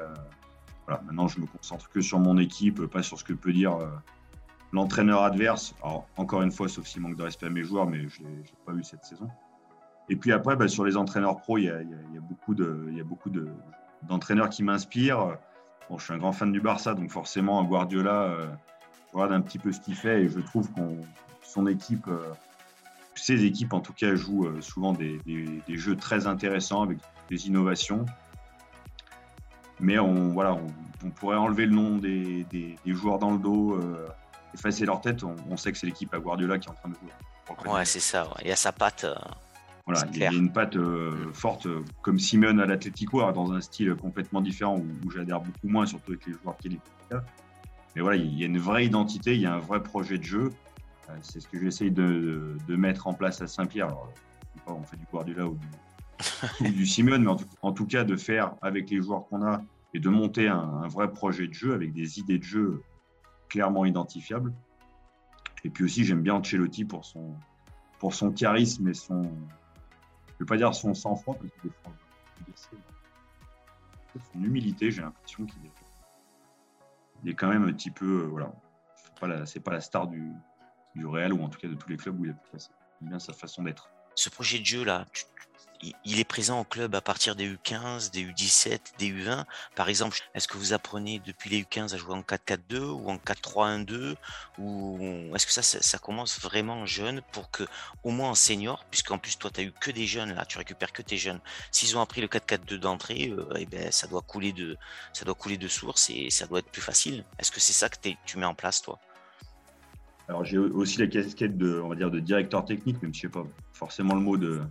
voilà, 0.85 1.01
maintenant, 1.03 1.27
je 1.27 1.39
me 1.39 1.47
concentre 1.47 1.89
que 1.89 2.01
sur 2.01 2.19
mon 2.19 2.37
équipe, 2.37 2.85
pas 2.85 3.01
sur 3.01 3.17
ce 3.17 3.23
que 3.23 3.33
peut 3.33 3.53
dire 3.53 3.79
l'entraîneur 4.71 5.23
adverse, 5.23 5.75
encore 6.17 6.41
une 6.41 6.51
fois, 6.51 6.67
sauf 6.67 6.85
s'il 6.85 7.01
manque 7.01 7.15
de 7.15 7.23
respect 7.23 7.47
à 7.47 7.49
mes 7.49 7.63
joueurs, 7.63 7.87
mais 7.87 8.07
je 8.07 8.21
ne 8.23 8.27
l'ai 8.29 8.43
pas 8.65 8.73
eu 8.73 8.83
cette 8.83 9.03
saison. 9.03 9.29
Et 10.09 10.15
puis 10.15 10.31
après, 10.31 10.55
bah, 10.55 10.67
sur 10.67 10.85
les 10.85 10.97
entraîneurs 10.97 11.37
pro, 11.37 11.57
il 11.57 11.65
y 11.65 11.69
a, 11.69 11.77
de, 11.83 12.91
y 12.91 12.99
a 12.99 13.03
beaucoup 13.03 13.29
d'entraîneurs 14.03 14.49
qui 14.49 14.63
m'inspirent. 14.63 15.37
Bon, 15.89 15.97
je 15.97 16.03
suis 16.03 16.13
un 16.13 16.17
grand 16.17 16.33
fan 16.33 16.51
du 16.51 16.61
Barça, 16.61 16.93
donc 16.93 17.09
forcément, 17.09 17.63
Guardiola, 17.63 18.23
euh, 18.23 18.47
je 19.11 19.17
regarde 19.17 19.33
un 19.33 19.41
petit 19.41 19.59
peu 19.59 19.71
ce 19.71 19.79
qu'il 19.79 19.95
fait 19.95 20.23
et 20.23 20.29
je 20.29 20.39
trouve 20.39 20.71
qu'on 20.71 20.97
son 21.41 21.65
équipe, 21.65 22.07
euh, 22.07 22.31
ses 23.15 23.43
équipes 23.43 23.73
en 23.73 23.79
tout 23.79 23.93
cas, 23.93 24.13
jouent 24.13 24.45
euh, 24.45 24.61
souvent 24.61 24.93
des, 24.93 25.19
jeux 25.67 25.95
très 25.95 26.27
intéressants 26.27 26.83
avec 26.83 26.99
des 27.29 27.47
innovations. 27.47 28.05
Mais 29.79 29.97
on, 29.97 30.29
voilà, 30.29 30.57
on, 31.03 31.09
pourrait 31.09 31.37
enlever 31.37 31.65
le 31.65 31.73
nom 31.73 31.97
des, 31.97 32.45
joueurs 32.85 33.17
dans 33.17 33.31
le 33.31 33.39
dos 33.39 33.79
effacer 34.53 34.85
leur 34.85 35.01
tête, 35.01 35.23
on, 35.23 35.57
sait 35.57 35.71
que 35.71 35.77
c'est 35.77 35.87
l'équipe 35.87 36.13
à 36.13 36.19
Guardiola 36.19 36.59
qui 36.59 36.67
est 36.67 36.71
en 36.71 36.75
train 36.75 36.89
de 36.89 36.95
jouer. 36.95 37.71
Ouais, 37.71 37.85
c'est 37.85 37.99
ça. 37.99 38.29
Il 38.41 38.47
y 38.47 38.51
a 38.51 38.55
sa 38.55 38.71
patte. 38.71 39.05
Euh, 39.05 39.15
voilà, 39.85 40.05
il 40.13 40.19
y 40.19 40.25
a 40.25 40.31
une 40.31 40.51
patte 40.51 40.75
euh, 40.75 41.31
forte, 41.33 41.65
euh, 41.65 41.83
comme 42.03 42.19
Simone 42.19 42.59
à 42.59 42.65
l'Atletico, 42.65 43.19
dans 43.31 43.51
un 43.53 43.61
style 43.61 43.95
complètement 43.95 44.41
différent 44.41 44.77
où, 44.77 45.11
j'adhère 45.11 45.41
beaucoup 45.41 45.67
moins, 45.67 45.85
surtout 45.85 46.11
avec 46.11 46.27
les 46.27 46.33
joueurs 46.33 46.57
qu'il 46.57 46.73
est. 46.73 47.15
Mais 47.95 48.01
voilà, 48.01 48.17
il 48.17 48.37
y 48.37 48.43
a 48.43 48.45
une 48.45 48.59
vraie 48.59 48.85
identité, 48.85 49.33
il 49.33 49.41
y 49.41 49.47
a 49.47 49.55
un 49.55 49.59
vrai 49.59 49.81
projet 49.81 50.19
de 50.19 50.23
jeu. 50.23 50.51
c'est 51.23 51.39
ce 51.39 51.47
que 51.47 51.59
j'essaye 51.59 51.89
de, 51.89 52.55
de, 52.67 52.75
mettre 52.75 53.07
en 53.07 53.15
place 53.15 53.41
à 53.41 53.47
Saint-Pierre. 53.47 53.87
Alors, 53.87 54.13
on 54.67 54.83
fait 54.83 54.97
du 54.97 55.05
Guardiola 55.11 55.47
ou 55.47 55.57
du, 56.59 56.71
du 56.71 56.85
Simone, 56.85 57.23
mais 57.23 57.31
en 57.63 57.71
tout, 57.71 57.87
cas 57.87 58.03
de 58.03 58.15
faire 58.15 58.53
avec 58.61 58.91
les 58.91 59.01
joueurs 59.01 59.27
qu'on 59.27 59.43
a 59.43 59.63
et 59.95 59.99
de 59.99 60.09
monter 60.09 60.47
un, 60.47 60.59
un, 60.59 60.87
vrai 60.87 61.11
projet 61.11 61.47
de 61.47 61.53
jeu 61.53 61.73
avec 61.73 61.93
des 61.93 62.19
idées 62.19 62.37
de 62.37 62.43
jeu 62.43 62.83
clairement 63.49 63.85
identifiable. 63.85 64.53
Et 65.63 65.69
puis 65.69 65.83
aussi, 65.83 66.05
j'aime 66.05 66.21
bien 66.21 66.35
Ancelotti 66.35 66.85
pour 66.85 67.03
son, 67.03 67.35
pour 67.99 68.13
son 68.13 68.31
charisme 68.31 68.87
et 68.87 68.93
son, 68.93 69.23
je 69.23 69.27
ne 69.27 70.39
vais 70.39 70.45
pas 70.45 70.57
dire 70.57 70.73
son 70.73 70.93
sang-froid, 70.93 71.35
parce 71.35 72.67
que 72.67 72.79
son 74.33 74.43
humilité, 74.43 74.91
j'ai 74.91 75.01
l'impression 75.01 75.45
qu'il 75.45 77.29
est, 77.29 77.33
quand 77.33 77.49
même 77.49 77.63
un 77.63 77.73
petit 77.73 77.91
peu, 77.91 78.23
euh, 78.23 78.27
voilà, 78.27 78.53
c'est 78.95 79.19
pas 79.19 79.27
la, 79.27 79.45
c'est 79.45 79.59
pas 79.59 79.71
la 79.71 79.81
star 79.81 80.07
du, 80.07 80.31
du 80.95 81.05
Real 81.05 81.33
ou 81.33 81.43
en 81.43 81.49
tout 81.49 81.59
cas 81.59 81.67
de 81.67 81.75
tous 81.75 81.89
les 81.89 81.97
clubs 81.97 82.19
où 82.19 82.25
il 82.25 82.31
a 82.31 82.33
pu 82.33 82.49
passer. 82.51 82.71
Bien 83.01 83.19
sa 83.19 83.33
façon 83.33 83.63
d'être. 83.63 83.89
Ce 84.15 84.29
projet 84.29 84.59
de 84.59 84.65
jeu 84.65 84.83
là, 84.83 85.05
tu, 85.13 85.23
il 85.81 86.19
est 86.19 86.25
présent 86.25 86.59
au 86.59 86.63
club 86.63 86.95
à 86.95 87.01
partir 87.01 87.35
des 87.35 87.49
U15, 87.49 88.11
des 88.11 88.25
U17, 88.25 88.79
des 88.97 89.11
U20. 89.11 89.45
Par 89.75 89.89
exemple, 89.89 90.19
est-ce 90.33 90.47
que 90.47 90.57
vous 90.57 90.73
apprenez 90.73 91.19
depuis 91.25 91.49
les 91.49 91.63
U15 91.63 91.93
à 91.93 91.97
jouer 91.97 92.13
en 92.13 92.21
4-4-2 92.21 92.79
ou 92.79 93.09
en 93.09 93.15
4-3-1-2 93.17 94.15
ou 94.57 95.31
est-ce 95.35 95.45
que 95.45 95.53
ça, 95.53 95.61
ça, 95.61 95.97
commence 95.99 96.39
vraiment 96.39 96.85
jeune 96.85 97.21
pour 97.31 97.51
que, 97.51 97.63
au 98.03 98.11
moins 98.11 98.31
en 98.31 98.35
senior, 98.35 98.85
puisqu'en 98.91 99.17
plus 99.17 99.37
toi 99.37 99.51
tu 99.51 99.61
as 99.61 99.63
eu 99.63 99.71
que 99.71 99.91
des 99.91 100.05
jeunes 100.05 100.33
là, 100.33 100.45
tu 100.45 100.57
récupères 100.57 100.91
que 100.91 101.01
tes 101.01 101.17
jeunes. 101.17 101.39
S'ils 101.71 101.97
ont 101.97 102.01
appris 102.01 102.21
le 102.21 102.27
4-4-2 102.27 102.77
d'entrée, 102.77 103.29
euh, 103.29 103.47
eh 103.57 103.65
ben, 103.65 103.91
ça 103.91 104.07
doit 104.07 104.21
couler 104.21 104.51
de, 104.51 104.77
ça 105.13 105.25
doit 105.25 105.35
couler 105.35 105.57
de 105.57 105.67
source 105.67 106.09
et 106.09 106.29
ça 106.29 106.47
doit 106.47 106.59
être 106.59 106.71
plus 106.71 106.81
facile. 106.81 107.23
Est-ce 107.37 107.51
que 107.51 107.59
c'est 107.59 107.73
ça 107.73 107.89
que 107.89 107.97
tu 108.25 108.37
mets 108.37 108.45
en 108.45 108.55
place 108.55 108.81
toi? 108.81 108.99
Alors 110.29 110.45
j'ai 110.45 110.59
aussi 110.59 110.99
la 110.99 111.07
casquette 111.07 111.57
de, 111.57 111.81
on 111.83 111.89
va 111.89 111.95
dire, 111.95 112.11
de 112.11 112.19
directeur 112.19 112.63
technique, 112.63 113.01
même 113.01 113.11
si 113.11 113.21
je 113.21 113.27
sais 113.27 113.31
pas 113.31 113.45
forcément 113.73 114.13
le 114.13 114.21
mot 114.21 114.37
de, 114.37 114.61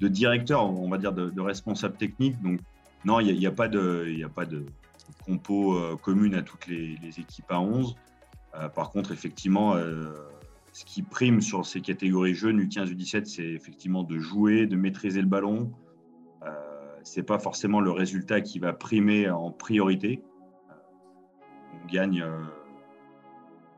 directeur, 0.00 0.64
on 0.64 0.88
va 0.88 0.96
dire 0.96 1.12
de, 1.12 1.40
responsable 1.40 1.98
technique. 1.98 2.40
Donc 2.40 2.60
non, 3.04 3.20
il 3.20 3.38
n'y 3.38 3.46
a, 3.46 3.52
pas 3.52 3.68
de, 3.68 4.06
il 4.08 4.24
a 4.24 4.30
pas 4.30 4.46
de 4.46 4.64
compo 5.26 5.76
euh, 5.76 5.96
commune 5.96 6.34
à 6.34 6.40
toutes 6.40 6.66
les, 6.66 6.96
équipes 7.18 7.50
à 7.50 7.60
11. 7.60 7.94
Euh, 8.54 8.70
par 8.70 8.90
contre, 8.90 9.12
effectivement, 9.12 9.76
euh, 9.76 10.14
ce 10.72 10.86
qui 10.86 11.02
prime 11.02 11.42
sur 11.42 11.66
ces 11.66 11.82
catégories 11.82 12.34
jeunes, 12.34 12.58
U15, 12.62 12.94
U17, 12.94 13.26
c'est 13.26 13.44
effectivement 13.44 14.04
de 14.04 14.18
jouer, 14.18 14.66
de 14.66 14.76
maîtriser 14.76 15.20
le 15.20 15.28
ballon. 15.28 15.70
Ce 17.04 17.18
n'est 17.18 17.26
pas 17.26 17.40
forcément 17.40 17.80
le 17.80 17.90
résultat 17.90 18.40
qui 18.40 18.60
va 18.60 18.72
primer 18.72 19.28
en 19.28 19.50
priorité. 19.50 20.22
On 21.74 21.86
gagne 21.92 22.24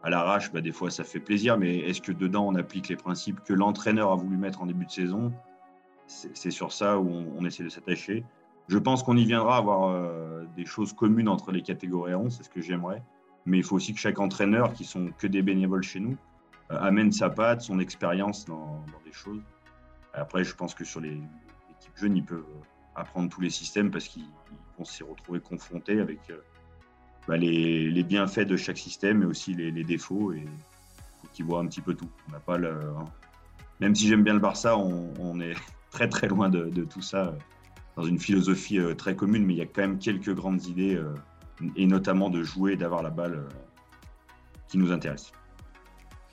à 0.05 0.11
l'arrache, 0.11 0.53
bah, 0.53 0.61
des 0.61 0.71
fois 0.71 0.90
ça 0.90 1.03
fait 1.03 1.19
plaisir, 1.19 1.57
mais 1.57 1.79
est-ce 1.79 2.03
que 2.03 2.12
dedans 2.12 2.47
on 2.47 2.55
applique 2.57 2.88
les 2.88 2.97
principes 2.97 3.43
que 3.43 3.55
l'entraîneur 3.55 4.12
a 4.12 4.17
voulu 4.17 4.37
mettre 4.37 4.61
en 4.61 4.67
début 4.67 4.85
de 4.85 4.90
saison? 4.90 5.33
C'est 6.07 6.51
sur 6.51 6.73
ça 6.73 6.99
où 6.99 7.09
on, 7.09 7.45
essaie 7.47 7.64
de 7.64 7.71
s'attacher. 7.71 8.23
Je 8.69 8.77
pense 8.77 9.03
qu'on 9.03 9.17
y 9.17 9.25
viendra 9.25 9.57
avoir 9.57 9.88
euh, 9.88 10.45
des 10.55 10.67
choses 10.67 10.93
communes 10.93 11.29
entre 11.29 11.51
les 11.51 11.62
catégories 11.62 12.14
11, 12.14 12.37
c'est 12.37 12.43
ce 12.43 12.51
que 12.51 12.61
j'aimerais. 12.61 13.03
Mais 13.47 13.57
il 13.57 13.64
faut 13.64 13.77
aussi 13.77 13.95
que 13.95 14.01
chaque 14.01 14.21
entraîneur, 14.21 14.75
qui 14.75 14.85
sont 14.85 15.11
que 15.17 15.27
des 15.27 15.40
bénévoles 15.40 15.83
chez 15.83 16.01
nous, 16.01 16.19
euh, 16.71 16.79
amène 16.79 17.11
sa 17.11 17.31
patte, 17.31 17.62
son 17.62 17.79
expérience 17.79 18.45
dans, 18.45 18.85
des 19.07 19.12
choses. 19.12 19.40
Après, 20.12 20.45
je 20.45 20.55
pense 20.55 20.75
que 20.75 20.85
sur 20.85 21.01
les 21.01 21.14
équipes 21.71 21.97
jeunes, 21.97 22.17
ils 22.19 22.25
peuvent 22.25 22.45
apprendre 22.95 23.31
tous 23.31 23.40
les 23.40 23.51
systèmes 23.51 23.90
parce 23.90 24.07
qu'ils 24.07 24.29
vont 24.79 24.85
s'y 24.85 25.03
retrouver 25.03 25.40
confrontés 25.40 25.99
avec 25.99 26.21
euh, 26.29 26.37
bah, 27.29 27.37
les, 27.37 28.03
bienfaits 28.03 28.41
de 28.41 28.57
chaque 28.57 28.79
système 28.79 29.23
et 29.23 29.27
aussi 29.27 29.55
les, 29.55 29.85
défauts 29.85 30.33
et 30.33 30.45
qui 31.33 31.43
voient 31.43 31.61
un 31.61 31.67
petit 31.67 31.81
peu 31.81 31.95
tout. 31.95 32.09
On 32.29 32.33
n'a 32.33 32.41
pas 32.41 32.59
le, 32.59 32.71
hein. 32.71 33.07
Même 33.81 33.95
si 33.95 34.09
j'aime 34.09 34.23
bien 34.23 34.35
le 34.35 34.41
Barça, 34.41 34.79
on, 34.79 35.41
est 35.41 35.55
très 35.91 36.09
très 36.09 36.29
loin 36.29 36.49
de, 36.49 36.85
tout 36.85 37.03
ça 37.03 37.27
euh, 37.27 37.33
dans 37.97 38.05
une 38.05 38.19
philosophie 38.19 38.79
euh, 38.79 38.95
très 38.95 39.17
commune, 39.17 39.45
mais 39.45 39.55
il 39.55 39.59
y 39.59 39.63
a 39.63 39.67
quand 39.67 39.83
même 39.83 39.99
quelques 39.99 40.35
grandes 40.35 40.65
idées 40.67 40.95
euh, 40.95 41.15
et 41.77 41.87
notamment 41.87 42.31
de 42.31 42.43
jouer 42.43 42.77
d'avoir 42.77 43.03
la 43.03 43.11
balle 43.11 43.47
qui 44.69 44.79
nous 44.79 44.93
intéresse. 44.93 45.33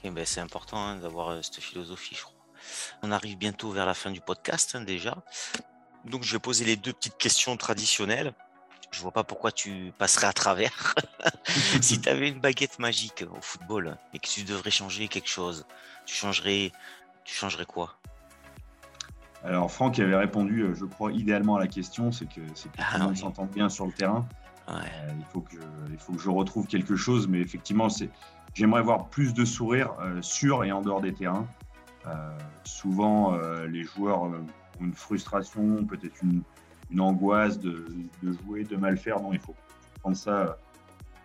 Ben, 0.03 0.25
c'est 0.25 0.41
important 0.41 0.77
hein, 0.77 0.95
d'avoir 0.97 1.43
cette 1.43 1.59
philosophie, 1.59 2.15
je 2.15 2.23
crois. 2.23 2.35
On 3.03 3.11
arrive 3.11 3.37
bientôt 3.37 3.71
vers 3.71 3.85
la 3.85 3.93
fin 3.93 4.11
du 4.11 4.21
podcast 4.21 4.75
hein, 4.75 4.81
déjà. 4.81 5.23
Donc 6.05 6.23
je 6.23 6.33
vais 6.33 6.39
poser 6.39 6.65
les 6.65 6.75
deux 6.75 6.93
petites 6.93 7.17
questions 7.17 7.55
traditionnelles. 7.57 8.33
Je 8.91 9.01
vois 9.01 9.11
pas 9.11 9.23
pourquoi 9.23 9.51
tu 9.51 9.93
passerais 9.97 10.27
à 10.27 10.33
travers. 10.33 10.95
si 11.81 12.01
tu 12.01 12.09
avais 12.09 12.29
une 12.29 12.39
baguette 12.39 12.77
magique 12.77 13.23
au 13.31 13.41
football 13.41 13.97
et 14.13 14.19
que 14.19 14.27
tu 14.27 14.43
devrais 14.43 14.71
changer 14.71 15.07
quelque 15.07 15.29
chose, 15.29 15.65
tu 16.05 16.13
changerais, 16.13 16.71
tu 17.23 17.33
changerais 17.33 17.65
quoi? 17.65 17.95
Alors 19.43 19.71
Franck 19.71 19.99
avait 19.99 20.15
répondu, 20.15 20.61
euh, 20.61 20.75
je 20.75 20.85
crois, 20.85 21.11
idéalement 21.11 21.55
à 21.55 21.59
la 21.59 21.67
question, 21.67 22.11
c'est 22.11 22.25
que, 22.25 22.41
c'est 22.53 22.71
que 22.71 22.77
tout 22.77 22.83
le 22.93 23.03
monde 23.05 23.17
s'entende 23.17 23.49
bien 23.49 23.69
sur 23.69 23.85
le 23.85 23.91
terrain. 23.91 24.27
Euh, 24.69 24.79
il, 25.17 25.25
faut 25.25 25.41
que 25.41 25.53
je, 25.53 25.91
il 25.91 25.97
faut 25.97 26.13
que 26.13 26.19
je 26.19 26.29
retrouve 26.29 26.67
quelque 26.67 26.95
chose, 26.95 27.27
mais 27.27 27.39
effectivement, 27.39 27.89
c'est, 27.89 28.09
j'aimerais 28.53 28.83
voir 28.83 29.07
plus 29.07 29.33
de 29.33 29.43
sourires 29.43 29.93
euh, 30.01 30.21
sur 30.21 30.63
et 30.63 30.71
en 30.71 30.81
dehors 30.81 31.01
des 31.01 31.13
terrains. 31.13 31.47
souvent, 32.63 33.37
les 33.67 33.83
joueurs 33.83 34.23
ont 34.23 34.45
une 34.79 34.93
frustration, 34.93 35.85
peut-être 35.85 36.23
une, 36.23 36.41
une 36.91 37.01
angoisse 37.01 37.59
de, 37.59 37.85
jouer, 38.23 38.63
de 38.63 38.75
mal 38.75 38.97
faire. 38.97 39.21
Non, 39.21 39.33
il 39.33 39.39
faut 39.39 39.55
prendre 40.01 40.17
ça 40.17 40.57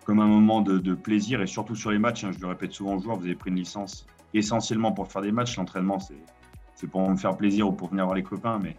comme 0.05 0.21
un 0.21 0.27
moment 0.27 0.61
de, 0.61 0.79
de 0.79 0.95
plaisir 0.95 1.43
et 1.43 1.47
surtout 1.47 1.75
sur 1.75 1.91
les 1.91 1.99
matchs. 1.99 2.25
Hein, 2.25 2.31
je 2.33 2.41
le 2.41 2.47
répète 2.47 2.73
souvent 2.73 2.95
aux 2.95 3.01
joueurs, 3.01 3.17
vous 3.17 3.25
avez 3.25 3.35
pris 3.35 3.51
une 3.51 3.57
licence 3.57 4.07
essentiellement 4.35 4.93
pour 4.93 5.11
faire 5.11 5.23
des 5.23 5.33
matchs. 5.33 5.57
L'entraînement, 5.57 5.99
c'est 5.99 6.87
pour 6.87 7.09
me 7.09 7.17
faire 7.17 7.37
plaisir 7.37 7.69
ou 7.69 7.73
pour 7.73 7.89
venir 7.89 8.05
voir 8.05 8.15
les 8.15 8.23
copains. 8.23 8.59
Mais 8.63 8.77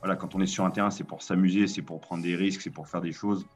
voilà, 0.00 0.16
quand 0.16 0.34
on 0.34 0.40
est 0.40 0.46
sur 0.46 0.64
un 0.64 0.70
terrain, 0.70 0.90
c'est 0.90 1.04
pour 1.04 1.22
s'amuser, 1.22 1.66
c'est 1.66 1.82
pour 1.82 2.00
prendre 2.00 2.22
des 2.22 2.34
risques, 2.34 2.62
c'est 2.62 2.70
pour 2.70 2.88
faire 2.88 3.00
des 3.00 3.12
choses. 3.12 3.46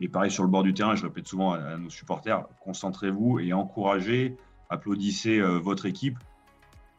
Et 0.00 0.08
pareil 0.08 0.30
sur 0.30 0.44
le 0.44 0.50
bord 0.50 0.62
du 0.62 0.74
terrain, 0.74 0.94
je 0.94 1.04
répète 1.04 1.26
souvent 1.26 1.52
à, 1.54 1.76
nos 1.78 1.88
supporters, 1.88 2.46
concentrez-vous 2.60 3.38
et 3.40 3.54
encouragez, 3.54 4.36
applaudissez 4.68 5.38
euh, 5.38 5.58
votre 5.58 5.86
équipe. 5.86 6.18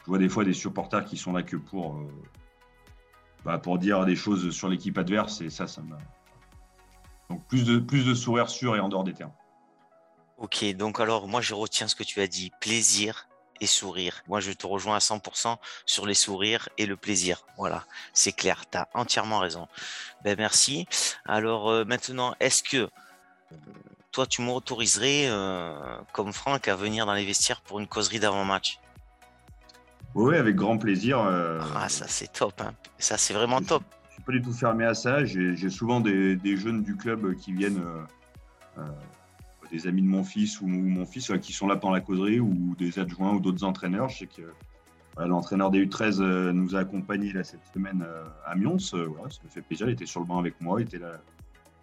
Je 0.01 0.05
vois 0.07 0.17
des 0.17 0.29
fois 0.29 0.43
des 0.43 0.53
supporters 0.53 1.05
qui 1.05 1.15
sont 1.15 1.31
là 1.31 1.43
que 1.43 1.57
pour, 1.57 1.95
euh, 1.95 2.07
bah, 3.45 3.57
pour 3.57 3.77
dire 3.77 4.05
des 4.05 4.15
choses 4.15 4.51
sur 4.51 4.69
l'équipe 4.69 4.97
adverse 4.97 5.41
et 5.41 5.49
ça, 5.49 5.67
ça 5.67 5.81
me. 5.81 5.95
Donc 7.29 7.45
plus 7.47 7.65
de, 7.65 7.79
plus 7.79 8.05
de 8.05 8.13
sourires 8.13 8.49
sur 8.49 8.75
et 8.75 8.79
en 8.79 8.89
dehors 8.89 9.03
des 9.03 9.13
terrains. 9.13 9.33
Ok, 10.37 10.63
donc 10.75 10.99
alors 10.99 11.27
moi 11.27 11.41
je 11.41 11.53
retiens 11.53 11.87
ce 11.87 11.95
que 11.95 12.03
tu 12.03 12.21
as 12.21 12.27
dit, 12.27 12.51
plaisir 12.61 13.27
et 13.59 13.65
sourire. 13.65 14.21
Moi 14.27 14.39
je 14.39 14.51
te 14.51 14.67
rejoins 14.67 14.95
à 14.95 14.99
100% 14.99 15.57
sur 15.85 16.05
les 16.05 16.13
sourires 16.13 16.69
et 16.77 16.85
le 16.85 16.95
plaisir. 16.95 17.45
Voilà, 17.57 17.85
c'est 18.13 18.33
clair, 18.33 18.63
tu 18.69 18.77
as 18.77 18.87
entièrement 18.93 19.39
raison. 19.39 19.67
Ben 20.23 20.35
merci. 20.37 20.87
Alors 21.25 21.69
euh, 21.69 21.85
maintenant, 21.85 22.35
est-ce 22.39 22.61
que 22.61 22.89
toi 24.11 24.27
tu 24.27 24.41
m'autoriserais, 24.41 25.25
euh, 25.27 25.97
comme 26.13 26.33
Franck, 26.33 26.67
à 26.67 26.75
venir 26.75 27.05
dans 27.05 27.13
les 27.13 27.25
vestiaires 27.25 27.61
pour 27.61 27.79
une 27.79 27.87
causerie 27.87 28.19
d'avant-match? 28.19 28.79
Oui, 30.17 30.35
avec 30.35 30.55
grand 30.55 30.77
plaisir. 30.77 31.19
Ah 31.19 31.87
ça 31.89 32.05
c'est 32.07 32.33
top, 32.33 32.59
hein. 32.59 32.73
ça 32.97 33.17
c'est 33.17 33.33
vraiment 33.33 33.61
top. 33.61 33.83
Je 33.91 34.07
ne 34.07 34.13
suis 34.13 34.23
pas 34.23 34.31
du 34.31 34.41
tout 34.41 34.53
fermé 34.53 34.83
à 34.83 34.93
ça. 34.93 35.23
J'ai 35.23 35.69
souvent 35.69 35.99
des, 36.01 36.35
des, 36.35 36.57
jeunes 36.57 36.81
du 36.81 36.95
club 36.95 37.35
qui 37.35 37.53
viennent 37.53 37.81
des 39.71 39.87
amis 39.87 40.01
de 40.01 40.07
mon 40.07 40.23
fils 40.23 40.61
ou, 40.61 40.67
mon 40.67 41.05
fils 41.05 41.31
qui 41.41 41.53
sont 41.53 41.67
là 41.67 41.75
pendant 41.75 41.93
la 41.93 42.01
causerie 42.01 42.39
ou 42.39 42.75
des 42.77 42.99
adjoints 42.99 43.33
ou 43.33 43.39
d'autres 43.39 43.63
entraîneurs. 43.63 44.09
Je 44.09 44.19
sais 44.19 44.27
que 44.27 44.43
l'entraîneur 45.25 45.71
des 45.71 45.85
U13 45.85 46.21
euh, 46.21 46.53
nous 46.53 46.75
a 46.75 46.79
accompagnés 46.79 47.33
là, 47.33 47.43
cette 47.43 47.65
semaine 47.73 48.05
euh, 48.07 48.23
à 48.45 48.55
Mions. 48.55 48.77
Euh, 48.93 49.07
ça 49.29 49.39
me 49.43 49.49
fait 49.49 49.61
plaisir. 49.61 49.89
Il 49.89 49.93
était 49.93 50.05
sur 50.05 50.19
le 50.19 50.25
banc 50.25 50.39
avec 50.39 50.59
moi, 50.61 50.79
il 50.81 50.87
était 50.87 50.99
là 50.99 51.19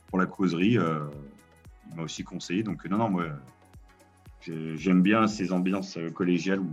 pour 0.06 0.18
la 0.18 0.26
causerie. 0.26 0.74
il 0.74 1.96
m'a 1.96 2.02
aussi 2.02 2.22
conseillé. 2.22 2.62
Donc, 2.62 2.84
non, 2.86 2.98
non, 2.98 3.10
moi, 3.10 3.24
j'aime 4.76 5.02
bien 5.02 5.26
ces 5.26 5.52
ambiances 5.52 5.98
collégiales 6.14 6.60
où 6.60 6.70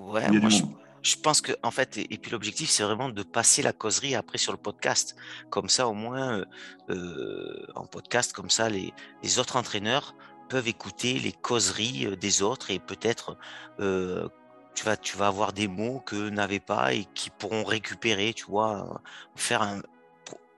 ouais, 0.00 0.30
du 0.30 0.40
monde 0.40 0.80
je 1.02 1.16
pense 1.16 1.40
que 1.40 1.52
en 1.62 1.70
fait, 1.70 1.98
et, 1.98 2.18
puis 2.18 2.30
l'objectif, 2.30 2.70
c'est 2.70 2.82
vraiment 2.82 3.08
de 3.08 3.22
passer 3.22 3.62
la 3.62 3.72
causerie 3.72 4.14
après 4.14 4.38
sur 4.38 4.52
le 4.52 4.58
podcast. 4.58 5.16
Comme 5.48 5.68
ça, 5.68 5.88
au 5.88 5.94
moins, 5.94 6.44
euh, 6.90 7.66
en 7.74 7.86
podcast, 7.86 8.32
comme 8.32 8.50
ça, 8.50 8.68
les, 8.68 8.92
les, 9.22 9.38
autres 9.38 9.56
entraîneurs 9.56 10.14
peuvent 10.48 10.68
écouter 10.68 11.18
les 11.18 11.32
causeries 11.32 12.06
euh, 12.06 12.16
des 12.16 12.42
autres 12.42 12.70
et 12.70 12.78
peut-être 12.78 13.38
euh, 13.80 14.28
tu 14.74 14.84
vas, 14.84 14.96
tu 14.96 15.16
vas 15.16 15.28
avoir 15.28 15.52
des 15.52 15.68
mots 15.68 16.00
que 16.00 16.28
n'avaient 16.28 16.60
pas 16.60 16.92
et 16.94 17.06
qui 17.14 17.30
pourront 17.30 17.64
récupérer, 17.64 18.34
tu 18.34 18.44
vois, 18.44 19.00
faire 19.36 19.62
un, 19.62 19.80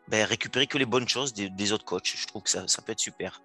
ben, 0.08 0.24
récupérer 0.26 0.66
que 0.66 0.78
les 0.78 0.86
bonnes 0.86 1.08
choses 1.08 1.32
des, 1.32 1.50
des, 1.50 1.72
autres 1.72 1.84
coachs. 1.84 2.14
Je 2.16 2.26
trouve 2.26 2.42
que 2.42 2.50
ça, 2.50 2.66
ça 2.68 2.82
peut 2.82 2.92
être 2.92 3.00
super. 3.00 3.40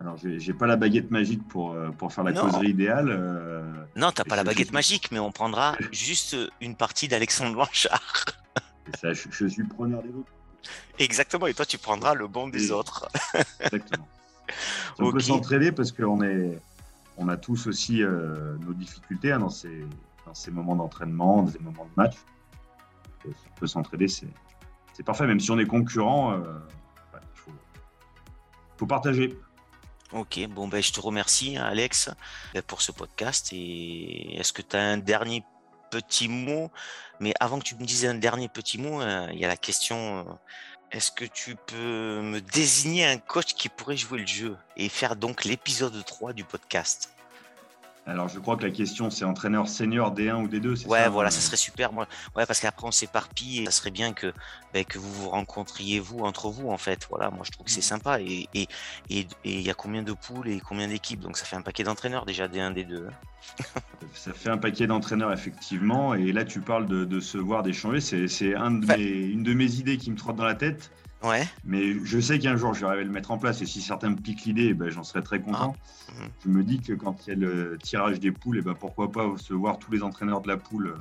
Alors, 0.00 0.16
j'ai 0.16 0.52
pas 0.54 0.66
la 0.66 0.76
baguette 0.76 1.10
magique 1.10 1.46
pour, 1.48 1.72
euh, 1.72 1.90
pour 1.90 2.12
faire 2.12 2.22
la 2.22 2.32
causerie 2.32 2.70
idéale. 2.70 3.08
Euh, 3.10 3.62
non, 3.96 4.12
t'as 4.12 4.22
pas 4.22 4.36
la 4.36 4.44
baguette 4.44 4.72
magique, 4.72 5.10
mais 5.10 5.18
on 5.18 5.32
prendra 5.32 5.76
juste 5.92 6.36
une 6.60 6.76
partie 6.76 7.08
d'Alexandre 7.08 7.54
Blanchard. 7.54 8.24
ça, 9.00 9.12
je, 9.12 9.46
suis 9.46 9.64
preneur 9.64 10.02
des 10.02 10.10
autres. 10.10 10.30
Exactement, 11.00 11.48
et 11.48 11.54
toi, 11.54 11.66
tu 11.66 11.78
prendras 11.78 12.14
le 12.14 12.28
bon 12.28 12.48
des 12.48 12.70
autres. 12.70 13.08
Exactement. 13.60 14.06
On 15.00 15.12
peut 15.12 15.20
s'entraider 15.20 15.72
parce 15.72 15.92
qu'on 15.92 16.22
est, 16.22 16.58
on 17.18 17.28
a 17.28 17.36
tous 17.36 17.66
aussi 17.66 18.02
euh, 18.02 18.56
nos 18.58 18.72
difficultés 18.72 19.30
hein, 19.30 19.40
dans, 19.40 19.50
ces, 19.50 19.84
dans 20.24 20.34
ces 20.34 20.50
moments 20.50 20.74
d'entraînement, 20.74 21.42
dans 21.42 21.50
ces 21.50 21.58
moments 21.58 21.84
de 21.84 21.90
match. 21.96 22.16
on 23.26 23.60
peut 23.60 23.66
s'entraider, 23.66 24.08
c'est 24.08 24.26
parfait. 25.04 25.26
Même 25.26 25.38
si 25.38 25.50
on 25.50 25.58
est 25.58 25.66
concurrent, 25.66 26.34
il 26.34 27.20
faut, 27.34 27.52
faut 28.78 28.86
partager. 28.86 29.38
Ok, 30.12 30.40
bon 30.48 30.68
ben 30.68 30.82
je 30.82 30.90
te 30.90 31.00
remercie 31.00 31.58
Alex 31.58 32.08
ben, 32.54 32.62
pour 32.62 32.80
ce 32.80 32.92
podcast. 32.92 33.50
Et 33.52 34.36
est-ce 34.38 34.54
que 34.54 34.62
tu 34.62 34.74
as 34.74 34.80
un 34.80 34.96
dernier 34.96 35.44
petit 35.90 36.28
mot? 36.28 36.70
Mais 37.20 37.34
avant 37.40 37.58
que 37.58 37.64
tu 37.64 37.74
me 37.74 37.84
dises 37.84 38.06
un 38.06 38.14
dernier 38.14 38.48
petit 38.48 38.78
mot, 38.78 39.02
euh, 39.02 39.28
il 39.32 39.38
y 39.38 39.44
a 39.44 39.48
la 39.48 39.58
question 39.58 40.20
euh, 40.20 40.32
est-ce 40.92 41.12
que 41.12 41.26
tu 41.26 41.56
peux 41.56 42.22
me 42.22 42.40
désigner 42.40 43.04
un 43.04 43.18
coach 43.18 43.52
qui 43.52 43.68
pourrait 43.68 43.98
jouer 43.98 44.20
le 44.20 44.26
jeu 44.26 44.56
et 44.78 44.88
faire 44.88 45.14
donc 45.14 45.44
l'épisode 45.44 46.02
3 46.02 46.32
du 46.32 46.44
podcast? 46.44 47.12
Alors, 48.08 48.28
je 48.28 48.38
crois 48.38 48.56
que 48.56 48.64
la 48.64 48.70
question, 48.70 49.10
c'est 49.10 49.26
entraîneur 49.26 49.68
senior 49.68 50.14
D1 50.14 50.42
ou 50.42 50.48
D2, 50.48 50.86
Ouais, 50.86 51.04
ça, 51.04 51.08
voilà, 51.10 51.30
ça 51.30 51.42
serait 51.42 51.58
super. 51.58 51.92
Moi, 51.92 52.06
ouais, 52.34 52.46
parce 52.46 52.58
qu'après, 52.60 52.86
on 52.86 52.90
s'éparpille 52.90 53.60
et 53.60 53.64
ça 53.66 53.70
serait 53.70 53.90
bien 53.90 54.14
que, 54.14 54.32
ben, 54.72 54.82
que 54.82 54.98
vous 54.98 55.12
vous 55.12 55.28
rencontriez, 55.28 56.00
vous, 56.00 56.20
entre 56.20 56.48
vous, 56.48 56.70
en 56.70 56.78
fait. 56.78 57.06
Voilà, 57.10 57.30
moi, 57.30 57.42
je 57.44 57.50
trouve 57.50 57.66
que 57.66 57.70
c'est 57.70 57.80
mm. 57.80 57.82
sympa. 57.82 58.20
Et 58.22 58.48
il 58.54 58.66
et, 59.10 59.26
et, 59.44 59.60
y 59.60 59.68
a 59.68 59.74
combien 59.74 60.02
de 60.02 60.14
poules 60.14 60.48
et 60.48 60.58
combien 60.58 60.88
d'équipes? 60.88 61.20
Donc, 61.20 61.36
ça 61.36 61.44
fait 61.44 61.56
un 61.56 61.62
paquet 61.62 61.84
d'entraîneurs 61.84 62.24
déjà, 62.24 62.48
D1, 62.48 62.72
D2. 62.72 63.08
Hein. 63.08 63.62
ça 64.14 64.32
fait 64.32 64.48
un 64.48 64.58
paquet 64.58 64.86
d'entraîneurs, 64.86 65.32
effectivement. 65.32 66.14
Et 66.14 66.32
là, 66.32 66.46
tu 66.46 66.60
parles 66.60 66.86
de, 66.86 67.04
de 67.04 67.20
se 67.20 67.36
voir, 67.36 67.62
d'échanger. 67.62 68.00
C'est 68.00 68.54
un 68.54 68.70
de 68.70 68.90
une 68.96 69.42
de 69.42 69.52
mes 69.52 69.74
idées 69.74 69.98
qui 69.98 70.10
me 70.10 70.16
trotte 70.16 70.36
dans 70.36 70.44
la 70.44 70.54
tête. 70.54 70.90
Ouais. 71.22 71.46
Mais 71.64 71.94
je 72.04 72.20
sais 72.20 72.38
qu'un 72.38 72.56
jour, 72.56 72.74
je 72.74 72.80
vais 72.80 72.86
arriver 72.86 73.02
à 73.02 73.06
le 73.06 73.12
mettre 73.12 73.30
en 73.30 73.38
place. 73.38 73.60
Et 73.60 73.66
si 73.66 73.80
certains 73.80 74.10
me 74.10 74.16
piquent 74.16 74.44
l'idée, 74.44 74.74
ben, 74.74 74.88
j'en 74.90 75.02
serais 75.02 75.22
très 75.22 75.40
content. 75.40 75.74
Ah. 76.08 76.12
Mhm. 76.12 76.28
Je 76.44 76.48
me 76.48 76.62
dis 76.62 76.80
que 76.80 76.92
quand 76.92 77.26
il 77.26 77.30
y 77.30 77.32
a 77.32 77.36
le 77.36 77.78
tirage 77.82 78.20
des 78.20 78.32
poules, 78.32 78.58
et 78.58 78.62
ben, 78.62 78.74
pourquoi 78.74 79.10
pas 79.10 79.26
se 79.36 79.52
voir 79.52 79.78
tous 79.78 79.90
les 79.90 80.02
entraîneurs 80.02 80.40
de 80.40 80.48
la 80.48 80.56
poule 80.56 80.88
euh, 80.88 80.96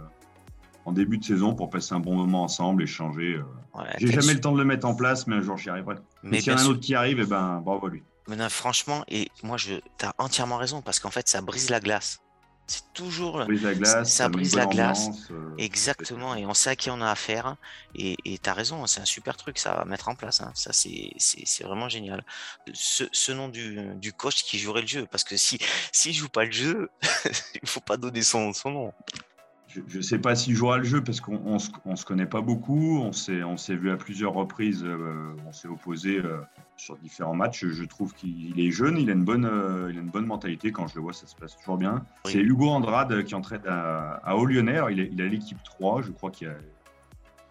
en 0.86 0.92
début 0.92 1.18
de 1.18 1.24
saison 1.24 1.54
pour 1.54 1.70
passer 1.70 1.94
un 1.94 2.00
bon 2.00 2.16
moment 2.16 2.44
ensemble, 2.44 2.84
échanger. 2.84 3.36
Euh. 3.36 3.84
J'ai 4.00 4.08
jamais 4.08 4.34
le 4.34 4.42
temps 4.42 4.54
de 4.54 4.58
le 4.58 4.66
mettre 4.66 4.88
en 4.88 4.96
place, 4.96 5.28
mais 5.28 5.36
un 5.36 5.42
jour, 5.42 5.58
j'y 5.58 5.70
arriverai. 5.70 5.96
Mais 6.24 6.40
s'il 6.42 6.52
y 6.52 6.56
en 6.56 6.60
a 6.60 6.62
un 6.64 6.68
autre 6.68 6.80
qui 6.80 6.96
arrive, 6.96 7.20
et 7.20 7.26
ben, 7.26 7.62
bravo 7.64 7.88
à 7.88 7.90
lui. 7.90 8.04
Mais 8.28 8.50
franchement, 8.50 9.04
et 9.08 9.30
moi, 9.44 9.58
je, 9.58 9.76
tu 9.98 10.06
as 10.06 10.14
entièrement 10.18 10.58
raison 10.58 10.82
parce 10.82 11.00
qu'en 11.00 11.12
fait, 11.12 11.30
ça 11.30 11.42
brise 11.42 11.70
la 11.70 11.80
glace. 11.80 12.20
C'est 12.68 12.94
toujours. 12.94 13.40
Ça 13.40 13.46
brise 13.46 13.64
la 13.64 13.74
glace. 13.74 14.12
Ça, 14.12 14.30
brise 14.30 14.56
la 14.56 14.66
glace. 14.66 15.10
Euh, 15.32 15.56
Exactement. 15.58 16.36
Et 16.36 16.46
on 16.46 16.54
sait 16.54 16.72
à 16.72 16.76
qui 16.76 16.90
on 16.90 17.02
a 17.02 17.10
affaire. 17.10 17.56
Et 17.96 18.18
tu 18.24 18.50
as 18.50 18.54
raison, 18.54 18.86
c'est 18.88 19.00
un 19.00 19.06
super 19.06 19.38
truc 19.38 19.58
ça 19.58 19.74
à 19.74 19.86
mettre 19.86 20.10
en 20.10 20.16
place. 20.16 20.42
Hein. 20.42 20.52
Ça, 20.54 20.72
c'est 20.74 21.64
vraiment 21.64 21.88
génial. 21.88 22.26
Ce, 22.74 23.06
ce 23.14 23.32
nom 23.32 23.48
du, 23.48 23.80
du, 23.96 24.12
coach 24.12 24.44
qui 24.44 24.60
jouerait 24.60 24.82
le 24.82 24.88
jeu. 24.88 25.08
Parce 25.10 25.24
que 25.24 25.38
si 25.38 25.60
s'il 25.94 26.12
ne 26.12 26.18
joue 26.18 26.30
pas 26.30 26.44
le 26.44 26.52
jeu, 26.52 26.90
il 27.56 27.62
ne 27.64 27.68
faut 27.68 27.80
pas 27.80 27.96
donner 27.96 28.22
son, 28.22 28.52
son 28.52 28.72
nom 28.72 28.94
je 29.88 29.98
ne 29.98 30.02
sais 30.02 30.20
pas 30.20 30.36
s'il 30.36 30.56
jouera 30.56 30.78
le 30.78 30.84
jeu 30.84 31.04
parce 31.04 31.22
qu'on 31.22 31.54
ne 31.54 31.96
se, 31.96 32.06
connaît 32.06 32.26
pas 32.26 32.42
beaucoup. 32.42 33.00
On 33.02 33.12
s'est 33.12 33.76
vu 33.76 33.92
à 33.92 33.98
plusieurs 33.98 34.34
reprises. 34.34 34.84
Euh, 34.84 35.36
on 35.48 35.52
s'est 35.52 35.68
opposé 35.68 36.18
euh, 36.18 36.40
sur 36.76 36.98
différents 36.98 37.36
matchs. 37.36 37.66
Je 37.66 37.84
trouve 37.84 38.14
qu'il 38.14 38.60
est 38.60 38.72
jeune, 38.72 38.98
il 38.98 39.10
a, 39.10 39.14
une 39.14 39.24
bonne, 39.24 39.46
euh, 39.46 39.90
il 39.92 39.98
a 39.98 40.02
une 40.02 40.10
bonne 40.10 40.26
mentalité. 40.26 40.72
Quand 40.72 40.88
je 40.88 40.96
le 40.96 41.02
vois, 41.02 41.14
ça 41.14 41.28
se 41.28 41.36
passe 41.36 41.58
toujours 41.58 41.78
bien. 41.78 42.04
C'est 42.26 42.40
Hugo 42.40 42.70
Andrade 42.70 43.24
qui 43.24 43.36
entraîne 43.36 43.66
à, 43.68 44.22
à 44.24 44.34
Lyonnais. 44.34 44.80
Il, 44.92 45.22
a 45.22 45.26
l'équipe 45.26 45.62
3. 45.64 46.02
Je 46.02 46.12
crois 46.12 46.32
qu'il 46.32 46.48
y 46.48 46.52
a 46.52 46.56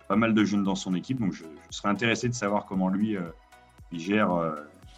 pas 0.09 0.17
mal 0.17 0.35
de 0.35 0.45
jeunes 0.45 0.65
dans 0.65 0.77
son 0.77 0.95
équipe. 0.95 1.21
Donc 1.21 1.33
je, 1.33 1.45
serais 1.71 1.89
intéressé 1.89 2.29
de 2.29 2.35
savoir 2.35 2.67
comment 2.67 2.89
lui 2.89 3.17
il 3.93 4.01
gère, 4.01 4.31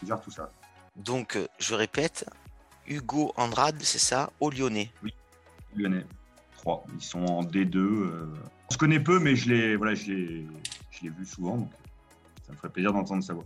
il 0.02 0.08
gère 0.08 0.20
tout 0.20 0.30
ça. 0.30 0.50
Donc 0.96 1.38
je 1.58 1.74
répète, 1.74 2.28
Hugo 2.86 3.32
Andrade, 3.36 3.76
c'est 3.80 3.98
ça, 3.98 4.30
au 4.40 4.50
Lyonnais. 4.50 4.90
Oui, 5.02 5.12
Lyonnais. 5.76 6.04
Ils 6.94 7.02
sont 7.02 7.24
en 7.24 7.42
D2. 7.42 7.76
Euh. 7.76 8.26
On 8.68 8.72
se 8.72 8.78
connaît 8.78 9.00
peu, 9.00 9.18
mais 9.18 9.36
je 9.36 9.48
l'ai 9.48 9.76
voilà, 9.76 9.94
je 9.94 10.12
vu 11.02 11.26
souvent. 11.26 11.56
Donc 11.56 11.70
ça 12.46 12.52
me 12.52 12.56
ferait 12.56 12.70
plaisir 12.70 12.92
d'entendre 12.92 13.22
sa 13.22 13.34
voix. 13.34 13.44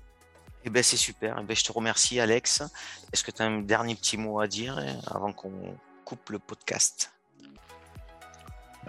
Eh 0.64 0.70
ben, 0.70 0.82
c'est 0.82 0.96
super. 0.96 1.38
Eh 1.40 1.44
ben, 1.44 1.56
je 1.56 1.64
te 1.64 1.72
remercie, 1.72 2.20
Alex. 2.20 2.62
Est-ce 3.12 3.24
que 3.24 3.30
tu 3.30 3.42
as 3.42 3.46
un 3.46 3.60
dernier 3.60 3.94
petit 3.94 4.16
mot 4.16 4.40
à 4.40 4.46
dire 4.46 4.78
euh, 4.78 4.92
avant 5.06 5.32
qu'on 5.32 5.52
coupe 6.04 6.30
le 6.30 6.38
podcast? 6.38 7.12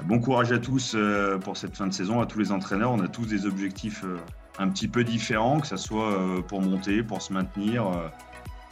Bon 0.04 0.20
courage 0.20 0.52
à 0.52 0.58
tous 0.58 0.94
euh, 0.96 1.38
pour 1.38 1.56
cette 1.56 1.78
fin 1.78 1.86
de 1.86 1.94
saison, 1.94 2.20
à 2.20 2.26
tous 2.26 2.40
les 2.40 2.52
entraîneurs. 2.52 2.92
On 2.92 3.00
a 3.02 3.08
tous 3.08 3.26
des 3.26 3.46
objectifs 3.46 4.04
un 4.58 4.70
petit 4.70 4.88
peu 4.88 5.04
différent, 5.04 5.60
que 5.60 5.68
ce 5.68 5.78
soit 5.78 6.44
pour 6.48 6.62
monter, 6.62 7.04
pour 7.04 7.22
se 7.22 7.32
maintenir, 7.32 7.92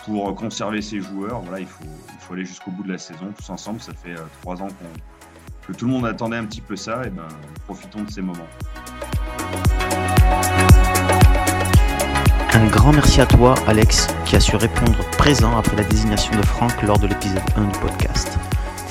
pour 0.04 0.34
conserver 0.34 0.82
ses 0.82 1.00
joueurs. 1.00 1.42
Voilà, 1.42 1.60
il 1.60 1.68
faut, 1.68 1.84
il 1.84 2.20
faut 2.20 2.34
aller 2.34 2.46
jusqu'au 2.46 2.72
bout 2.72 2.84
de 2.84 2.92
la 2.92 2.98
saison 2.98 3.32
tous 3.38 3.50
ensemble. 3.52 3.82
Ça 3.82 3.94
fait 3.94 4.16
trois 4.42 4.62
ans 4.64 4.70
tout 5.74 5.86
le 5.86 5.92
monde 5.92 6.06
attendait 6.06 6.38
un 6.38 6.46
petit 6.46 6.62
peu 6.62 6.76
ça. 6.76 7.02
Et 7.06 7.10
ben, 7.10 7.28
profitons 7.66 8.04
de 8.04 8.12
ces 8.12 8.22
moments. 8.22 8.48
Un 12.54 12.68
grand 12.68 12.92
merci 12.92 13.22
à 13.22 13.26
toi, 13.26 13.56
Alex, 13.66 14.08
qui 14.26 14.36
a 14.36 14.40
su 14.40 14.56
répondre 14.56 14.98
présent 15.18 15.58
après 15.58 15.78
la 15.78 15.84
désignation 15.84 16.36
de 16.36 16.46
Franck 16.46 16.82
lors 16.84 17.00
de 17.00 17.08
l'épisode 17.08 17.42
1 17.56 17.64
du 17.64 17.80
podcast. 17.80 18.38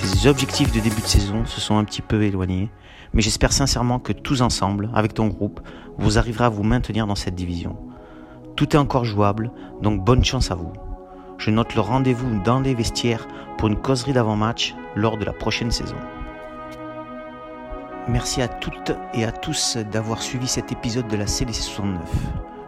Tes 0.01 0.29
objectifs 0.29 0.73
de 0.73 0.81
début 0.81 1.01
de 1.01 1.07
saison 1.07 1.45
se 1.45 1.61
sont 1.61 1.77
un 1.77 1.85
petit 1.85 2.01
peu 2.01 2.23
éloignés, 2.23 2.71
mais 3.13 3.21
j'espère 3.21 3.53
sincèrement 3.53 3.99
que 3.99 4.13
tous 4.13 4.41
ensemble, 4.41 4.91
avec 4.95 5.13
ton 5.13 5.27
groupe, 5.27 5.61
vous 5.99 6.17
arriverez 6.17 6.45
à 6.45 6.49
vous 6.49 6.63
maintenir 6.63 7.07
dans 7.07 7.15
cette 7.15 7.35
division. 7.35 7.77
Tout 8.57 8.75
est 8.75 8.79
encore 8.79 9.05
jouable, 9.05 9.51
donc 9.83 10.03
bonne 10.05 10.25
chance 10.25 10.51
à 10.51 10.55
vous. 10.55 10.73
Je 11.37 11.51
note 11.51 11.75
le 11.75 11.81
rendez-vous 11.81 12.41
dans 12.43 12.61
les 12.61 12.75
vestiaires 12.75 13.29
pour 13.59 13.69
une 13.69 13.77
causerie 13.77 14.13
d'avant-match 14.13 14.75
lors 14.97 15.17
de 15.19 15.25
la 15.25 15.33
prochaine 15.33 15.71
saison. 15.71 15.97
Merci 18.11 18.43
à 18.43 18.49
toutes 18.49 18.91
et 19.15 19.25
à 19.25 19.31
tous 19.31 19.77
d'avoir 19.77 20.21
suivi 20.21 20.49
cet 20.49 20.73
épisode 20.73 21.07
de 21.07 21.17
la 21.17 21.29
CDC 21.29 21.63
69. 21.63 22.01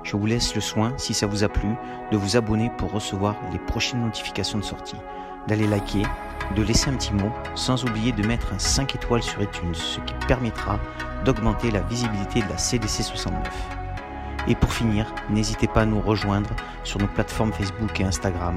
Je 0.05 0.16
vous 0.16 0.26
laisse 0.26 0.55
le 0.55 0.61
soin, 0.61 0.93
si 0.99 1.14
ça 1.14 1.26
vous 1.26 1.43
a 1.43 1.49
plu, 1.49 1.68
de 2.12 2.16
vous 2.16 2.36
abonner 2.36 2.70
pour 2.78 2.93
recevoir 2.93 3.34
les 3.53 3.59
prochaines 3.59 4.05
notifications 4.05 4.59
de 4.59 4.64
sortie, 4.64 5.01
d'aller 5.49 5.66
liker, 5.66 6.05
de 6.55 6.62
laisser 6.62 6.90
un 6.90 6.95
petit 6.95 7.12
mot, 7.12 7.32
sans 7.57 7.84
oublier 7.84 8.12
de 8.12 8.24
mettre 8.24 8.53
un 8.55 8.59
5 8.61 8.95
étoiles 8.95 9.24
sur 9.24 9.43
iTunes, 9.43 9.74
ce 9.74 9.99
qui 9.99 10.14
permettra 10.28 10.78
d'augmenter 11.24 11.72
la 11.72 11.80
visibilité 11.80 12.40
de 12.40 12.49
la 12.49 12.59
CDC 12.59 13.03
69. 13.03 13.43
Et 14.47 14.55
pour 14.55 14.72
finir, 14.72 15.12
n'hésitez 15.28 15.66
pas 15.66 15.80
à 15.80 15.86
nous 15.86 16.01
rejoindre 16.01 16.51
sur 16.84 17.01
nos 17.01 17.09
plateformes 17.09 17.53
Facebook 17.53 18.01
et 18.01 18.05
Instagram, 18.05 18.55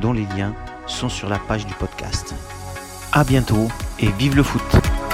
dont 0.00 0.12
les 0.12 0.26
liens 0.36 0.54
sont 0.86 1.08
sur 1.08 1.28
la 1.28 1.40
page 1.40 1.66
du 1.66 1.74
podcast. 1.74 2.32
A 3.10 3.24
bientôt 3.24 3.66
et 3.98 4.06
vive 4.12 4.36
le 4.36 4.44
foot! 4.44 5.07